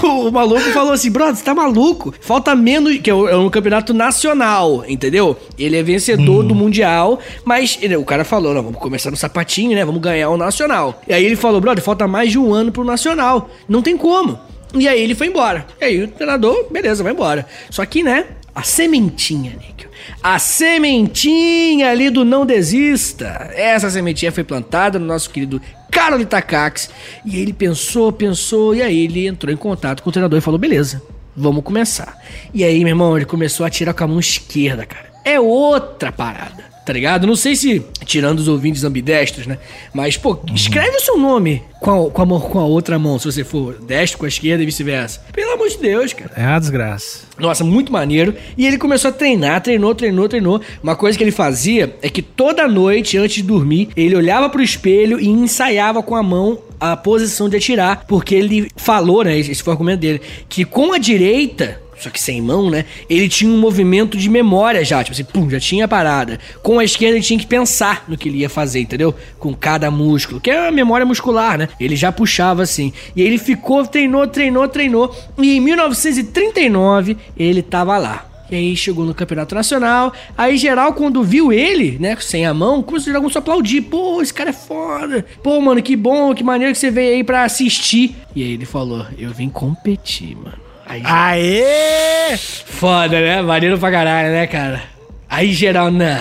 o, 0.00 0.06
o, 0.06 0.28
o, 0.28 0.32
maluco 0.32 0.70
falou 0.70 0.92
assim, 0.92 1.10
brother, 1.10 1.34
você 1.34 1.44
tá 1.44 1.52
maluco? 1.52 2.14
Falta 2.20 2.54
menos, 2.54 2.96
que 2.98 3.10
é 3.10 3.14
um, 3.14 3.28
é 3.28 3.36
um 3.36 3.50
campeonato 3.50 3.92
nacional, 3.92 4.84
entendeu? 4.86 5.36
Ele 5.58 5.76
é 5.76 5.82
vencedor 5.82 6.44
hum. 6.44 6.48
do 6.48 6.54
Mundial, 6.54 7.18
mas 7.44 7.76
ele, 7.82 7.96
o 7.96 8.04
cara 8.04 8.24
falou, 8.24 8.54
não, 8.54 8.62
vamos 8.62 8.78
começar 8.78 9.10
no 9.10 9.16
sapatinho, 9.16 9.74
né? 9.74 9.84
Vamos 9.84 10.00
ganhar 10.00 10.30
o 10.30 10.36
Nacional. 10.36 11.02
E 11.08 11.12
aí 11.12 11.24
ele 11.24 11.36
falou, 11.36 11.60
brother, 11.60 11.82
falta 11.82 12.06
mais 12.06 12.30
de 12.30 12.38
um 12.38 12.54
ano 12.54 12.70
pro 12.70 12.84
Nacional. 12.84 13.50
Não 13.68 13.82
tem 13.82 13.96
como. 13.96 14.38
E 14.72 14.86
aí 14.86 15.00
ele 15.00 15.16
foi 15.16 15.26
embora. 15.26 15.66
E 15.80 15.84
aí 15.84 16.02
o 16.04 16.08
treinador, 16.08 16.70
beleza, 16.70 17.02
vai 17.02 17.12
embora. 17.12 17.44
Só 17.70 17.84
que, 17.84 18.04
né, 18.04 18.26
a 18.58 18.62
sementinha, 18.62 19.52
Nick 19.52 19.86
a 20.22 20.38
sementinha 20.38 21.90
ali 21.90 22.10
do 22.10 22.24
não 22.24 22.44
desista. 22.44 23.50
Essa 23.54 23.90
sementinha 23.90 24.32
foi 24.32 24.42
plantada 24.42 24.98
no 24.98 25.06
nosso 25.06 25.30
querido 25.30 25.60
Carol 25.90 26.20
Itakax. 26.20 26.90
E 27.24 27.38
ele 27.38 27.52
pensou, 27.52 28.12
pensou, 28.12 28.74
e 28.74 28.82
aí 28.82 29.04
ele 29.04 29.26
entrou 29.26 29.52
em 29.52 29.56
contato 29.56 30.02
com 30.02 30.10
o 30.10 30.12
treinador 30.12 30.38
e 30.38 30.42
falou: 30.42 30.58
beleza, 30.58 31.02
vamos 31.36 31.62
começar. 31.62 32.18
E 32.52 32.64
aí, 32.64 32.78
meu 32.80 32.88
irmão, 32.88 33.16
ele 33.16 33.26
começou 33.26 33.64
a 33.64 33.70
tirar 33.70 33.94
com 33.94 34.04
a 34.04 34.08
mão 34.08 34.18
esquerda, 34.18 34.84
cara. 34.84 35.08
É 35.24 35.38
outra 35.38 36.10
parada 36.10 36.67
tá 36.88 36.92
ligado? 36.94 37.26
Não 37.26 37.36
sei 37.36 37.54
se, 37.54 37.84
tirando 38.06 38.38
os 38.38 38.48
ouvintes 38.48 38.82
ambidestros, 38.82 39.46
né? 39.46 39.58
Mas, 39.92 40.16
pô, 40.16 40.38
escreve 40.54 40.96
o 40.96 41.00
seu 41.02 41.18
nome 41.18 41.62
com 41.80 42.06
a, 42.06 42.10
com 42.10 42.22
a, 42.22 42.40
com 42.40 42.58
a 42.58 42.64
outra 42.64 42.98
mão, 42.98 43.18
se 43.18 43.26
você 43.26 43.44
for 43.44 43.74
destro 43.74 44.18
com 44.18 44.24
a 44.24 44.28
esquerda 44.28 44.62
e 44.62 44.66
vice-versa. 44.66 45.20
Pelo 45.34 45.52
amor 45.52 45.68
de 45.68 45.76
Deus, 45.76 46.14
cara. 46.14 46.32
É 46.34 46.46
uma 46.46 46.58
desgraça. 46.58 47.26
Nossa, 47.38 47.62
muito 47.62 47.92
maneiro. 47.92 48.34
E 48.56 48.66
ele 48.66 48.78
começou 48.78 49.10
a 49.10 49.12
treinar, 49.12 49.60
treinou, 49.60 49.94
treinou, 49.94 50.30
treinou. 50.30 50.62
Uma 50.82 50.96
coisa 50.96 51.18
que 51.18 51.22
ele 51.22 51.30
fazia 51.30 51.94
é 52.00 52.08
que 52.08 52.22
toda 52.22 52.66
noite, 52.66 53.18
antes 53.18 53.36
de 53.36 53.42
dormir, 53.42 53.90
ele 53.94 54.16
olhava 54.16 54.48
pro 54.48 54.62
espelho 54.62 55.20
e 55.20 55.28
ensaiava 55.28 56.02
com 56.02 56.16
a 56.16 56.22
mão 56.22 56.58
a 56.80 56.96
posição 56.96 57.50
de 57.50 57.56
atirar, 57.58 58.06
porque 58.08 58.34
ele 58.34 58.70
falou, 58.76 59.24
né? 59.24 59.38
Esse 59.38 59.62
foi 59.62 59.72
o 59.72 59.74
argumento 59.74 60.00
dele, 60.00 60.22
que 60.48 60.64
com 60.64 60.94
a 60.94 60.98
direita 60.98 61.82
só 61.98 62.10
que 62.10 62.20
sem 62.20 62.40
mão, 62.40 62.70
né? 62.70 62.84
Ele 63.08 63.28
tinha 63.28 63.50
um 63.50 63.58
movimento 63.58 64.16
de 64.16 64.28
memória 64.28 64.84
já, 64.84 65.02
tipo 65.02 65.14
assim, 65.14 65.24
pum, 65.24 65.50
já 65.50 65.58
tinha 65.58 65.84
a 65.84 65.88
parada. 65.88 66.38
Com 66.62 66.78
a 66.78 66.84
esquerda 66.84 67.16
ele 67.16 67.24
tinha 67.24 67.38
que 67.38 67.46
pensar 67.46 68.04
no 68.08 68.16
que 68.16 68.28
ele 68.28 68.38
ia 68.38 68.48
fazer, 68.48 68.80
entendeu? 68.80 69.14
Com 69.38 69.54
cada 69.54 69.90
músculo, 69.90 70.40
que 70.40 70.50
é 70.50 70.68
a 70.68 70.70
memória 70.70 71.04
muscular, 71.04 71.58
né? 71.58 71.68
Ele 71.80 71.96
já 71.96 72.12
puxava 72.12 72.62
assim. 72.62 72.92
E 73.16 73.22
ele 73.22 73.38
ficou, 73.38 73.84
treinou, 73.86 74.26
treinou, 74.26 74.68
treinou. 74.68 75.14
E 75.38 75.56
em 75.56 75.60
1939 75.60 77.16
ele 77.36 77.62
tava 77.62 77.98
lá. 77.98 78.28
E 78.50 78.54
aí 78.54 78.76
chegou 78.76 79.04
no 79.04 79.14
Campeonato 79.14 79.54
Nacional. 79.54 80.12
Aí 80.36 80.56
geral, 80.56 80.94
quando 80.94 81.22
viu 81.22 81.52
ele, 81.52 81.98
né, 81.98 82.16
sem 82.18 82.46
a 82.46 82.54
mão, 82.54 82.82
começou 82.82 83.12
a 83.14 83.38
aplaudir. 83.38 83.82
Pô, 83.82 84.22
esse 84.22 84.32
cara 84.32 84.50
é 84.50 84.54
foda. 84.54 85.24
Pô, 85.42 85.60
mano, 85.60 85.82
que 85.82 85.94
bom, 85.94 86.34
que 86.34 86.42
maneiro 86.42 86.72
que 86.72 86.78
você 86.78 86.90
veio 86.90 87.16
aí 87.16 87.24
pra 87.24 87.44
assistir. 87.44 88.16
E 88.34 88.42
aí 88.42 88.52
ele 88.52 88.64
falou: 88.64 89.06
Eu 89.18 89.32
vim 89.32 89.50
competir, 89.50 90.34
mano. 90.34 90.67
Aí, 90.88 91.02
Aê! 91.04 92.36
Foda, 92.36 93.20
né? 93.20 93.42
Maneiro 93.42 93.78
pra 93.78 93.90
caralho, 93.90 94.30
né, 94.30 94.46
cara? 94.46 94.82
Aí 95.28 95.52
geral, 95.52 95.90
não. 95.90 96.18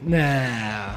Não. 0.00 0.96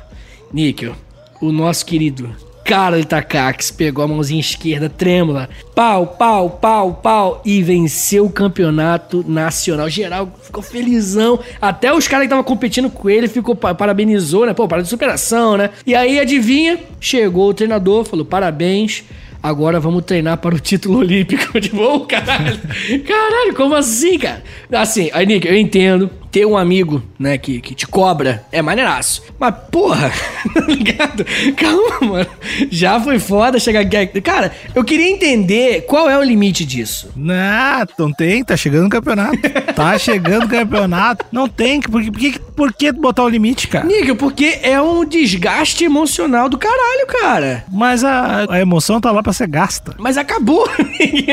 Níquel, 0.54 0.96
o 1.42 1.52
nosso 1.52 1.86
querido 1.86 2.36
Carlos 2.64 3.04
Takax 3.06 3.72
pegou 3.72 4.04
a 4.04 4.08
mãozinha 4.08 4.40
esquerda 4.40 4.88
trêmula, 4.88 5.50
pau, 5.74 6.06
pau, 6.06 6.52
pau, 6.52 6.94
pau 6.94 7.42
e 7.44 7.64
venceu 7.64 8.26
o 8.26 8.32
campeonato 8.32 9.26
nacional. 9.28 9.90
Geral 9.90 10.32
ficou 10.44 10.62
felizão. 10.62 11.40
Até 11.60 11.92
os 11.92 12.08
caras 12.08 12.24
que 12.24 12.28
estavam 12.28 12.44
competindo 12.44 12.92
com 12.92 13.10
ele 13.10 13.28
ficou 13.28 13.56
parabenizou, 13.56 14.46
né? 14.46 14.54
Pô, 14.54 14.68
para 14.68 14.84
de 14.84 14.88
superação, 14.88 15.58
né? 15.58 15.72
E 15.84 15.96
aí 15.96 16.20
adivinha? 16.20 16.78
Chegou 17.02 17.50
o 17.50 17.54
treinador, 17.56 18.06
falou: 18.06 18.24
"Parabéns, 18.24 19.04
agora 19.42 19.80
vamos 19.80 20.04
treinar 20.06 20.38
para 20.38 20.56
o 20.56 20.60
título 20.60 21.00
olímpico. 21.00 21.60
Tipo, 21.60 21.82
oh, 21.82 22.00
caralho, 22.08 22.60
caralho, 23.06 23.56
como 23.56 23.76
assim, 23.76 24.18
cara? 24.18 24.44
Assim, 24.72 25.10
aí, 25.14 25.26
Nick, 25.26 25.48
eu 25.48 25.56
entendo 25.56 26.10
ter 26.32 26.46
um 26.46 26.58
amigo, 26.58 27.02
né, 27.18 27.38
que, 27.38 27.60
que 27.62 27.74
te 27.74 27.88
cobra 27.88 28.44
é 28.52 28.62
maneiraço. 28.62 29.24
Mas, 29.40 29.54
porra, 29.72 30.12
tá 30.54 30.62
ligado? 30.62 31.26
Calma, 31.56 32.00
mano. 32.02 32.30
Já 32.70 33.00
foi 33.00 33.20
foda 33.20 33.60
chegar 33.60 33.82
aqui. 33.82 34.22
Cara, 34.22 34.52
eu 34.76 34.84
queria 34.84 35.10
entender 35.10 35.82
qual 35.82 36.10
é 36.10 36.18
o 36.18 36.24
limite 36.24 36.66
disso. 36.66 37.12
Não, 37.16 37.86
não 37.98 38.12
tem, 38.12 38.44
tá 38.44 38.56
chegando 38.56 38.88
o 38.88 38.90
campeonato. 38.90 39.38
tá 39.76 39.98
chegando 40.00 40.46
o 40.46 40.50
campeonato. 40.50 41.26
Não 41.32 41.48
tem, 41.48 41.82
por 41.82 42.02
que, 42.02 42.12
por 42.12 42.20
que, 42.20 42.40
por 42.40 42.74
que 42.74 42.92
botar 42.92 43.24
o 43.24 43.30
limite, 43.30 43.68
cara? 43.68 43.86
Níquel, 43.86 44.16
porque 44.16 44.60
é 44.62 44.82
um 44.82 45.06
desgaste 45.06 45.84
emocional 45.84 46.50
do 46.50 46.58
caralho, 46.58 47.08
cara. 47.08 47.64
Mas 47.72 48.04
a, 48.04 48.46
a 48.50 48.60
emoção 48.60 49.00
tá 49.00 49.12
lá 49.12 49.24
pra 49.24 49.34
ser 49.34 49.48
gasta. 49.48 49.96
Mas 49.98 50.18
acabou. 50.18 50.68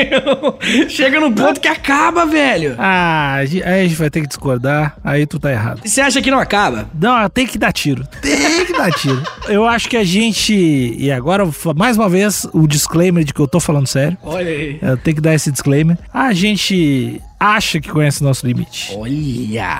Chega 0.89 1.19
no 1.19 1.31
ponto 1.31 1.59
que 1.59 1.67
acaba, 1.67 2.25
velho. 2.25 2.75
Ah, 2.77 3.35
a 3.35 3.45
gente 3.45 3.95
vai 3.95 4.09
ter 4.09 4.21
que 4.21 4.27
discordar, 4.27 4.86
aí 5.03 5.25
tu 5.25 5.39
tá 5.39 5.51
errado. 5.51 5.81
Você 5.83 6.01
acha 6.01 6.21
que 6.21 6.31
não 6.31 6.39
acaba? 6.39 6.89
Não, 6.93 7.29
tem 7.29 7.45
que 7.45 7.57
dar 7.57 7.71
tiro. 7.71 8.05
Tem 8.21 8.65
que 8.65 8.73
dar 8.73 8.91
tiro. 8.91 9.21
Eu 9.47 9.65
acho 9.65 9.89
que 9.89 9.97
a 9.97 10.03
gente. 10.03 10.53
E 10.53 11.11
agora, 11.11 11.47
mais 11.75 11.97
uma 11.97 12.09
vez, 12.09 12.45
o 12.53 12.67
disclaimer 12.67 13.23
de 13.23 13.33
que 13.33 13.39
eu 13.39 13.47
tô 13.47 13.59
falando 13.59 13.87
sério. 13.87 14.17
Olha 14.23 14.49
aí. 14.49 14.79
Eu 14.81 14.97
tenho 14.97 15.15
que 15.15 15.21
dar 15.21 15.33
esse 15.33 15.51
disclaimer. 15.51 15.97
A 16.13 16.33
gente 16.33 17.21
acha 17.39 17.79
que 17.79 17.89
conhece 17.89 18.23
nosso 18.23 18.45
limite. 18.45 18.93
Olha! 18.95 19.77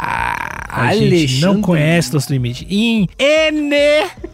A 0.69 0.93
gente 0.95 1.39
não 1.41 1.61
conhece 1.61 2.13
nosso 2.13 2.31
limite. 2.31 2.67
Em 2.69 3.07
N, 3.17 3.75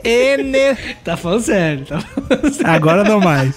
N. 0.03 0.57
Tá 1.03 1.15
falando 1.15 1.41
sério, 1.41 1.85
tá 1.85 1.99
falando 1.99 2.53
sério. 2.53 2.71
Agora 2.71 3.03
não 3.03 3.19
mais. 3.19 3.53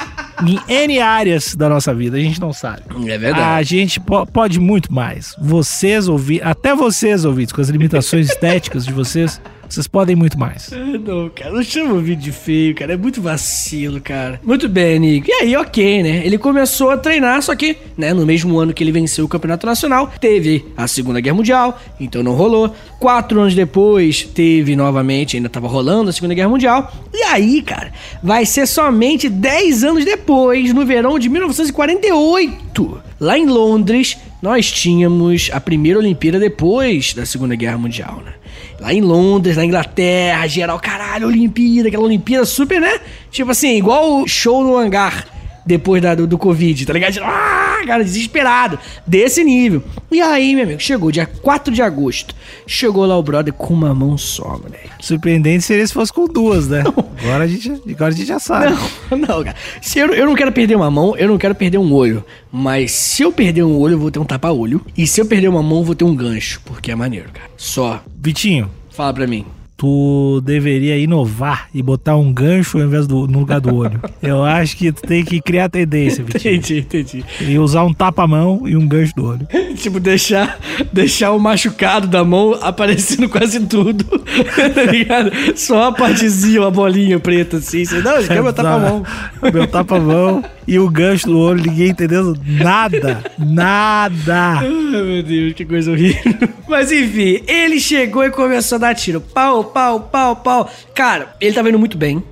Em 0.47 0.59
N 0.73 1.01
áreas 1.01 1.55
da 1.55 1.69
nossa 1.69 1.95
vida, 1.95 2.17
a 2.17 2.21
gente 2.21 2.41
não 2.41 2.53
sabe. 2.53 2.83
É 3.09 3.33
A 3.33 3.63
gente 3.63 3.99
po- 3.99 4.27
pode 4.27 4.61
muito 4.61 4.93
mais. 4.93 5.35
Vocês 5.39 6.07
ouvir, 6.09 6.43
até 6.45 6.75
vocês 6.75 7.25
ouvintes, 7.25 7.53
com 7.53 7.61
as 7.61 7.69
limitações 7.69 8.29
estéticas 8.29 8.85
de 8.85 8.93
vocês, 8.93 9.41
vocês 9.69 9.87
podem 9.87 10.17
muito 10.17 10.39
mais. 10.39 10.71
Não, 11.05 11.29
cara, 11.29 11.53
não 11.53 11.63
chama 11.63 11.95
o 11.95 12.01
vídeo 12.01 12.23
de 12.23 12.33
feio, 12.33 12.75
cara. 12.75 12.95
É 12.95 12.97
muito 12.97 13.21
vacilo, 13.21 14.01
cara. 14.01 14.41
Muito 14.43 14.69
bem, 14.69 14.99
Nico. 14.99 15.29
E 15.29 15.33
aí, 15.33 15.57
ok, 15.57 16.03
né? 16.03 16.23
Ele 16.25 16.39
começou 16.39 16.91
a 16.91 16.97
treinar, 16.97 17.43
só 17.43 17.55
que, 17.55 17.77
né, 17.97 18.13
no 18.13 18.25
mesmo 18.25 18.59
ano 18.59 18.73
que 18.73 18.83
ele 18.83 18.93
venceu 18.93 19.25
o 19.25 19.29
Campeonato 19.29 19.67
Nacional, 19.67 20.13
teve 20.21 20.65
a 20.77 20.87
Segunda 20.87 21.21
Guerra 21.21 21.37
Mundial, 21.37 21.81
então 21.99 22.23
não 22.23 22.33
rolou. 22.33 22.75
Quatro 22.99 23.41
anos 23.41 23.55
depois, 23.55 24.23
teve 24.23 24.77
novamente, 24.77 25.37
ainda 25.37 25.49
tava 25.49 25.69
rolando 25.69 26.11
a 26.11 26.13
Segunda 26.13 26.35
Guerra 26.35 26.49
Mundial. 26.49 26.93
E 27.13 27.23
aí, 27.25 27.63
cara, 27.63 27.93
vai 28.23 28.47
ser 28.47 28.67
somente 28.67 29.29
10 29.29 29.85
anos 29.85 30.05
depois, 30.05 30.73
no 30.73 30.85
verão 30.87 31.19
de 31.19 31.29
1948, 31.29 33.03
lá 33.21 33.39
em 33.39 33.47
Londres, 33.47 34.17
nós 34.41 34.71
tínhamos 34.71 35.51
a 35.53 35.61
primeira 35.61 35.99
Olimpíada 35.99 36.39
depois 36.39 37.15
da 37.15 37.27
Segunda 37.27 37.55
Guerra 37.55 37.79
Mundial, 37.79 38.23
né? 38.25 38.35
Lá 38.79 38.93
em 38.93 39.01
Londres, 39.01 39.57
na 39.57 39.65
Inglaterra, 39.65 40.47
geral, 40.47 40.79
caralho, 40.79 41.29
Olimpíada, 41.29 41.89
aquela 41.89 42.05
Olimpíada 42.05 42.45
super, 42.45 42.81
né? 42.81 43.01
Tipo 43.31 43.51
assim, 43.51 43.77
igual 43.77 44.27
show 44.27 44.63
no 44.63 44.77
hangar 44.77 45.27
depois 45.65 46.01
da, 46.01 46.15
do, 46.15 46.27
do 46.27 46.39
Covid, 46.39 46.87
tá 46.87 46.93
ligado? 46.93 47.19
Ah, 47.23 47.66
cara, 47.85 48.05
desesperado. 48.05 48.79
Desse 49.07 49.43
nível. 49.43 49.83
E 50.11 50.21
aí, 50.21 50.55
meu 50.55 50.65
amigo, 50.65 50.81
chegou 50.81 51.11
dia 51.11 51.27
4 51.27 51.75
de 51.75 51.83
agosto. 51.83 52.35
Chegou 52.67 53.05
lá 53.05 53.19
o 53.19 53.23
brother 53.23 53.53
com 53.53 53.75
uma 53.75 53.93
mão 53.95 54.17
só, 54.17 54.59
moleque. 54.59 54.91
Surpreendente 55.01 55.65
seria 55.65 55.87
se 55.87 55.93
fosse 55.93 56.13
com 56.13 56.27
duas, 56.27 56.69
né? 56.69 56.85
Agora 57.23 57.45
a 57.45 57.47
gente, 57.47 57.71
agora 57.71 58.13
a 58.13 58.17
gente 58.17 58.27
já 58.27 58.39
sabe. 58.39 58.77
Não, 59.11 59.19
não, 59.19 59.45
cara. 59.45 59.57
Se 59.83 59.99
eu, 59.99 60.09
eu 60.15 60.27
não 60.27 60.35
quero 60.35 60.53
perder 60.53 60.77
uma 60.77 60.91
mão, 60.91 61.17
eu 61.17 61.29
não 61.29 61.39
quero 61.39 61.55
perder 61.55 61.79
um 61.79 61.93
olho. 61.93 62.25
Mas 62.53 62.93
se 62.93 63.23
eu 63.23 63.33
perder 63.33 63.65
um 63.65 63.77
olho, 63.79 63.95
eu 63.95 63.99
vou 63.99 64.11
ter 64.11 64.19
um 64.19 64.25
tapa-olho. 64.25 64.81
E 64.97 65.07
se 65.07 65.21
eu 65.21 65.27
perder 65.27 65.49
uma 65.49 65.63
mão, 65.63 65.79
eu 65.79 65.85
vou 65.85 65.95
ter 65.95 66.05
um 66.05 66.15
gancho. 66.15 66.61
Porque 66.65 66.91
é 66.91 66.95
maneiro, 66.95 67.29
cara. 67.33 67.51
Só. 67.57 68.03
Vitinho, 68.23 68.71
Fala 68.97 69.13
pra 69.13 69.27
mim. 69.27 69.45
Tu 69.77 70.41
deveria 70.43 70.97
inovar 70.97 71.69
e 71.75 71.83
botar 71.83 72.17
um 72.17 72.33
gancho 72.33 72.79
ao 72.79 72.85
invés 72.85 73.07
do 73.07 73.27
no 73.27 73.41
lugar 73.41 73.61
do 73.61 73.75
olho. 73.75 74.01
Eu 74.23 74.43
acho 74.43 74.77
que 74.77 74.91
tu 74.91 75.03
tem 75.03 75.25
que 75.25 75.41
criar 75.41 75.69
tendência, 75.69 76.25
Vitinho. 76.25 76.55
Entendi, 76.55 76.79
entendi. 76.79 77.25
E 77.41 77.59
usar 77.59 77.85
um 77.85 77.93
tapa-mão 77.93 78.63
e 78.67 78.77
um 78.77 78.87
gancho 78.87 79.15
do 79.15 79.27
olho. 79.27 79.47
Tipo, 79.77 80.01
deixar, 80.01 80.59
deixar 80.91 81.33
o 81.33 81.39
machucado 81.39 82.07
da 82.07 82.25
mão 82.25 82.59
aparecendo 82.63 83.29
quase 83.29 83.61
tudo. 83.61 84.05
tá 84.75 84.85
ligado? 84.91 85.31
Só 85.55 85.89
a 85.89 85.93
partezinha, 85.93 86.63
uma 86.63 86.71
bolinha 86.71 87.21
preta 87.21 87.59
assim. 87.59 87.85
Não, 88.03 88.17
eu 88.17 88.27
quero 88.27 88.43
botar 88.43 88.63
pra 88.63 88.79
mão. 88.79 89.05
Meu 89.53 89.67
tapa-mão 89.67 90.43
e 90.67 90.79
o 90.79 90.89
gancho 90.89 91.27
do 91.27 91.39
olho, 91.39 91.63
ninguém 91.63 91.91
entendendo 91.91 92.37
nada. 92.45 93.23
Nada. 93.39 94.59
Ai, 94.59 94.69
meu 94.69 95.23
Deus, 95.23 95.53
que 95.53 95.65
coisa 95.65 95.93
horrível. 95.93 96.49
Mas 96.69 96.91
enfim, 96.91 97.43
ele 97.47 97.79
chegou 97.79 98.25
e 98.25 98.31
começou 98.31 98.77
a 98.77 98.81
dar 98.81 98.95
tiro. 98.95 99.21
Pau, 99.21 99.66
pau, 99.67 100.01
pau, 100.01 100.37
pau. 100.37 100.71
Cara, 100.95 101.35
ele 101.41 101.55
tava 101.55 101.69
indo 101.69 101.79
muito 101.79 101.99
bem. 101.99 102.23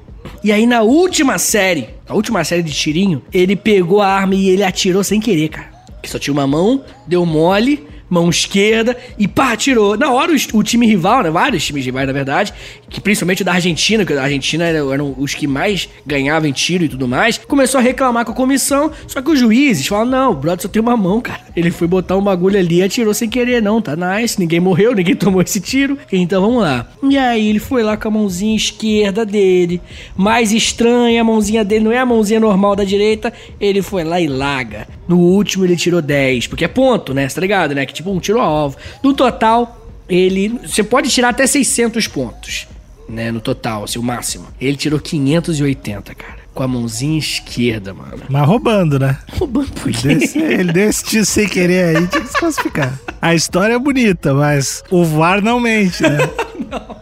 E 0.43 0.53
aí 0.53 0.67
na 0.67 0.83
última 0.83 1.39
série, 1.39 1.89
a 2.09 2.15
última 2.15 2.45
série 2.45 2.63
de 2.63 2.73
tirinho, 2.73 3.23
ele 3.33 3.57
pegou 3.57 4.01
a 4.01 4.09
arma 4.09 4.35
e 4.35 4.49
ele 4.49 4.63
atirou 4.63 5.05
sem 5.05 5.21
querer, 5.21 5.49
cara. 5.49 5.69
Que 6.03 6.09
só 6.09 6.19
tinha 6.19 6.33
uma 6.33 6.47
mão, 6.47 6.85
deu 7.07 7.25
mole, 7.25 7.87
mão 8.09 8.29
esquerda 8.31 8.97
e 9.19 9.27
pá, 9.27 9.53
atirou. 9.53 9.97
Na 9.97 10.11
hora 10.13 10.33
o, 10.33 10.59
o 10.59 10.63
time 10.63 10.87
rival, 10.87 11.23
né? 11.23 11.31
Vários 11.31 11.65
times 11.65 11.85
rivais, 11.85 12.07
na 12.07 12.13
verdade, 12.13 12.53
que 12.89 13.01
principalmente 13.01 13.43
o 13.43 13.45
da 13.45 13.53
Argentina, 13.53 14.05
que 14.05 14.13
a 14.13 14.23
Argentina 14.23 14.65
era- 14.65 14.79
eram 14.93 15.15
os 15.19 15.35
que 15.35 15.47
mais 15.47 15.89
ganhavam 16.07 16.49
em 16.49 16.53
tiro 16.53 16.85
e 16.85 16.89
tudo 16.89 17.09
mais, 17.09 17.39
começou 17.39 17.79
a 17.79 17.83
reclamar 17.83 18.25
com 18.25 18.33
a 18.33 18.35
comissão. 18.35 18.91
Só 19.07 19.21
que 19.23 19.31
os 19.31 19.39
juízes 19.39 19.87
falaram: 19.87 20.11
não, 20.11 20.31
o 20.33 20.35
brother 20.35 20.63
só 20.63 20.69
tem 20.69 20.81
uma 20.83 20.97
mão, 20.97 21.21
cara. 21.21 21.41
Ele 21.57 21.71
foi 21.71 21.87
botar 21.89 22.17
um 22.17 22.23
bagulho 22.23 22.59
ali 22.59 22.77
e 22.77 22.83
atirou 22.83 23.15
sem 23.15 23.29
querer, 23.29 23.63
não, 23.63 23.81
tá 23.81 23.95
nice. 23.97 24.39
Ninguém 24.39 24.61
morreu, 24.61 24.95
ninguém 24.95 25.15
tomou 25.17 25.41
esse 25.43 25.61
tiro. 25.61 25.99
Então 26.13 26.41
vamos 26.43 26.63
lá. 26.63 26.87
E 27.03 27.17
aí 27.19 27.49
ele 27.49 27.59
foi 27.59 27.83
lá 27.83 27.97
com 27.97 28.09
a 28.09 28.11
mãozinha 28.11 28.57
esquerda 28.57 29.25
dele, 29.25 29.81
mais 30.17 30.53
estranha, 30.53 31.21
a 31.21 31.25
mãozinha 31.25 31.65
dele 31.65 31.85
não 31.85 31.93
é 31.93 31.99
a 31.99 32.07
mãozinha 32.07 32.39
normal 32.41 32.77
da 32.77 32.85
direita. 32.85 33.33
Ele 33.61 33.83
foi 33.83 34.05
lá 34.05 34.21
e 34.21 34.27
laga. 34.27 34.87
No 35.07 35.19
último 35.19 35.65
ele 35.65 35.77
tirou 35.77 36.01
10, 36.01 36.47
porque 36.47 36.65
é 36.65 36.69
ponto, 36.69 37.13
né? 37.13 37.27
Tá 37.29 37.41
ligado, 37.41 37.75
né? 37.75 37.85
Que 37.85 37.93
tipo 37.93 38.11
um 38.11 38.19
tiro 38.19 38.41
ao 38.41 38.51
alvo. 38.51 38.77
No 39.03 39.13
total, 39.13 39.89
ele. 40.09 40.49
Você 40.65 40.83
pode 40.83 41.11
tirar 41.11 41.31
até 41.31 41.47
600 41.47 42.07
pontos, 42.09 42.67
né? 43.09 43.31
No 43.31 43.41
total, 43.41 43.85
assim, 43.85 43.99
o 43.99 44.03
máximo. 44.03 44.47
Ele 44.61 44.77
tirou 44.77 44.99
580, 45.01 46.15
cara. 46.15 46.44
Com 46.55 46.63
a 46.63 46.69
mãozinha 46.69 47.19
esquerda, 47.19 47.93
mano. 47.93 48.23
Mas 48.29 48.47
roubando, 48.47 48.99
né? 48.99 49.19
Roubando 49.39 49.73
por 49.73 49.91
quê? 49.91 50.15
Desse- 50.15 50.39
ele 50.39 50.73
deu 50.73 50.89
esse 50.89 51.05
tiro 51.05 51.25
sem 51.25 51.49
querer 51.49 51.97
aí, 51.97 52.07
tinha 52.07 52.23
que 52.23 52.29
se 52.29 52.39
classificar. 52.39 52.97
A 53.21 53.35
história 53.35 53.75
é 53.75 53.79
bonita, 53.79 54.33
mas 54.33 54.85
o 54.91 55.05
VAR 55.05 55.43
não 55.43 55.59
mente, 55.59 56.03
né? 56.03 56.19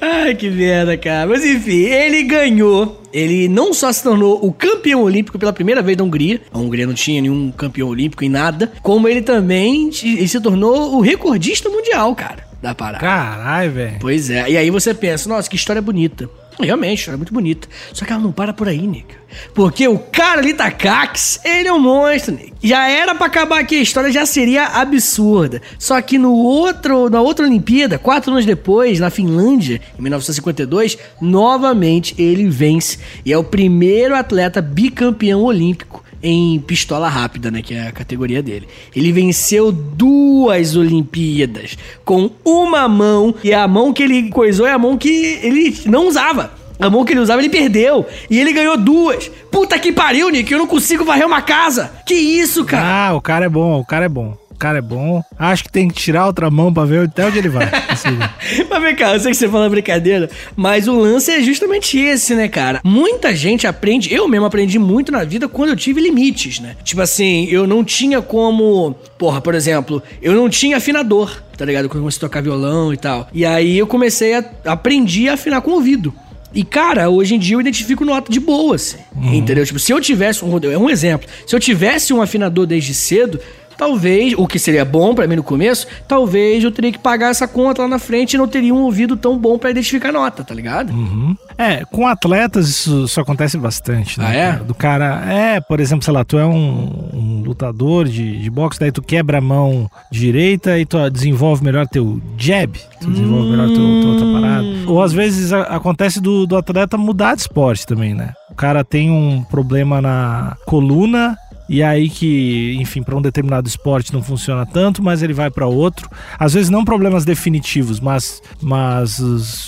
Ai, 0.00 0.34
que 0.34 0.48
merda, 0.50 0.96
cara. 0.96 1.28
Mas 1.28 1.44
enfim, 1.44 1.84
ele 1.84 2.22
ganhou. 2.22 3.02
Ele 3.12 3.48
não 3.48 3.72
só 3.72 3.92
se 3.92 4.02
tornou 4.02 4.44
o 4.44 4.52
campeão 4.52 5.02
olímpico 5.02 5.38
pela 5.38 5.52
primeira 5.52 5.82
vez 5.82 5.96
da 5.96 6.04
Hungria. 6.04 6.40
A 6.52 6.58
Hungria 6.58 6.86
não 6.86 6.94
tinha 6.94 7.20
nenhum 7.22 7.50
campeão 7.50 7.88
olímpico 7.88 8.24
em 8.24 8.28
nada. 8.28 8.70
Como 8.82 9.08
ele 9.08 9.22
também 9.22 9.90
ele 10.02 10.28
se 10.28 10.40
tornou 10.40 10.96
o 10.96 11.00
recordista 11.00 11.68
mundial, 11.68 12.14
cara, 12.14 12.44
da 12.62 12.74
parada. 12.74 12.98
Caralho, 13.00 13.72
velho. 13.72 13.96
Pois 14.00 14.30
é. 14.30 14.48
E 14.50 14.56
aí 14.56 14.70
você 14.70 14.92
pensa, 14.94 15.28
nossa, 15.28 15.48
que 15.48 15.56
história 15.56 15.82
bonita. 15.82 16.28
Realmente, 16.60 16.98
história 16.98 17.16
muito 17.16 17.32
bonita. 17.32 17.68
Só 17.92 18.04
que 18.04 18.12
ela 18.12 18.20
não 18.20 18.32
para 18.32 18.52
por 18.52 18.68
aí, 18.68 18.86
Nick. 18.86 19.14
Porque 19.54 19.86
o 19.86 19.98
cara 19.98 20.40
ali 20.40 20.54
Cax, 20.54 21.40
ele 21.44 21.68
é 21.68 21.72
um 21.72 21.78
monstro, 21.78 22.34
Nick. 22.34 22.54
Já 22.62 22.88
era 22.88 23.14
pra 23.14 23.26
acabar 23.26 23.60
aqui, 23.60 23.76
a 23.76 23.82
história 23.82 24.10
já 24.10 24.26
seria 24.26 24.64
absurda. 24.64 25.62
Só 25.78 26.00
que 26.02 26.18
no 26.18 26.32
outro, 26.32 27.08
na 27.08 27.20
outra 27.20 27.46
Olimpíada, 27.46 27.98
quatro 27.98 28.32
anos 28.32 28.44
depois, 28.44 28.98
na 28.98 29.10
Finlândia, 29.10 29.80
em 29.98 30.02
1952, 30.02 30.98
novamente 31.20 32.14
ele 32.18 32.48
vence. 32.48 32.98
E 33.24 33.32
é 33.32 33.38
o 33.38 33.44
primeiro 33.44 34.16
atleta 34.16 34.60
bicampeão 34.60 35.42
olímpico 35.42 36.02
em 36.22 36.58
pistola 36.60 37.08
rápida, 37.08 37.50
né, 37.50 37.62
que 37.62 37.74
é 37.74 37.88
a 37.88 37.92
categoria 37.92 38.42
dele. 38.42 38.68
Ele 38.94 39.12
venceu 39.12 39.70
duas 39.72 40.76
Olimpíadas 40.76 41.76
com 42.04 42.30
uma 42.44 42.88
mão 42.88 43.34
e 43.42 43.52
a 43.52 43.66
mão 43.68 43.92
que 43.92 44.02
ele 44.02 44.30
coisou 44.30 44.66
é 44.66 44.72
a 44.72 44.78
mão 44.78 44.96
que 44.96 45.38
ele 45.42 45.76
não 45.86 46.08
usava. 46.08 46.52
A 46.78 46.88
mão 46.88 47.04
que 47.04 47.12
ele 47.12 47.20
usava 47.20 47.40
ele 47.40 47.48
perdeu 47.48 48.06
e 48.30 48.38
ele 48.38 48.52
ganhou 48.52 48.76
duas. 48.76 49.28
Puta 49.50 49.78
que 49.78 49.92
pariu, 49.92 50.30
Nick, 50.30 50.52
eu 50.52 50.58
não 50.58 50.66
consigo 50.66 51.04
varrer 51.04 51.26
uma 51.26 51.42
casa. 51.42 51.90
Que 52.06 52.14
isso, 52.14 52.64
cara? 52.64 53.08
Ah, 53.08 53.14
o 53.14 53.20
cara 53.20 53.46
é 53.46 53.48
bom, 53.48 53.80
o 53.80 53.84
cara 53.84 54.04
é 54.04 54.08
bom. 54.08 54.36
O 54.58 54.66
cara 54.68 54.78
é 54.78 54.82
bom. 54.82 55.22
Acho 55.38 55.62
que 55.62 55.70
tem 55.70 55.86
que 55.86 55.94
tirar 55.94 56.26
outra 56.26 56.50
mão 56.50 56.74
pra 56.74 56.84
ver 56.84 57.04
até 57.04 57.24
onde 57.24 57.38
ele 57.38 57.48
vai. 57.48 57.70
Mas 58.68 58.82
vem 58.82 58.96
cá, 58.96 59.14
eu 59.14 59.20
sei 59.20 59.30
que 59.30 59.36
você 59.36 59.48
fala 59.48 59.68
brincadeira, 59.68 60.28
mas 60.56 60.88
o 60.88 60.98
lance 60.98 61.30
é 61.30 61.40
justamente 61.40 61.96
esse, 61.96 62.34
né, 62.34 62.48
cara? 62.48 62.80
Muita 62.82 63.34
gente 63.36 63.68
aprende, 63.68 64.12
eu 64.12 64.26
mesmo 64.26 64.46
aprendi 64.46 64.76
muito 64.76 65.12
na 65.12 65.22
vida 65.22 65.46
quando 65.46 65.70
eu 65.70 65.76
tive 65.76 66.00
limites, 66.00 66.58
né? 66.58 66.74
Tipo 66.82 67.02
assim, 67.02 67.46
eu 67.46 67.68
não 67.68 67.84
tinha 67.84 68.20
como. 68.20 68.96
Porra, 69.16 69.40
por 69.40 69.54
exemplo, 69.54 70.02
eu 70.20 70.34
não 70.34 70.48
tinha 70.48 70.78
afinador, 70.78 71.40
tá 71.56 71.64
ligado? 71.64 71.88
Quando 71.88 71.98
eu 71.98 72.02
comecei 72.02 72.18
a 72.18 72.20
tocar 72.20 72.42
violão 72.42 72.92
e 72.92 72.96
tal. 72.96 73.28
E 73.32 73.46
aí 73.46 73.78
eu 73.78 73.86
comecei 73.86 74.34
a. 74.34 74.44
aprendi 74.64 75.28
a 75.28 75.34
afinar 75.34 75.60
com 75.60 75.70
o 75.70 75.74
ouvido. 75.74 76.12
E, 76.52 76.64
cara, 76.64 77.08
hoje 77.08 77.36
em 77.36 77.38
dia 77.38 77.54
eu 77.54 77.60
identifico 77.60 78.04
nota 78.04 78.32
de 78.32 78.40
boa, 78.40 78.74
assim. 78.74 78.98
Entendeu? 79.32 79.64
Tipo, 79.64 79.78
se 79.78 79.92
eu 79.92 80.00
tivesse 80.00 80.44
um. 80.44 80.58
É 80.64 80.78
um 80.78 80.90
exemplo. 80.90 81.28
Se 81.46 81.54
eu 81.54 81.60
tivesse 81.60 82.12
um 82.12 82.20
afinador 82.20 82.66
desde 82.66 82.92
cedo, 82.94 83.38
talvez, 83.78 84.34
o 84.36 84.46
que 84.46 84.58
seria 84.58 84.84
bom 84.84 85.14
pra 85.14 85.26
mim 85.26 85.36
no 85.36 85.42
começo, 85.42 85.86
talvez 86.06 86.62
eu 86.64 86.70
teria 86.72 86.92
que 86.92 86.98
pagar 86.98 87.30
essa 87.30 87.46
conta 87.48 87.82
lá 87.82 87.88
na 87.88 87.98
frente 87.98 88.34
e 88.34 88.36
não 88.38 88.48
teria 88.48 88.74
um 88.74 88.82
ouvido 88.82 89.16
tão 89.16 89.38
bom 89.38 89.56
pra 89.56 89.70
identificar 89.70 90.08
a 90.08 90.12
nota, 90.12 90.42
tá 90.44 90.52
ligado? 90.52 90.92
Uhum. 90.92 91.34
É, 91.56 91.84
com 91.84 92.06
atletas 92.06 92.68
isso, 92.68 93.04
isso 93.04 93.20
acontece 93.20 93.56
bastante, 93.56 94.18
né? 94.18 94.26
Ah, 94.28 94.34
é? 94.34 94.52
Do 94.56 94.74
cara, 94.74 95.22
é, 95.32 95.60
por 95.60 95.80
exemplo, 95.80 96.04
sei 96.04 96.12
lá, 96.12 96.24
tu 96.24 96.36
é 96.38 96.44
um, 96.44 97.08
um 97.14 97.42
lutador 97.46 98.06
de, 98.06 98.38
de 98.38 98.50
boxe, 98.50 98.78
daí 98.80 98.92
tu 98.92 99.00
quebra 99.02 99.38
a 99.38 99.40
mão 99.40 99.88
direita 100.10 100.78
e 100.78 100.84
tu 100.84 101.08
desenvolve 101.10 101.64
melhor 101.64 101.86
teu 101.86 102.20
jab, 102.36 102.78
tu 103.00 103.10
desenvolve 103.10 103.50
melhor 103.50 103.68
teu, 103.68 103.76
tua 103.76 104.10
outra 104.12 104.26
parada. 104.32 104.66
Ou 104.86 105.02
às 105.02 105.12
vezes 105.12 105.52
a- 105.52 105.62
acontece 105.62 106.20
do, 106.20 106.46
do 106.46 106.56
atleta 106.56 106.96
mudar 106.98 107.34
de 107.34 107.42
esporte 107.42 107.86
também, 107.86 108.14
né? 108.14 108.32
O 108.50 108.54
cara 108.54 108.82
tem 108.84 109.10
um 109.10 109.42
problema 109.44 110.00
na 110.00 110.56
coluna 110.66 111.36
e 111.68 111.82
aí 111.82 112.08
que, 112.08 112.76
enfim, 112.80 113.02
para 113.02 113.16
um 113.16 113.22
determinado 113.22 113.68
esporte 113.68 114.12
não 114.12 114.22
funciona 114.22 114.64
tanto, 114.64 115.02
mas 115.02 115.22
ele 115.22 115.32
vai 115.32 115.50
para 115.50 115.66
outro. 115.66 116.08
Às 116.38 116.54
vezes 116.54 116.70
não 116.70 116.84
problemas 116.84 117.24
definitivos, 117.24 118.00
mas, 118.00 118.40
mas 118.60 119.18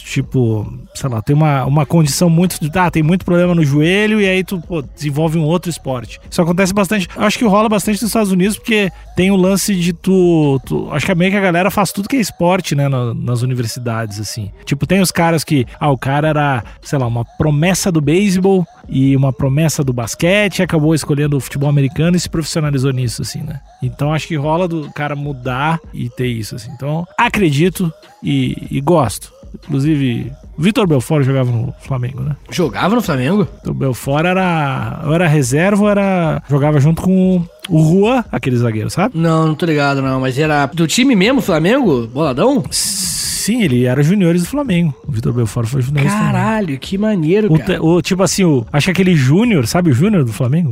tipo, 0.05 0.73
sei 0.95 1.09
lá, 1.11 1.21
tem 1.23 1.35
uma, 1.35 1.65
uma 1.65 1.85
condição 1.87 2.31
muito, 2.31 2.59
ah, 2.75 2.91
tem 2.91 3.03
muito 3.03 3.25
problema 3.25 3.55
no 3.55 3.65
joelho 3.65 4.21
e 4.21 4.29
aí 4.29 4.43
tu 4.45 4.61
pô, 4.61 4.83
desenvolve 4.83 5.39
um 5.39 5.45
outro 5.45 5.71
esporte. 5.71 6.21
Isso 6.31 6.41
acontece 6.41 6.73
bastante. 6.73 7.09
Acho 7.17 7.39
que 7.39 7.45
rola 7.45 7.69
bastante 7.69 8.01
nos 8.01 8.11
Estados 8.11 8.33
Unidos 8.33 8.57
porque 8.57 8.91
tem 9.17 9.31
o 9.31 9.37
lance 9.37 9.75
de 9.75 9.93
tu, 9.93 10.61
tu 10.65 10.89
acho 10.93 11.05
que 11.07 11.13
é 11.13 11.15
meio 11.15 11.31
que 11.31 11.37
a 11.37 11.41
galera 11.41 11.71
faz 11.71 11.93
tudo 11.93 12.09
que 12.09 12.17
é 12.17 12.21
esporte, 12.21 12.75
né, 12.75 12.89
na- 12.89 13.15
nas 13.15 13.43
universidades 13.43 14.19
assim. 14.21 14.51
Tipo, 14.65 14.87
tem 14.87 15.01
os 15.01 15.11
caras 15.11 15.45
que, 15.45 15.67
ah, 15.79 15.91
o 15.91 15.99
cara 15.99 16.29
era, 16.29 16.65
sei 16.83 16.99
lá, 16.99 17.07
uma 17.07 17.25
promessa 17.25 17.91
do 17.93 18.01
beisebol 18.01 18.67
e 18.91 19.17
uma 19.17 19.33
promessa 19.33 19.85
do 19.85 19.93
basquete, 19.93 20.63
acabou 20.63 20.95
escolhendo 20.95 21.37
o 21.37 21.41
futebol 21.41 21.69
americano 21.69 22.17
e 22.17 22.21
se 22.21 22.29
profissionalizou 22.29 22.93
nisso, 22.93 23.23
assim, 23.23 23.41
né? 23.41 23.61
Então 23.81 24.13
acho 24.13 24.27
que 24.27 24.37
rola 24.37 24.67
do 24.67 24.91
cara 24.91 25.15
mudar 25.15 25.81
e 25.95 26.11
ter 26.11 26.27
isso, 26.27 26.57
assim. 26.57 26.71
Então 26.73 27.07
acredito 27.17 27.93
e, 28.23 28.67
e 28.71 28.81
gosto. 28.81 29.33
Inclusive, 29.55 30.33
Vitor 30.59 30.87
Belfort 30.87 31.25
jogava 31.25 31.51
no 31.51 31.75
Flamengo, 31.81 32.21
né? 32.23 32.37
Jogava 32.51 32.95
no 32.95 33.03
Flamengo? 33.03 33.49
O 33.67 33.75
Belfort 33.75 34.25
era, 34.25 35.03
ou 35.07 35.15
era 35.15 35.27
reserva, 35.27 35.83
ou 35.83 35.89
era 35.89 36.43
jogava 36.49 36.81
junto 36.81 37.03
com 37.03 37.45
o 37.71 37.83
Juan, 38.01 38.25
aquele 38.31 38.57
zagueiro, 38.57 38.91
sabe? 38.91 39.17
Não, 39.19 39.47
não 39.49 39.55
tô 39.55 39.65
ligado 39.67 40.03
não, 40.03 40.21
mas 40.21 40.39
era 40.39 40.67
do 40.67 40.87
time 40.87 41.15
mesmo, 41.15 41.41
Flamengo? 41.41 42.07
Boladão? 42.09 42.63
Sim, 42.71 43.63
ele 43.63 43.85
era 43.87 44.03
juniores 44.03 44.43
do 44.43 44.49
Flamengo. 44.49 44.95
O 45.07 45.11
Vitor 45.13 45.33
Belfort 45.33 45.67
foi 45.67 45.81
juniores 45.83 46.11
do 46.11 46.17
Flamengo. 46.17 46.35
Caralho, 46.37 46.79
que 46.79 46.99
maneiro, 46.99 47.53
O, 47.53 47.59
cara. 47.59 47.83
o- 47.83 48.03
tipo 48.03 48.23
assim, 48.23 48.45
o, 48.45 48.67
acho 48.73 48.85
que 48.87 48.91
aquele 48.91 49.15
Júnior, 49.17 49.67
sabe 49.67 49.91
o 49.91 49.95
Júnior 49.95 50.25
do 50.25 50.33
Flamengo? 50.33 50.71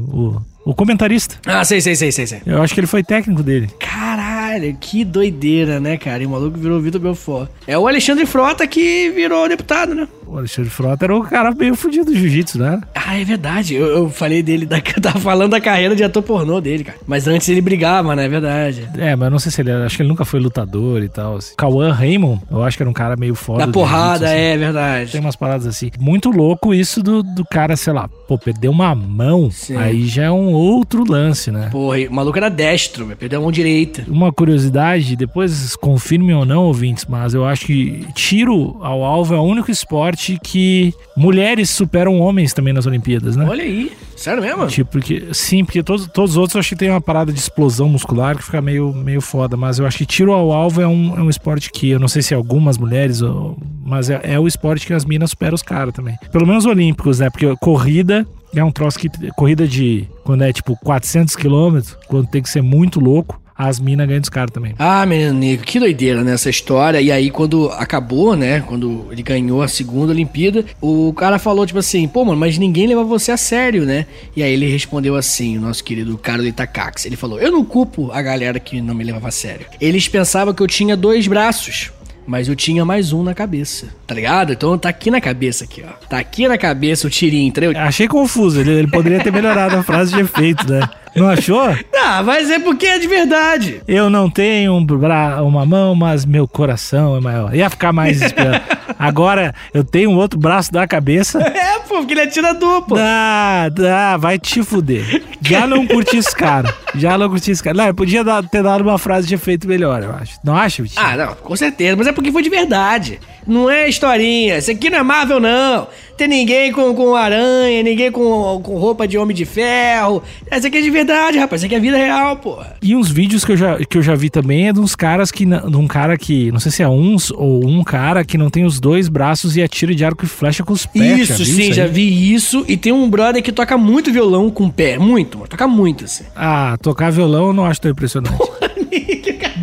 O, 0.64 0.70
o 0.70 0.74
comentarista. 0.74 1.36
Ah, 1.46 1.64
sei, 1.64 1.80
sei, 1.80 1.96
sei, 1.96 2.12
sei, 2.12 2.26
sei. 2.26 2.42
Eu 2.44 2.60
acho 2.62 2.74
que 2.74 2.80
ele 2.80 2.86
foi 2.86 3.02
técnico 3.02 3.42
dele. 3.42 3.70
Caralho, 3.78 4.76
que 4.78 5.02
doideira, 5.04 5.80
né, 5.80 5.96
cara? 5.96 6.22
E 6.22 6.26
o 6.26 6.30
maluco 6.30 6.58
virou 6.58 6.78
Vitor 6.80 7.00
Belfort. 7.00 7.48
É 7.66 7.78
o 7.78 7.88
Alexandre 7.88 8.26
Frota 8.26 8.66
que 8.66 9.10
virou 9.10 9.48
deputado, 9.48 9.94
né? 9.94 10.06
O 10.30 10.36
Alexandre 10.38 10.70
Frota 10.70 11.06
era 11.06 11.16
o 11.16 11.22
cara 11.22 11.52
meio 11.52 11.74
fudido 11.74 12.06
do 12.06 12.14
jiu-jitsu, 12.16 12.58
né? 12.58 12.80
Ah, 12.94 13.18
é 13.18 13.24
verdade. 13.24 13.74
Eu, 13.74 13.86
eu 13.86 14.10
falei 14.10 14.42
dele, 14.42 14.66
da, 14.66 14.76
eu 14.94 15.00
tava 15.00 15.18
falando 15.18 15.52
da 15.52 15.60
carreira 15.60 15.96
de 15.96 16.04
ator 16.04 16.22
pornô 16.22 16.60
dele, 16.60 16.84
cara. 16.84 16.98
Mas 17.06 17.26
antes 17.26 17.48
ele 17.48 17.60
brigava, 17.62 18.14
né? 18.14 18.26
É 18.26 18.28
verdade. 18.28 18.88
É, 18.98 19.16
mas 19.16 19.26
eu 19.26 19.30
não 19.30 19.38
sei 19.38 19.50
se 19.50 19.62
ele 19.62 19.70
era. 19.70 19.86
Acho 19.86 19.96
que 19.96 20.02
ele 20.02 20.08
nunca 20.08 20.24
foi 20.24 20.38
lutador 20.38 21.02
e 21.02 21.08
tal. 21.08 21.36
assim. 21.36 21.54
Cauã 21.56 21.92
Raymond, 21.92 22.42
eu 22.50 22.62
acho 22.62 22.76
que 22.76 22.82
era 22.82 22.90
um 22.90 22.94
cara 22.94 23.16
meio 23.16 23.34
foda. 23.34 23.66
Da 23.66 23.72
porrada, 23.72 24.26
assim. 24.26 24.34
é 24.36 24.56
verdade. 24.58 25.12
Tem 25.12 25.20
umas 25.20 25.36
paradas 25.36 25.66
assim. 25.66 25.90
Muito 25.98 26.30
louco 26.30 26.74
isso 26.74 27.02
do, 27.02 27.22
do 27.22 27.44
cara, 27.44 27.74
sei 27.76 27.94
lá, 27.94 28.08
pô, 28.26 28.36
perdeu 28.36 28.70
uma 28.70 28.94
mão. 28.94 29.50
Sim. 29.50 29.76
Aí 29.76 30.06
já 30.06 30.24
é 30.24 30.30
um 30.30 30.52
outro 30.52 31.10
lance, 31.10 31.50
né? 31.50 31.68
Porra, 31.70 31.98
o 32.00 32.12
maluco 32.12 32.36
era 32.36 32.50
destro. 32.50 33.06
Perdeu 33.18 33.38
a 33.38 33.42
mão 33.42 33.50
direita. 33.50 34.04
Uma 34.06 34.30
curiosidade, 34.30 35.16
depois 35.16 35.74
confirmem 35.76 36.34
ou 36.34 36.44
não, 36.44 36.64
ouvintes, 36.64 37.06
mas 37.08 37.32
eu 37.32 37.46
acho 37.46 37.64
que 37.64 38.06
tiro 38.14 38.76
ao 38.82 39.02
alvo 39.02 39.34
é 39.34 39.38
o 39.38 39.42
único 39.42 39.70
esporte 39.70 40.17
que 40.42 40.92
mulheres 41.16 41.70
superam 41.70 42.18
homens 42.20 42.52
também 42.52 42.72
nas 42.72 42.86
Olimpíadas, 42.86 43.36
né? 43.36 43.46
Olha 43.48 43.62
aí. 43.62 43.92
Sério 44.16 44.42
mesmo? 44.42 44.66
Tipo, 44.66 44.90
porque, 44.90 45.28
sim, 45.32 45.64
porque 45.64 45.82
todos, 45.82 46.06
todos 46.08 46.32
os 46.32 46.36
outros 46.36 46.54
eu 46.56 46.60
acho 46.60 46.70
que 46.70 46.76
tem 46.76 46.90
uma 46.90 47.00
parada 47.00 47.32
de 47.32 47.38
explosão 47.38 47.88
muscular 47.88 48.36
que 48.36 48.42
fica 48.44 48.60
meio, 48.60 48.92
meio 48.92 49.20
foda, 49.20 49.56
mas 49.56 49.78
eu 49.78 49.86
acho 49.86 49.98
que 49.98 50.06
tiro 50.06 50.32
ao 50.32 50.52
alvo 50.52 50.80
é 50.82 50.88
um, 50.88 51.16
é 51.16 51.22
um 51.22 51.30
esporte 51.30 51.70
que 51.70 51.90
eu 51.90 52.00
não 52.00 52.08
sei 52.08 52.20
se 52.22 52.34
algumas 52.34 52.76
mulheres, 52.76 53.22
ou- 53.22 53.56
mas 53.84 54.10
é, 54.10 54.20
é 54.24 54.40
o 54.40 54.48
esporte 54.48 54.86
que 54.86 54.92
as 54.92 55.04
minas 55.04 55.30
superam 55.30 55.54
os 55.54 55.62
caras 55.62 55.94
também. 55.94 56.16
Pelo 56.32 56.46
menos 56.46 56.66
olímpicos, 56.66 57.20
né? 57.20 57.30
Porque 57.30 57.54
corrida 57.56 58.26
é 58.54 58.62
um 58.64 58.72
troço 58.72 58.98
que. 58.98 59.08
Corrida 59.36 59.68
de. 59.68 60.08
Quando 60.24 60.42
é 60.42 60.52
tipo 60.52 60.76
400 60.82 61.36
quilômetros, 61.36 61.96
quando 62.08 62.26
tem 62.26 62.42
que 62.42 62.50
ser 62.50 62.60
muito 62.62 62.98
louco, 63.00 63.40
as 63.58 63.80
minas 63.80 64.06
ganham 64.06 64.20
dos 64.20 64.30
caras 64.30 64.52
também. 64.52 64.72
Ah, 64.78 65.04
menino 65.04 65.34
Nico, 65.34 65.64
que 65.64 65.80
doideira 65.80 66.22
nessa 66.22 66.48
história. 66.48 67.00
E 67.00 67.10
aí, 67.10 67.28
quando 67.28 67.68
acabou, 67.72 68.36
né? 68.36 68.60
Quando 68.60 69.08
ele 69.10 69.22
ganhou 69.22 69.60
a 69.60 69.66
segunda 69.66 70.12
Olimpíada, 70.12 70.64
o 70.80 71.12
cara 71.12 71.40
falou, 71.40 71.66
tipo 71.66 71.80
assim, 71.80 72.06
pô, 72.06 72.24
mano, 72.24 72.38
mas 72.38 72.56
ninguém 72.56 72.86
leva 72.86 73.02
você 73.02 73.32
a 73.32 73.36
sério, 73.36 73.84
né? 73.84 74.06
E 74.36 74.44
aí 74.44 74.52
ele 74.52 74.70
respondeu 74.70 75.16
assim, 75.16 75.58
o 75.58 75.60
nosso 75.60 75.82
querido 75.82 76.16
Carlos 76.16 76.46
Itacax. 76.46 77.04
Ele 77.04 77.16
falou: 77.16 77.40
Eu 77.40 77.50
não 77.50 77.64
culpo 77.64 78.12
a 78.12 78.22
galera 78.22 78.60
que 78.60 78.80
não 78.80 78.94
me 78.94 79.02
levava 79.02 79.28
a 79.28 79.32
sério. 79.32 79.66
Eles 79.80 80.06
pensavam 80.06 80.54
que 80.54 80.62
eu 80.62 80.66
tinha 80.66 80.96
dois 80.96 81.26
braços. 81.26 81.90
Mas 82.26 82.46
eu 82.46 82.54
tinha 82.54 82.84
mais 82.84 83.10
um 83.10 83.22
na 83.22 83.32
cabeça, 83.32 83.86
tá 84.06 84.14
ligado? 84.14 84.52
Então 84.52 84.76
tá 84.76 84.90
aqui 84.90 85.10
na 85.10 85.18
cabeça, 85.18 85.64
aqui, 85.64 85.82
ó. 85.82 85.92
Tá 86.10 86.18
aqui 86.18 86.46
na 86.46 86.58
cabeça 86.58 87.06
o 87.06 87.10
tirinho, 87.10 87.48
entendeu? 87.48 87.72
Achei 87.74 88.06
confuso, 88.06 88.60
ele, 88.60 88.70
ele 88.70 88.86
poderia 88.86 89.18
ter 89.24 89.32
melhorado 89.32 89.74
a 89.76 89.82
frase 89.82 90.12
de 90.12 90.20
efeito, 90.20 90.70
né? 90.70 90.86
Não 91.14 91.28
achou? 91.28 91.76
Ah, 91.96 92.22
mas 92.22 92.50
é 92.50 92.58
porque 92.58 92.86
é 92.86 92.98
de 92.98 93.06
verdade. 93.06 93.82
Eu 93.86 94.08
não 94.10 94.28
tenho 94.30 94.74
um 94.74 94.84
bra- 94.84 95.42
uma 95.42 95.64
mão, 95.66 95.94
mas 95.94 96.24
meu 96.24 96.46
coração 96.48 97.16
é 97.16 97.20
maior. 97.20 97.54
Ia 97.54 97.68
ficar 97.70 97.92
mais 97.92 98.20
esperando. 98.22 98.60
Agora 98.98 99.54
eu 99.72 99.84
tenho 99.84 100.10
um 100.10 100.16
outro 100.16 100.38
braço 100.38 100.72
da 100.72 100.86
cabeça. 100.86 101.40
É, 101.40 101.78
pô, 101.80 101.98
porque 101.98 102.14
ele 102.14 102.20
é 102.20 102.24
atirador, 102.24 102.82
pô. 102.82 102.94
Dá, 102.96 103.68
dá, 103.68 104.16
vai 104.16 104.38
te 104.38 104.62
fuder. 104.62 105.22
Já 105.40 105.66
não 105.66 105.86
curti 105.86 106.16
esse 106.16 106.34
cara. 106.34 106.74
Já 106.94 107.16
não 107.18 107.28
curti 107.28 107.50
esse 107.50 107.62
cara. 107.62 107.76
Não, 107.76 107.86
eu 107.86 107.94
podia 107.94 108.24
dar- 108.24 108.42
ter 108.42 108.62
dado 108.62 108.80
uma 108.82 108.98
frase 108.98 109.26
de 109.28 109.34
efeito 109.34 109.68
melhor, 109.68 110.02
eu 110.02 110.12
acho. 110.12 110.38
Não 110.42 110.56
acha, 110.56 110.82
Vitinho? 110.82 111.04
Ah, 111.04 111.16
não, 111.16 111.34
com 111.34 111.54
certeza, 111.56 111.96
mas 111.96 112.06
é 112.06 112.12
porque 112.12 112.32
foi 112.32 112.42
de 112.42 112.50
verdade. 112.50 113.20
Não 113.46 113.70
é 113.70 113.88
historinha. 113.88 114.58
Isso 114.58 114.70
aqui 114.70 114.90
não 114.90 114.98
é 114.98 115.02
Marvel, 115.02 115.40
não. 115.40 115.86
Tem 116.16 116.26
ninguém 116.28 116.72
com, 116.72 116.92
com 116.94 117.14
aranha, 117.14 117.82
ninguém 117.82 118.10
com, 118.10 118.60
com 118.62 118.76
roupa 118.76 119.06
de 119.06 119.16
homem 119.16 119.34
de 119.36 119.44
ferro. 119.44 120.22
Essa 120.50 120.66
aqui 120.66 120.78
é 120.78 120.82
de 120.82 120.90
verdade, 120.90 120.97
rapaz. 121.38 121.60
Isso 121.60 121.66
aqui 121.66 121.74
é 121.74 121.80
vida 121.80 121.96
real, 121.96 122.36
porra. 122.36 122.76
E 122.82 122.94
uns 122.94 123.10
vídeos 123.10 123.44
que 123.44 123.52
eu 123.52 123.56
já, 123.56 123.76
que 123.78 123.98
eu 123.98 124.02
já 124.02 124.14
vi 124.14 124.30
também 124.30 124.68
é 124.68 124.72
de 124.72 124.80
uns 124.80 124.94
caras 124.96 125.30
que. 125.30 125.44
não- 125.46 125.70
De 125.70 125.76
um 125.76 125.86
cara 125.86 126.16
que. 126.16 126.50
Não 126.52 126.60
sei 126.60 126.70
se 126.72 126.82
é 126.82 126.88
uns 126.88 127.30
ou 127.30 127.66
um 127.66 127.82
cara 127.84 128.24
que 128.24 128.36
não 128.38 128.50
tem 128.50 128.64
os 128.64 128.80
dois 128.80 129.08
braços 129.08 129.56
e 129.56 129.62
atira 129.62 129.94
de 129.94 130.04
arco 130.04 130.24
e 130.24 130.28
flecha 130.28 130.62
com 130.64 130.72
os 130.72 130.86
pés. 130.86 131.30
isso, 131.30 131.44
já 131.44 131.54
sim, 131.54 131.62
aí? 131.62 131.72
já 131.72 131.86
vi 131.86 132.32
isso. 132.34 132.64
E 132.68 132.76
tem 132.76 132.92
um 132.92 133.08
brother 133.08 133.42
que 133.42 133.52
toca 133.52 133.76
muito 133.76 134.12
violão 134.12 134.50
com 134.50 134.66
o 134.66 134.72
pé. 134.72 134.98
Muito, 134.98 135.38
mano. 135.38 135.48
Toca 135.48 135.66
muito, 135.66 136.04
assim. 136.04 136.24
Ah, 136.34 136.76
tocar 136.80 137.10
violão 137.10 137.48
eu 137.48 137.52
não 137.52 137.64
acho 137.64 137.80
tão 137.80 137.90
impressionante. 137.90 138.36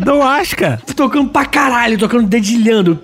não 0.04 0.22
acho, 0.22 0.56
cara. 0.56 0.80
Tocando 0.94 1.28
pra 1.30 1.44
caralho, 1.44 1.98
tocando 1.98 2.26
dedilhando. 2.26 2.94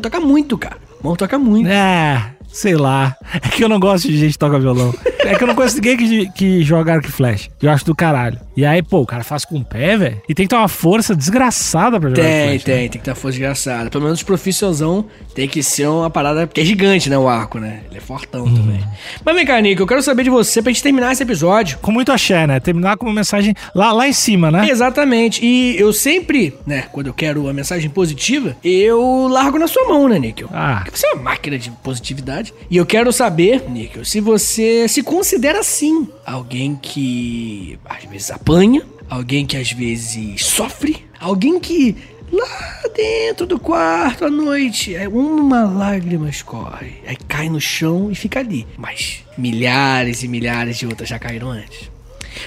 Toca 0.00 0.20
muito, 0.20 0.56
cara. 0.58 0.76
Mão 1.02 1.14
toca 1.14 1.38
muito. 1.38 1.68
É, 1.68 2.32
sei 2.52 2.74
lá. 2.76 3.16
É 3.34 3.48
que 3.48 3.62
eu 3.62 3.68
não 3.68 3.78
gosto 3.78 4.08
de 4.08 4.16
gente 4.18 4.32
que 4.32 4.38
toca 4.38 4.58
violão. 4.58 4.94
É 5.20 5.34
que 5.36 5.42
eu 5.42 5.46
não 5.48 5.54
conheço 5.54 5.76
ninguém 5.76 5.96
que, 5.96 6.30
que 6.32 6.62
joga 6.62 6.94
arco 6.94 7.06
e 7.08 7.12
flecha. 7.12 7.50
Eu 7.62 7.70
acho 7.70 7.84
do 7.84 7.94
caralho. 7.94 8.38
E 8.56 8.64
aí, 8.64 8.82
pô, 8.82 9.00
o 9.00 9.06
cara 9.06 9.22
faz 9.22 9.44
com 9.44 9.58
o 9.58 9.64
pé, 9.64 9.96
velho. 9.96 10.22
E 10.28 10.34
tem 10.34 10.46
que 10.46 10.50
ter 10.50 10.56
uma 10.56 10.68
força 10.68 11.14
desgraçada 11.14 12.00
pra 12.00 12.08
jogar 12.08 12.22
Tem, 12.22 12.48
flecha. 12.48 12.68
né? 12.70 12.76
tem, 12.78 12.88
tem 12.88 13.00
que 13.00 13.04
ter 13.04 13.14
força 13.14 13.32
desgraçada. 13.38 13.90
Pelo 13.90 14.04
menos 14.04 14.18
os 14.20 14.22
profissionzão 14.22 15.04
tem 15.34 15.46
que 15.48 15.62
ser 15.62 15.86
uma 15.88 16.08
parada. 16.08 16.46
Porque 16.46 16.60
é 16.60 16.64
gigante, 16.64 17.10
né? 17.10 17.18
O 17.18 17.28
arco, 17.28 17.58
né? 17.58 17.80
Ele 17.90 17.98
é 17.98 18.00
fortão 18.00 18.44
Uhum. 18.44 18.54
também. 18.54 18.80
Mas 19.24 19.34
vem 19.34 19.44
cá, 19.46 19.60
Nico, 19.60 19.82
eu 19.82 19.86
quero 19.86 20.02
saber 20.02 20.24
de 20.24 20.30
você 20.30 20.62
pra 20.62 20.72
gente 20.72 20.82
terminar 20.82 21.12
esse 21.12 21.22
episódio. 21.22 21.78
Com 21.82 21.92
muito 21.92 22.10
axé, 22.10 22.46
né? 22.46 22.58
Terminar 22.60 22.96
com 22.96 23.06
uma 23.06 23.14
mensagem 23.14 23.54
lá, 23.74 23.92
lá 23.92 24.08
em 24.08 24.12
cima, 24.12 24.50
né? 24.50 24.68
Exatamente. 24.68 25.44
E 25.44 25.76
eu 25.78 25.92
sempre, 25.92 26.54
né, 26.66 26.84
quando 26.90 27.08
eu 27.08 27.14
quero 27.14 27.42
uma 27.42 27.52
mensagem 27.52 27.90
positiva, 27.90 28.56
eu 28.64 29.28
largo 29.30 29.58
na 29.58 29.66
sua 29.68 29.86
mão, 29.88 30.08
né, 30.08 30.18
Níquel? 30.18 30.48
Ah. 30.52 30.80
Porque 30.84 30.98
você 30.98 31.06
é 31.06 31.12
uma 31.14 31.24
máquina 31.24 31.58
de 31.58 31.70
positividade. 31.70 32.37
E 32.70 32.76
eu 32.76 32.86
quero 32.86 33.12
saber, 33.12 33.68
Níquel, 33.68 34.04
se 34.04 34.20
você 34.20 34.88
se 34.88 35.02
considera 35.02 35.60
assim. 35.60 36.08
Alguém 36.24 36.76
que 36.76 37.78
às 37.84 38.04
vezes 38.04 38.30
apanha, 38.30 38.82
alguém 39.08 39.46
que 39.46 39.56
às 39.56 39.72
vezes 39.72 40.44
sofre, 40.44 41.04
alguém 41.20 41.58
que 41.58 41.96
lá 42.30 42.82
dentro 42.94 43.46
do 43.46 43.58
quarto 43.58 44.24
à 44.26 44.30
noite, 44.30 44.94
é 44.94 45.08
uma 45.08 45.64
lágrima 45.64 46.28
escorre, 46.28 46.94
aí 47.06 47.16
cai 47.28 47.48
no 47.48 47.60
chão 47.60 48.10
e 48.10 48.14
fica 48.14 48.40
ali. 48.40 48.66
Mas 48.76 49.24
milhares 49.36 50.22
e 50.22 50.28
milhares 50.28 50.78
de 50.78 50.86
outras 50.86 51.08
já 51.08 51.18
caíram 51.18 51.50
antes. 51.50 51.90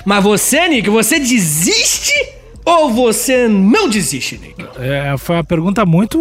Mas 0.06 0.24
você, 0.24 0.68
Nick, 0.68 0.90
você 0.90 1.20
desiste 1.20 2.14
ou 2.66 2.92
você 2.92 3.48
não 3.48 3.90
desiste, 3.90 4.38
Nick? 4.38 4.66
É, 4.80 5.16
foi 5.18 5.36
uma 5.36 5.44
pergunta 5.44 5.86
muito, 5.86 6.20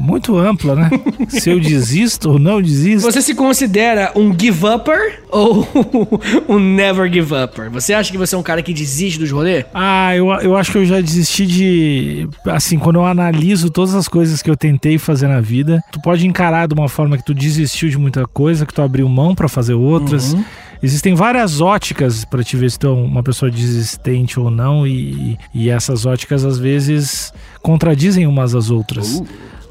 muito 0.00 0.36
ampla, 0.36 0.74
né? 0.74 0.90
Se 1.28 1.50
eu 1.50 1.60
desisto 1.60 2.30
ou 2.30 2.38
não 2.38 2.60
desisto. 2.60 3.10
Você 3.10 3.22
se 3.22 3.34
considera 3.34 4.12
um 4.14 4.36
give-upper 4.36 5.22
ou 5.30 5.66
um 6.48 6.58
never 6.58 7.10
give-upper? 7.10 7.70
Você 7.70 7.94
acha 7.94 8.10
que 8.10 8.18
você 8.18 8.34
é 8.34 8.38
um 8.38 8.42
cara 8.42 8.62
que 8.62 8.72
desiste 8.72 9.18
dos 9.18 9.30
rolês? 9.30 9.64
Ah, 9.74 10.14
eu, 10.14 10.28
eu 10.40 10.56
acho 10.56 10.72
que 10.72 10.78
eu 10.78 10.84
já 10.84 11.00
desisti 11.00 11.46
de. 11.46 12.28
Assim, 12.46 12.78
quando 12.78 12.96
eu 12.96 13.06
analiso 13.06 13.70
todas 13.70 13.94
as 13.94 14.08
coisas 14.08 14.42
que 14.42 14.50
eu 14.50 14.56
tentei 14.56 14.98
fazer 14.98 15.28
na 15.28 15.40
vida, 15.40 15.82
tu 15.90 16.00
pode 16.00 16.26
encarar 16.26 16.68
de 16.68 16.74
uma 16.74 16.88
forma 16.88 17.16
que 17.16 17.24
tu 17.24 17.34
desistiu 17.34 17.88
de 17.88 17.98
muita 17.98 18.26
coisa, 18.26 18.66
que 18.66 18.74
tu 18.74 18.82
abriu 18.82 19.08
mão 19.08 19.34
para 19.34 19.48
fazer 19.48 19.74
outras. 19.74 20.34
Uhum. 20.34 20.44
Existem 20.82 21.14
várias 21.14 21.60
óticas 21.60 22.24
para 22.24 22.42
te 22.42 22.56
ver 22.56 22.70
se 22.70 22.78
tu 22.78 22.86
é 22.86 22.90
uma 22.90 23.22
pessoa 23.22 23.50
desistente 23.50 24.40
ou 24.40 24.50
não, 24.50 24.86
e, 24.86 25.38
e 25.54 25.68
essas 25.68 26.06
óticas 26.06 26.44
às 26.44 26.58
vezes 26.58 27.32
contradizem 27.62 28.26
umas 28.26 28.54
às 28.54 28.70
outras. 28.70 29.18
Uh. 29.18 29.26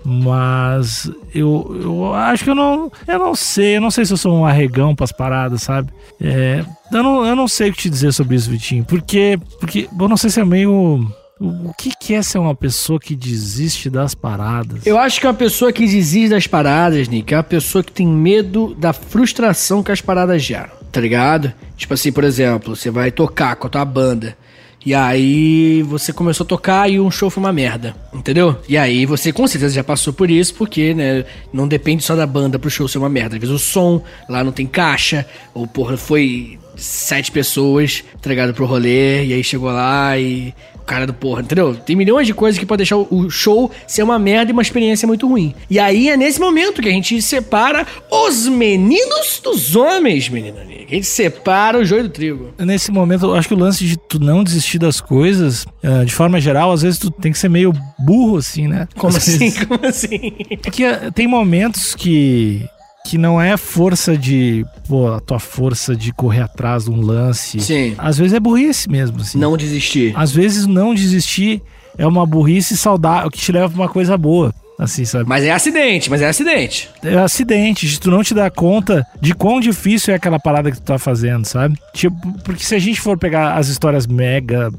Mas 0.05 1.12
eu, 1.34 1.78
eu 1.82 2.14
acho 2.14 2.43
que 2.43 2.49
eu 2.49 2.55
não. 2.55 2.91
Eu 3.07 3.20
não 3.20 3.36
sei. 3.36 3.78
Eu 3.78 3.82
não 3.82 3.91
sei 3.91 4.05
se 4.05 4.14
eu 4.14 4.18
sou 4.18 4.34
um 4.34 4.45
arregão 4.45 4.95
pras 4.95 5.12
paradas, 5.12 5.64
sabe? 5.64 5.89
É, 6.22 6.64
eu, 6.91 7.03
não, 7.03 7.26
eu 7.26 7.36
não 7.36 7.47
sei 7.47 7.70
o 7.70 7.74
que 7.74 7.82
te 7.82 7.89
dizer 7.89 8.14
sobre 8.14 8.36
isso, 8.36 8.49
Vitinho. 8.49 8.86
Porque. 8.86 9.38
Porque. 9.60 9.89
Eu 9.99 10.07
não 10.07 10.18
sei 10.18 10.30
se 10.30 10.39
é 10.39 10.45
meio. 10.45 11.05
O 11.39 11.74
que, 11.78 11.91
que 11.97 12.14
é 12.14 12.22
ser 12.22 12.38
uma 12.38 12.55
pessoa 12.55 12.99
que 12.99 13.16
desiste 13.16 13.89
das 13.89 14.14
paradas? 14.14 14.86
Eu 14.86 14.97
acho 14.97 15.22
que 15.22 15.28
uma 15.28 15.34
pessoa 15.34 15.72
que 15.72 15.86
desiste 15.86 16.30
das 16.30 16.47
paradas, 16.47 17.07
Nick, 17.07 17.34
é 17.34 17.38
uma 17.38 17.43
pessoa 17.43 17.82
que 17.82 17.91
tem 17.93 18.05
medo 18.05 18.76
da 18.76 18.91
frustração 18.91 19.82
que 19.82 19.91
as 19.91 20.01
paradas 20.01 20.41
geram 20.41 20.79
tá 20.92 21.00
ligado? 21.00 21.54
Tipo 21.78 21.94
assim, 21.94 22.12
por 22.12 22.24
exemplo, 22.24 22.76
você 22.76 22.90
vai 22.90 23.12
tocar 23.12 23.56
com 23.56 23.68
a 23.68 23.70
tua 23.70 23.86
banda. 23.86 24.38
E 24.86 24.96
aí 24.96 25.84
você 25.84 26.14
começou 26.14 26.46
a 26.46 26.48
tocar 26.48 26.90
e 26.90 27.00
um 27.00 27.12
show 27.12 27.30
foi 27.30 27.44
uma 27.44 27.52
merda, 27.52 27.94
entendeu? 28.14 28.58
E 28.68 28.78
aí 28.78 29.06
você 29.06 29.34
com 29.34 29.46
certeza 29.46 29.76
já 29.76 29.84
passou 29.84 30.14
por 30.14 30.32
isso, 30.32 30.56
porque, 30.56 30.94
né, 30.94 31.26
não 31.52 31.68
depende 31.68 32.02
só 32.02 32.16
da 32.16 32.26
banda 32.26 32.58
pro 32.58 32.70
show 32.70 32.88
ser 32.88 32.98
uma 32.98 33.10
merda. 33.10 33.36
Às 33.36 33.42
vezes 33.42 33.56
o 33.56 33.60
som 33.60 34.02
lá 34.30 34.42
não 34.42 34.54
tem 34.54 34.66
caixa, 34.66 35.26
ou 35.54 35.68
porra, 35.68 35.98
foi 35.98 36.58
sete 36.78 37.30
pessoas, 37.30 38.06
tá 38.22 38.30
ligado, 38.30 38.54
pro 38.54 38.66
rolê, 38.66 39.26
e 39.26 39.34
aí 39.34 39.44
chegou 39.44 39.70
lá 39.70 40.18
e 40.18 40.54
cara 40.90 41.06
do 41.06 41.14
porra, 41.14 41.42
entendeu? 41.42 41.76
Tem 41.76 41.96
milhões 41.96 42.26
de 42.26 42.34
coisas 42.34 42.58
que 42.58 42.66
podem 42.66 42.80
deixar 42.80 42.98
o 42.98 43.30
show 43.30 43.70
ser 43.86 44.02
uma 44.02 44.18
merda 44.18 44.52
e 44.52 44.54
uma 44.54 44.62
experiência 44.64 45.08
muito 45.08 45.28
ruim. 45.28 45.54
E 45.70 45.78
aí 45.78 46.10
é 46.10 46.18
nesse 46.18 46.40
momento 46.40 46.82
que 46.82 46.90
a 46.90 46.92
gente 46.92 47.22
separa 47.22 47.86
os 48.10 48.48
meninos 48.48 49.40
dos 49.44 49.76
homens, 49.76 50.28
menina 50.30 50.62
A 50.62 50.96
gente 50.96 51.06
separa 51.06 51.78
o 51.78 51.86
joio 51.86 52.04
do 52.04 52.10
trigo. 52.10 52.54
Nesse 52.58 52.92
momento, 52.92 53.28
eu 53.28 53.36
acho 53.36 53.48
que 53.48 53.54
o 53.54 53.58
lance 53.58 53.86
de 53.86 53.98
tu 53.98 54.20
não 54.20 54.44
desistir 54.44 54.80
das 54.80 55.00
coisas, 55.00 55.68
eh, 55.84 56.06
de 56.06 56.14
forma 56.14 56.42
geral, 56.42 56.72
às 56.72 56.82
vezes 56.82 56.98
tu 56.98 57.12
tem 57.12 57.32
que 57.32 57.38
ser 57.38 57.50
meio 57.50 57.72
burro, 58.00 58.38
assim, 58.38 58.68
né? 58.68 58.88
Como 58.98 59.16
às 59.16 59.18
assim? 59.18 59.38
Vezes... 59.38 59.64
Como 59.70 59.86
assim? 59.86 60.32
Porque 60.64 60.84
eh, 60.84 61.12
tem 61.14 61.28
momentos 61.28 61.94
que 61.94 62.68
que 63.06 63.18
não 63.18 63.41
é 63.41 63.58
força 63.58 64.18
de, 64.18 64.66
pô, 64.88 65.12
a 65.12 65.20
tua 65.20 65.39
força 65.39 65.95
de 65.95 66.14
correr 66.14 66.41
atrás 66.41 66.86
de 66.86 66.91
um 66.91 67.02
lance. 67.02 67.60
Sim. 67.60 67.95
Às 67.97 68.18
vezes 68.18 68.34
é 68.34 68.39
burrice 68.39 68.89
mesmo, 68.89 69.22
assim. 69.22 69.38
Não 69.38 69.58
desistir. 69.58 70.14
Às 70.16 70.32
vezes 70.32 70.66
não 70.66 70.93
desistir 70.93 71.62
é 71.97 72.06
uma 72.06 72.26
burrice 72.26 72.78
saudável 72.78 73.30
que 73.30 73.38
te 73.38 73.52
leva 73.52 73.70
pra 73.70 73.82
uma 73.82 73.89
coisa 73.89 74.18
boa. 74.18 74.54
Assim, 74.80 75.04
sabe? 75.04 75.28
Mas 75.28 75.43
é 75.43 75.52
acidente, 75.52 76.10
mas 76.10 76.22
é 76.22 76.30
acidente. 76.30 76.89
É 77.04 77.18
acidente, 77.18 77.86
de 77.86 78.00
tu 78.00 78.10
não 78.10 78.24
te 78.24 78.34
dar 78.34 78.50
conta 78.50 79.06
de 79.20 79.34
quão 79.34 79.60
difícil 79.60 80.14
é 80.14 80.16
aquela 80.16 80.39
parada 80.39 80.72
que 80.72 80.78
tu 80.78 80.84
tá 80.84 80.97
fazendo, 80.97 81.45
sabe? 81.45 81.78
Tipo, 81.93 82.16
porque 82.45 82.64
se 82.64 82.76
a 82.76 82.80
gente 82.80 83.02
for 83.02 83.18
pegar 83.18 83.56
as 83.56 83.68
histórias 83.68 84.08
mega 84.08 84.72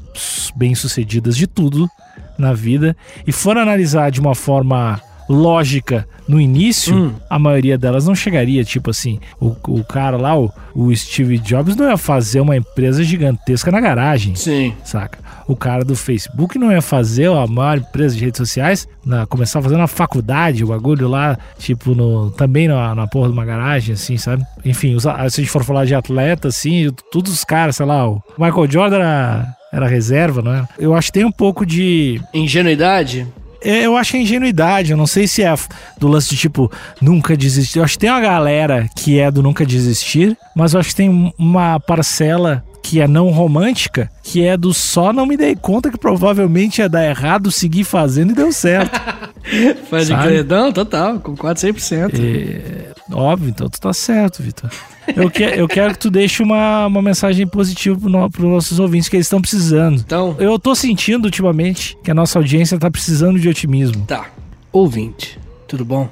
bem 0.55 0.73
sucedidas 0.73 1.37
de 1.37 1.45
tudo 1.45 1.87
na 2.35 2.51
vida 2.51 2.97
e 3.27 3.31
for 3.31 3.55
analisar 3.59 4.09
de 4.09 4.19
uma 4.19 4.33
forma 4.33 4.99
lógica 5.29 6.07
no 6.27 6.39
início, 6.39 6.95
hum. 6.95 7.13
a 7.29 7.37
maioria 7.37 7.77
delas 7.77 8.07
não 8.07 8.15
chegaria. 8.15 8.63
Tipo 8.63 8.89
assim, 8.89 9.19
o, 9.39 9.55
o 9.67 9.83
cara 9.83 10.17
lá, 10.17 10.37
o, 10.37 10.51
o 10.73 10.95
Steve 10.95 11.37
Jobs, 11.37 11.75
não 11.75 11.89
ia 11.89 11.97
fazer 11.97 12.39
uma 12.39 12.55
empresa 12.55 13.03
gigantesca 13.03 13.71
na 13.71 13.79
garagem. 13.79 14.35
Sim. 14.35 14.73
Saca? 14.83 15.19
O 15.47 15.55
cara 15.55 15.83
do 15.83 15.95
Facebook 15.95 16.57
não 16.57 16.71
ia 16.71 16.81
fazer 16.81 17.29
a 17.29 17.45
maior 17.47 17.79
empresa 17.79 18.15
de 18.15 18.23
redes 18.23 18.37
sociais, 18.37 18.87
na, 19.05 19.25
começar 19.25 19.59
a 19.59 19.61
fazer 19.61 19.75
na 19.75 19.87
faculdade, 19.87 20.63
o 20.63 20.67
bagulho 20.67 21.09
lá, 21.09 21.37
tipo, 21.57 21.93
no, 21.93 22.31
também 22.31 22.67
na, 22.67 22.95
na 22.95 23.07
porra 23.07 23.27
de 23.27 23.33
uma 23.33 23.43
garagem, 23.43 23.93
assim, 23.93 24.17
sabe? 24.17 24.43
Enfim, 24.63 24.95
os, 24.95 25.03
se 25.03 25.09
a 25.09 25.27
gente 25.27 25.49
for 25.49 25.63
falar 25.63 25.85
de 25.85 25.93
atleta, 25.93 26.47
assim, 26.47 26.89
todos 27.11 27.33
os 27.33 27.43
caras, 27.43 27.75
sei 27.75 27.85
lá, 27.85 28.07
o 28.07 28.21
Michael 28.37 28.71
Jordan 28.71 28.95
era, 28.97 29.55
era 29.73 29.87
reserva, 29.87 30.41
não 30.41 30.53
é? 30.53 30.67
Eu 30.79 30.95
acho 30.95 31.07
que 31.07 31.19
tem 31.19 31.25
um 31.25 31.31
pouco 31.31 31.65
de. 31.65 32.21
Ingenuidade? 32.33 33.27
É, 33.63 33.85
eu 33.85 33.95
acho 33.95 34.15
é 34.15 34.19
ingenuidade. 34.19 34.91
Eu 34.91 34.97
não 34.97 35.07
sei 35.07 35.27
se 35.27 35.43
é 35.43 35.53
do 35.99 36.07
lance 36.07 36.29
de 36.29 36.37
tipo, 36.37 36.71
nunca 37.01 37.37
desistir. 37.37 37.79
Eu 37.79 37.85
acho 37.85 37.93
que 37.93 37.99
tem 37.99 38.09
uma 38.09 38.19
galera 38.19 38.89
que 38.95 39.19
é 39.19 39.29
do 39.29 39.43
nunca 39.43 39.65
desistir, 39.65 40.37
mas 40.55 40.73
eu 40.73 40.79
acho 40.79 40.89
que 40.89 40.95
tem 40.95 41.33
uma 41.37 41.79
parcela 41.79 42.63
que 42.81 42.99
é 42.99 43.07
não 43.07 43.29
romântica, 43.29 44.09
que 44.23 44.43
é 44.43 44.57
do 44.57 44.73
só 44.73 45.13
não 45.13 45.25
me 45.25 45.37
dei 45.37 45.55
conta 45.55 45.91
que 45.91 45.97
provavelmente 45.97 46.79
ia 46.79 46.89
dar 46.89 47.05
errado, 47.05 47.51
seguir 47.51 47.83
fazendo 47.83 48.31
e 48.31 48.35
deu 48.35 48.51
certo. 48.51 48.99
Faz 49.89 50.07
de 50.07 50.17
credão, 50.17 50.71
total, 50.71 51.19
concordo 51.19 51.59
100%. 51.59 52.19
É, 52.19 52.91
óbvio, 53.13 53.49
então 53.49 53.69
tu 53.69 53.79
tá 53.79 53.93
certo, 53.93 54.41
Vitor. 54.43 54.69
Eu, 55.15 55.29
que, 55.29 55.43
eu 55.43 55.67
quero 55.67 55.93
que 55.93 55.99
tu 55.99 56.09
deixe 56.09 56.43
uma, 56.43 56.85
uma 56.87 57.01
mensagem 57.01 57.45
positiva 57.47 57.99
para 57.99 58.09
no, 58.09 58.25
os 58.25 58.39
nossos 58.39 58.79
ouvintes 58.79 59.09
que 59.09 59.15
eles 59.15 59.25
estão 59.25 59.41
precisando. 59.41 59.99
Então, 59.99 60.35
eu 60.39 60.57
tô 60.59 60.75
sentindo 60.75 61.25
ultimamente 61.25 61.97
que 62.03 62.11
a 62.11 62.13
nossa 62.13 62.39
audiência 62.39 62.77
tá 62.77 62.89
precisando 62.89 63.39
de 63.39 63.49
otimismo. 63.49 64.05
Tá. 64.05 64.29
Ouvinte, 64.71 65.39
tudo 65.67 65.83
bom? 65.83 66.09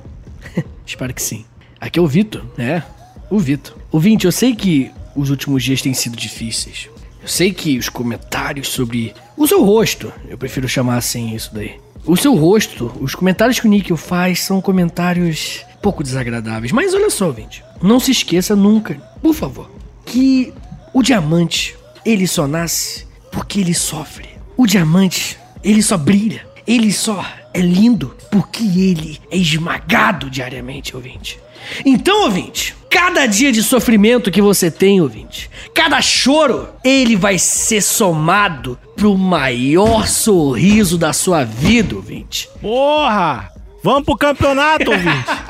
Espero 0.85 1.13
que 1.13 1.21
sim. 1.21 1.45
Aqui 1.79 1.99
é 1.99 2.01
o 2.01 2.07
Vitor, 2.07 2.43
né? 2.57 2.83
O 3.29 3.39
Vitor. 3.39 3.77
Ouvinte, 3.91 4.25
eu 4.25 4.31
sei 4.31 4.55
que 4.55 4.91
os 5.15 5.29
últimos 5.29 5.63
dias 5.63 5.81
têm 5.81 5.93
sido 5.93 6.17
difíceis. 6.17 6.89
Eu 7.21 7.27
sei 7.27 7.53
que 7.53 7.77
os 7.77 7.89
comentários 7.89 8.69
sobre 8.69 9.13
o 9.37 9.47
seu 9.47 9.63
rosto, 9.63 10.11
eu 10.27 10.37
prefiro 10.37 10.67
chamar 10.67 10.97
assim 10.97 11.35
isso 11.35 11.53
daí. 11.53 11.79
O 12.05 12.15
seu 12.15 12.33
rosto, 12.35 12.91
os 12.99 13.13
comentários 13.13 13.59
que 13.59 13.67
o 13.67 13.69
Níquel 13.69 13.97
faz 13.97 14.41
são 14.41 14.61
comentários 14.61 15.65
pouco 15.81 16.03
desagradáveis. 16.03 16.71
Mas 16.71 16.93
olha 16.93 17.09
só, 17.09 17.33
gente. 17.33 17.63
Não 17.81 17.99
se 17.99 18.11
esqueça 18.11 18.55
nunca, 18.55 18.95
por 19.21 19.33
favor, 19.33 19.69
que 20.05 20.53
o 20.93 21.01
diamante, 21.01 21.75
ele 22.05 22.27
só 22.27 22.47
nasce 22.47 23.07
porque 23.31 23.59
ele 23.59 23.73
sofre. 23.73 24.29
O 24.57 24.65
diamante, 24.65 25.37
ele 25.63 25.81
só 25.81 25.97
brilha. 25.97 26.47
Ele 26.67 26.91
só 26.91 27.25
é 27.53 27.61
lindo 27.61 28.15
porque 28.29 28.63
ele 28.63 29.19
é 29.31 29.37
esmagado 29.37 30.29
diariamente, 30.29 30.95
ouvinte. 30.95 31.39
Então, 31.85 32.25
ouvinte, 32.25 32.75
cada 32.89 33.25
dia 33.25 33.51
de 33.51 33.63
sofrimento 33.63 34.31
que 34.31 34.41
você 34.41 34.69
tem, 34.69 35.01
ouvinte, 35.01 35.49
cada 35.73 36.01
choro, 36.01 36.69
ele 36.83 37.15
vai 37.15 37.39
ser 37.39 37.81
somado 37.81 38.77
pro 38.95 39.17
maior 39.17 40.07
sorriso 40.07 40.97
da 40.97 41.13
sua 41.13 41.43
vida, 41.43 41.95
ouvinte. 41.95 42.49
Porra! 42.61 43.51
Vamos 43.83 44.03
pro 44.03 44.17
campeonato, 44.17 44.91
ouvinte! 44.91 45.25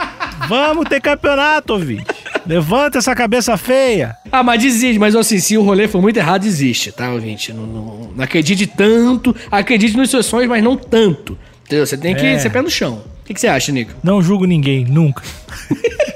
Vamos 0.50 0.90
ter 0.90 1.00
campeonato, 1.00 1.74
ouvinte! 1.74 2.08
Levanta 2.44 2.98
essa 2.98 3.14
cabeça 3.14 3.56
feia! 3.56 4.18
Ah, 4.32 4.42
mas 4.42 4.60
desiste, 4.60 4.98
mas 4.98 5.16
assim, 5.16 5.38
se 5.38 5.56
o 5.56 5.62
rolê 5.62 5.88
for 5.88 6.02
muito 6.02 6.18
errado, 6.18 6.42
desiste, 6.42 6.92
tá, 6.92 7.14
ouvinte? 7.14 7.54
Não, 7.54 7.68
não, 7.68 8.12
não 8.16 8.24
acredite 8.24 8.66
tanto, 8.66 9.36
acredite 9.52 9.96
nos 9.96 10.10
seus 10.10 10.26
sonhos, 10.26 10.50
mas 10.50 10.64
não 10.64 10.76
tanto. 10.76 11.38
Entendeu? 11.68 11.86
Você 11.86 11.96
tem 11.96 12.16
que 12.16 12.26
é. 12.26 12.40
ser 12.40 12.50
pé 12.50 12.64
no 12.64 12.70
chão. 12.70 13.04
O 13.22 13.26
que, 13.26 13.36
que 13.36 13.40
você 13.40 13.48
acha, 13.48 13.72
Nico? 13.72 13.94
Não 14.02 14.24
julgo 14.24 14.46
ninguém, 14.46 14.84
nunca. 14.84 15.22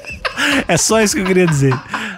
É 0.68 0.78
só 0.78 1.02
isso 1.02 1.16
que 1.16 1.22
eu 1.22 1.26
queria 1.26 1.48
dizer. 1.48 1.74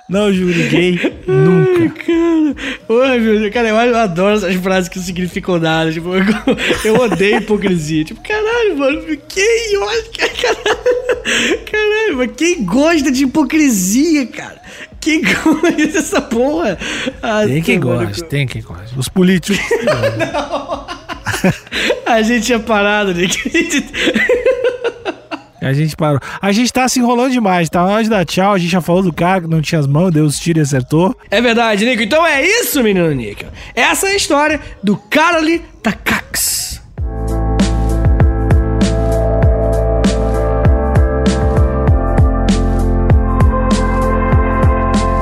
Não 0.09 0.31
julgo 0.33 0.53
ninguém, 0.53 0.99
nunca. 1.27 1.64
Ai, 1.85 1.89
cara. 1.89 3.09
Ai, 3.09 3.19
meu 3.19 3.39
Deus. 3.39 3.53
Cara, 3.53 3.69
eu 3.69 3.77
adoro 3.97 4.35
essas 4.35 4.55
frases 4.55 4.89
que 4.89 4.97
não 4.97 5.05
significam 5.05 5.59
nada. 5.59 5.91
Tipo, 5.91 6.09
eu 6.83 6.95
odeio 6.95 7.37
hipocrisia. 7.37 8.03
Tipo, 8.03 8.21
caralho, 8.21 8.77
mano. 8.77 9.01
Quem 9.27 9.77
olha. 9.77 10.03
Caralho, 10.35 11.65
caralho, 11.65 12.17
mas 12.17 12.31
quem 12.37 12.63
gosta 12.63 13.11
de 13.11 13.23
hipocrisia, 13.23 14.27
cara? 14.27 14.61
Quem 14.99 15.21
gosta 15.25 15.71
dessa 15.71 16.21
porra? 16.21 16.77
Ah, 17.21 17.45
tem 17.45 17.61
quem 17.61 17.79
gosta, 17.79 18.25
tem 18.25 18.47
quem 18.47 18.61
gosta. 18.61 18.89
Os 18.97 19.07
políticos. 19.07 19.59
não. 19.85 20.85
A 22.05 22.21
gente 22.21 22.45
tinha 22.45 22.59
parado, 22.59 23.13
né? 23.13 23.23
A 23.23 23.27
gente 23.27 23.81
parou. 25.97 26.19
A 26.41 26.51
gente 26.51 26.71
tá 26.71 26.87
se 26.87 26.99
enrolando 26.99 27.31
demais, 27.31 27.69
tá 27.69 27.83
na 27.83 27.91
hora 27.91 28.03
de 28.03 28.09
dar 28.09 28.25
tchau. 28.25 28.53
A 28.53 28.57
gente 28.57 28.71
já 28.71 28.81
falou 28.81 29.01
do 29.03 29.13
cara 29.13 29.41
que 29.41 29.47
não 29.47 29.61
tinha 29.61 29.79
as 29.79 29.87
mãos, 29.87 30.11
deu 30.11 30.25
os 30.25 30.39
tiros 30.39 30.59
e 30.59 30.75
acertou. 30.75 31.15
É 31.29 31.41
verdade, 31.41 31.85
Nico. 31.85 32.03
Então 32.03 32.25
é 32.25 32.45
isso, 32.45 32.83
menino 32.83 33.11
Nico. 33.11 33.45
Essa 33.73 34.07
é 34.07 34.11
a 34.11 34.15
história 34.15 34.59
do 34.83 34.95
Carly 34.97 35.59
Takax. 35.81 36.81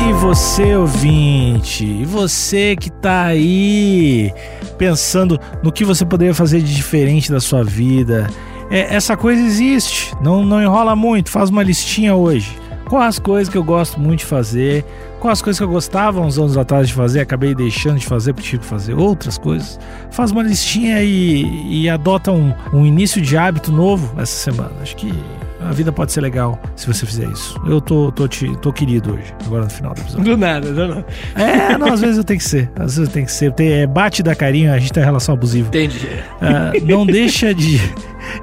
E 0.07 0.13
você, 0.13 0.75
ouvinte, 0.75 1.85
e 1.85 2.05
você 2.05 2.75
que 2.75 2.89
tá 2.89 3.25
aí 3.25 4.31
pensando 4.77 5.39
no 5.61 5.71
que 5.71 5.85
você 5.85 6.05
poderia 6.05 6.33
fazer 6.33 6.61
de 6.61 6.75
diferente 6.75 7.31
da 7.31 7.39
sua 7.39 7.63
vida. 7.63 8.29
É, 8.73 8.95
essa 8.95 9.15
coisa 9.15 9.39
existe, 9.39 10.15
não, 10.19 10.43
não 10.43 10.59
enrola 10.59 10.95
muito, 10.95 11.29
faz 11.29 11.51
uma 11.51 11.61
listinha 11.61 12.15
hoje. 12.15 12.57
Quais 12.89 13.09
as 13.09 13.19
coisas 13.19 13.47
que 13.47 13.55
eu 13.55 13.63
gosto 13.63 13.99
muito 13.99 14.21
de 14.21 14.25
fazer, 14.25 14.83
quais 15.19 15.37
as 15.37 15.41
coisas 15.43 15.59
que 15.59 15.63
eu 15.63 15.69
gostava 15.69 16.19
uns 16.19 16.39
anos 16.39 16.57
atrás 16.57 16.87
de 16.87 16.95
fazer, 16.95 17.19
acabei 17.19 17.53
deixando 17.53 17.99
de 17.99 18.07
fazer 18.07 18.33
porque 18.33 18.49
tive 18.49 18.63
que 18.63 18.67
fazer 18.67 18.95
outras 18.95 19.37
coisas. 19.37 19.79
Faz 20.09 20.31
uma 20.31 20.41
listinha 20.41 21.03
e, 21.03 21.83
e 21.83 21.87
adota 21.87 22.31
um, 22.31 22.51
um 22.73 22.83
início 22.83 23.21
de 23.21 23.37
hábito 23.37 23.71
novo 23.71 24.19
essa 24.19 24.51
semana. 24.51 24.73
Acho 24.81 24.95
que 24.95 25.13
a 25.63 25.71
vida 25.71 25.91
pode 25.91 26.11
ser 26.11 26.21
legal 26.21 26.59
se 26.75 26.87
você 26.87 27.05
fizer 27.05 27.27
isso. 27.27 27.59
Eu 27.65 27.79
tô, 27.79 28.11
tô, 28.11 28.27
te, 28.27 28.55
tô 28.57 28.71
querido 28.71 29.13
hoje, 29.13 29.33
agora 29.45 29.63
no 29.63 29.69
final 29.69 29.93
do 29.93 30.01
episódio. 30.01 30.25
Do 30.25 30.37
nada, 30.37 30.71
não, 30.71 30.87
não. 30.87 31.05
É, 31.35 31.77
não, 31.77 31.93
às 31.93 32.01
vezes 32.01 32.17
eu 32.17 32.23
tenho 32.23 32.39
que 32.39 32.45
ser. 32.45 32.71
Às 32.75 32.95
vezes 32.95 33.07
eu 33.07 33.07
tenho 33.07 33.25
que 33.25 33.31
ser. 33.31 33.51
Tem, 33.53 33.71
é, 33.71 33.87
bate 33.87 34.21
da 34.21 34.35
carinho, 34.35 34.71
a 34.71 34.79
gente 34.79 34.91
tem 34.93 35.03
relação 35.03 35.33
abusiva. 35.33 35.67
Entendi. 35.67 36.07
Uh, 36.07 36.85
não 36.85 37.05
deixa 37.05 37.53
de, 37.53 37.79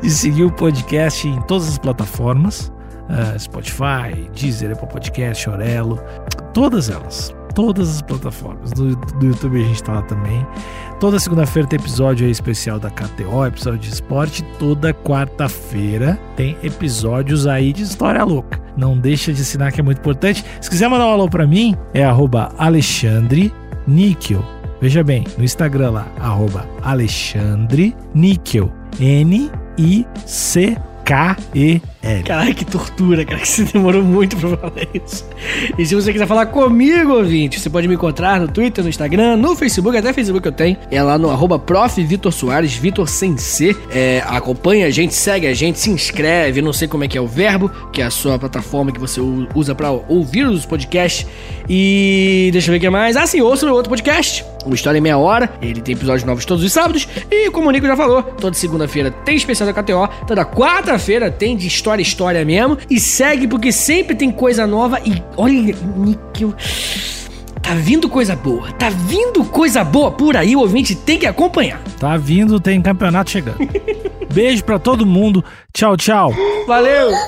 de 0.02 0.10
seguir 0.10 0.44
o 0.44 0.52
podcast 0.52 1.26
em 1.26 1.40
todas 1.42 1.68
as 1.68 1.78
plataformas. 1.78 2.72
Uh, 3.08 3.38
Spotify, 3.38 4.30
Deezer, 4.34 4.70
Apple 4.70 4.88
Podcast, 4.88 5.50
Orelo, 5.50 6.00
todas 6.54 6.88
elas. 6.88 7.34
Todas 7.61 7.96
as 7.96 8.00
plataformas. 8.00 8.72
Do, 8.72 8.96
do 8.96 9.26
YouTube 9.26 9.61
a 9.61 9.64
gente 9.64 9.82
tá 9.82 9.92
lá 9.92 10.02
também. 10.02 10.46
Toda 10.98 11.18
segunda-feira 11.18 11.68
tem 11.68 11.78
episódio 11.78 12.26
especial 12.26 12.78
da 12.78 12.88
KTO, 12.88 13.44
episódio 13.44 13.80
de 13.80 13.90
esporte. 13.90 14.42
Toda 14.58 14.94
quarta-feira 14.94 16.18
tem 16.36 16.56
episódios 16.62 17.46
aí 17.46 17.74
de 17.74 17.82
história 17.82 18.24
louca. 18.24 18.58
Não 18.78 18.96
deixa 18.96 19.30
de 19.30 19.42
assinar 19.42 19.72
que 19.72 19.80
é 19.80 19.82
muito 19.82 19.98
importante. 19.98 20.42
Se 20.58 20.70
quiser 20.70 20.88
mandar 20.88 21.06
um 21.06 21.11
alô 21.11 21.28
pra 21.28 21.46
mim, 21.46 21.76
é 21.92 22.02
arroba 22.02 22.50
Alexandre 22.56 23.52
Níquel. 23.86 24.42
Veja 24.80 25.04
bem, 25.04 25.26
no 25.36 25.44
Instagram 25.44 25.90
lá, 25.90 26.06
arroba 26.18 26.66
Alexandre 26.82 27.94
Níquel. 28.14 28.72
N-I-C 28.98 30.78
K-E-L. 32.01 32.22
Caralho, 32.24 32.55
que 32.55 32.64
tortura, 32.64 33.24
cara, 33.24 33.38
que 33.40 33.48
você 33.48 33.64
demorou 33.64 34.03
muito 34.03 34.36
pra 34.36 34.57
falar 34.57 34.72
isso. 34.94 35.24
E 35.78 35.84
se 35.84 35.94
você 35.94 36.12
quiser 36.12 36.26
falar 36.26 36.46
comigo, 36.46 37.12
ouvinte, 37.12 37.61
você 37.61 37.68
pode 37.68 37.86
me 37.86 37.94
encontrar 37.94 38.40
no 38.40 38.48
Twitter, 38.48 38.82
no 38.82 38.90
Instagram, 38.90 39.36
no 39.36 39.55
Facebook, 39.55 39.96
até 39.96 40.12
Facebook 40.12 40.46
eu 40.46 40.53
tenho. 40.53 40.76
É 40.90 41.03
lá 41.03 41.18
no 41.18 41.30
arroba 41.30 41.59
prof. 41.59 42.03
Vitor 42.03 42.32
Soares, 42.32 42.74
Vitor 42.74 43.09
sem 43.09 43.36
C. 43.36 43.76
É, 43.90 44.22
acompanha 44.26 44.86
a 44.86 44.90
gente, 44.90 45.14
segue 45.14 45.46
a 45.46 45.55
gente, 45.55 45.78
se 45.78 45.90
inscreve, 45.90 46.62
não 46.62 46.72
sei 46.72 46.88
como 46.88 47.05
é 47.05 47.09
que 47.09 47.18
é 47.18 47.20
o 47.20 47.26
verbo, 47.26 47.70
que 47.92 48.01
é 48.01 48.05
a 48.05 48.11
sua 48.11 48.38
plataforma 48.38 48.90
que 48.90 49.01
você 49.01 49.20
usa 49.55 49.74
pra 49.74 49.90
ouvir 49.90 50.46
os 50.46 50.64
podcasts. 50.64 51.26
E 51.68 52.48
deixa 52.53 52.68
eu 52.68 52.72
ver 52.72 52.78
o 52.78 52.80
que 52.80 52.90
mais. 52.90 53.16
Ah, 53.16 53.26
sim, 53.26 53.40
ouça 53.40 53.66
o 53.66 53.72
outro 53.72 53.90
podcast, 53.90 54.44
o 54.64 54.74
História 54.74 54.98
em 54.98 55.01
Meia 55.01 55.18
Hora. 55.18 55.53
Ele 55.61 55.80
tem 55.80 55.94
episódios 55.94 56.24
novos 56.24 56.44
todos 56.44 56.64
os 56.64 56.72
sábados. 56.72 57.07
E 57.30 57.51
como 57.51 57.68
o 57.68 57.70
Nico 57.70 57.86
já 57.86 57.96
falou, 57.96 58.22
toda 58.22 58.57
segunda-feira 58.57 59.11
tem 59.11 59.36
especial 59.36 59.70
da 59.70 59.82
KTO, 59.82 60.09
toda 60.26 60.44
quarta 60.44 60.98
feira 60.98 61.30
tem 61.30 61.57
de 61.57 61.66
história 61.66 61.89
história, 61.91 62.03
história 62.03 62.45
mesmo. 62.45 62.78
E 62.88 63.01
segue 63.01 63.49
porque 63.49 63.72
sempre 63.72 64.14
tem 64.14 64.30
coisa 64.30 64.66
nova. 64.66 65.01
E 65.05 65.22
olha, 65.36 65.74
Níquel. 65.97 66.55
Tá 67.62 67.74
vindo 67.74 68.09
coisa 68.09 68.34
boa, 68.34 68.72
tá 68.72 68.91
vindo 68.91 69.45
coisa 69.45 69.84
boa 69.84 70.11
por 70.11 70.36
aí, 70.36 70.57
o 70.57 70.61
ouvinte 70.61 70.95
tem 70.95 71.18
que 71.18 71.26
acompanhar. 71.26 71.80
Tá 72.01 72.16
vindo, 72.16 72.59
tem 72.59 72.80
campeonato 72.80 73.30
chegando. 73.30 73.59
Beijo 74.32 74.64
pra 74.64 74.78
todo 74.78 75.07
mundo, 75.07 75.45
tchau, 75.72 75.97
tchau. 75.97 76.32
Valeu! 76.66 77.11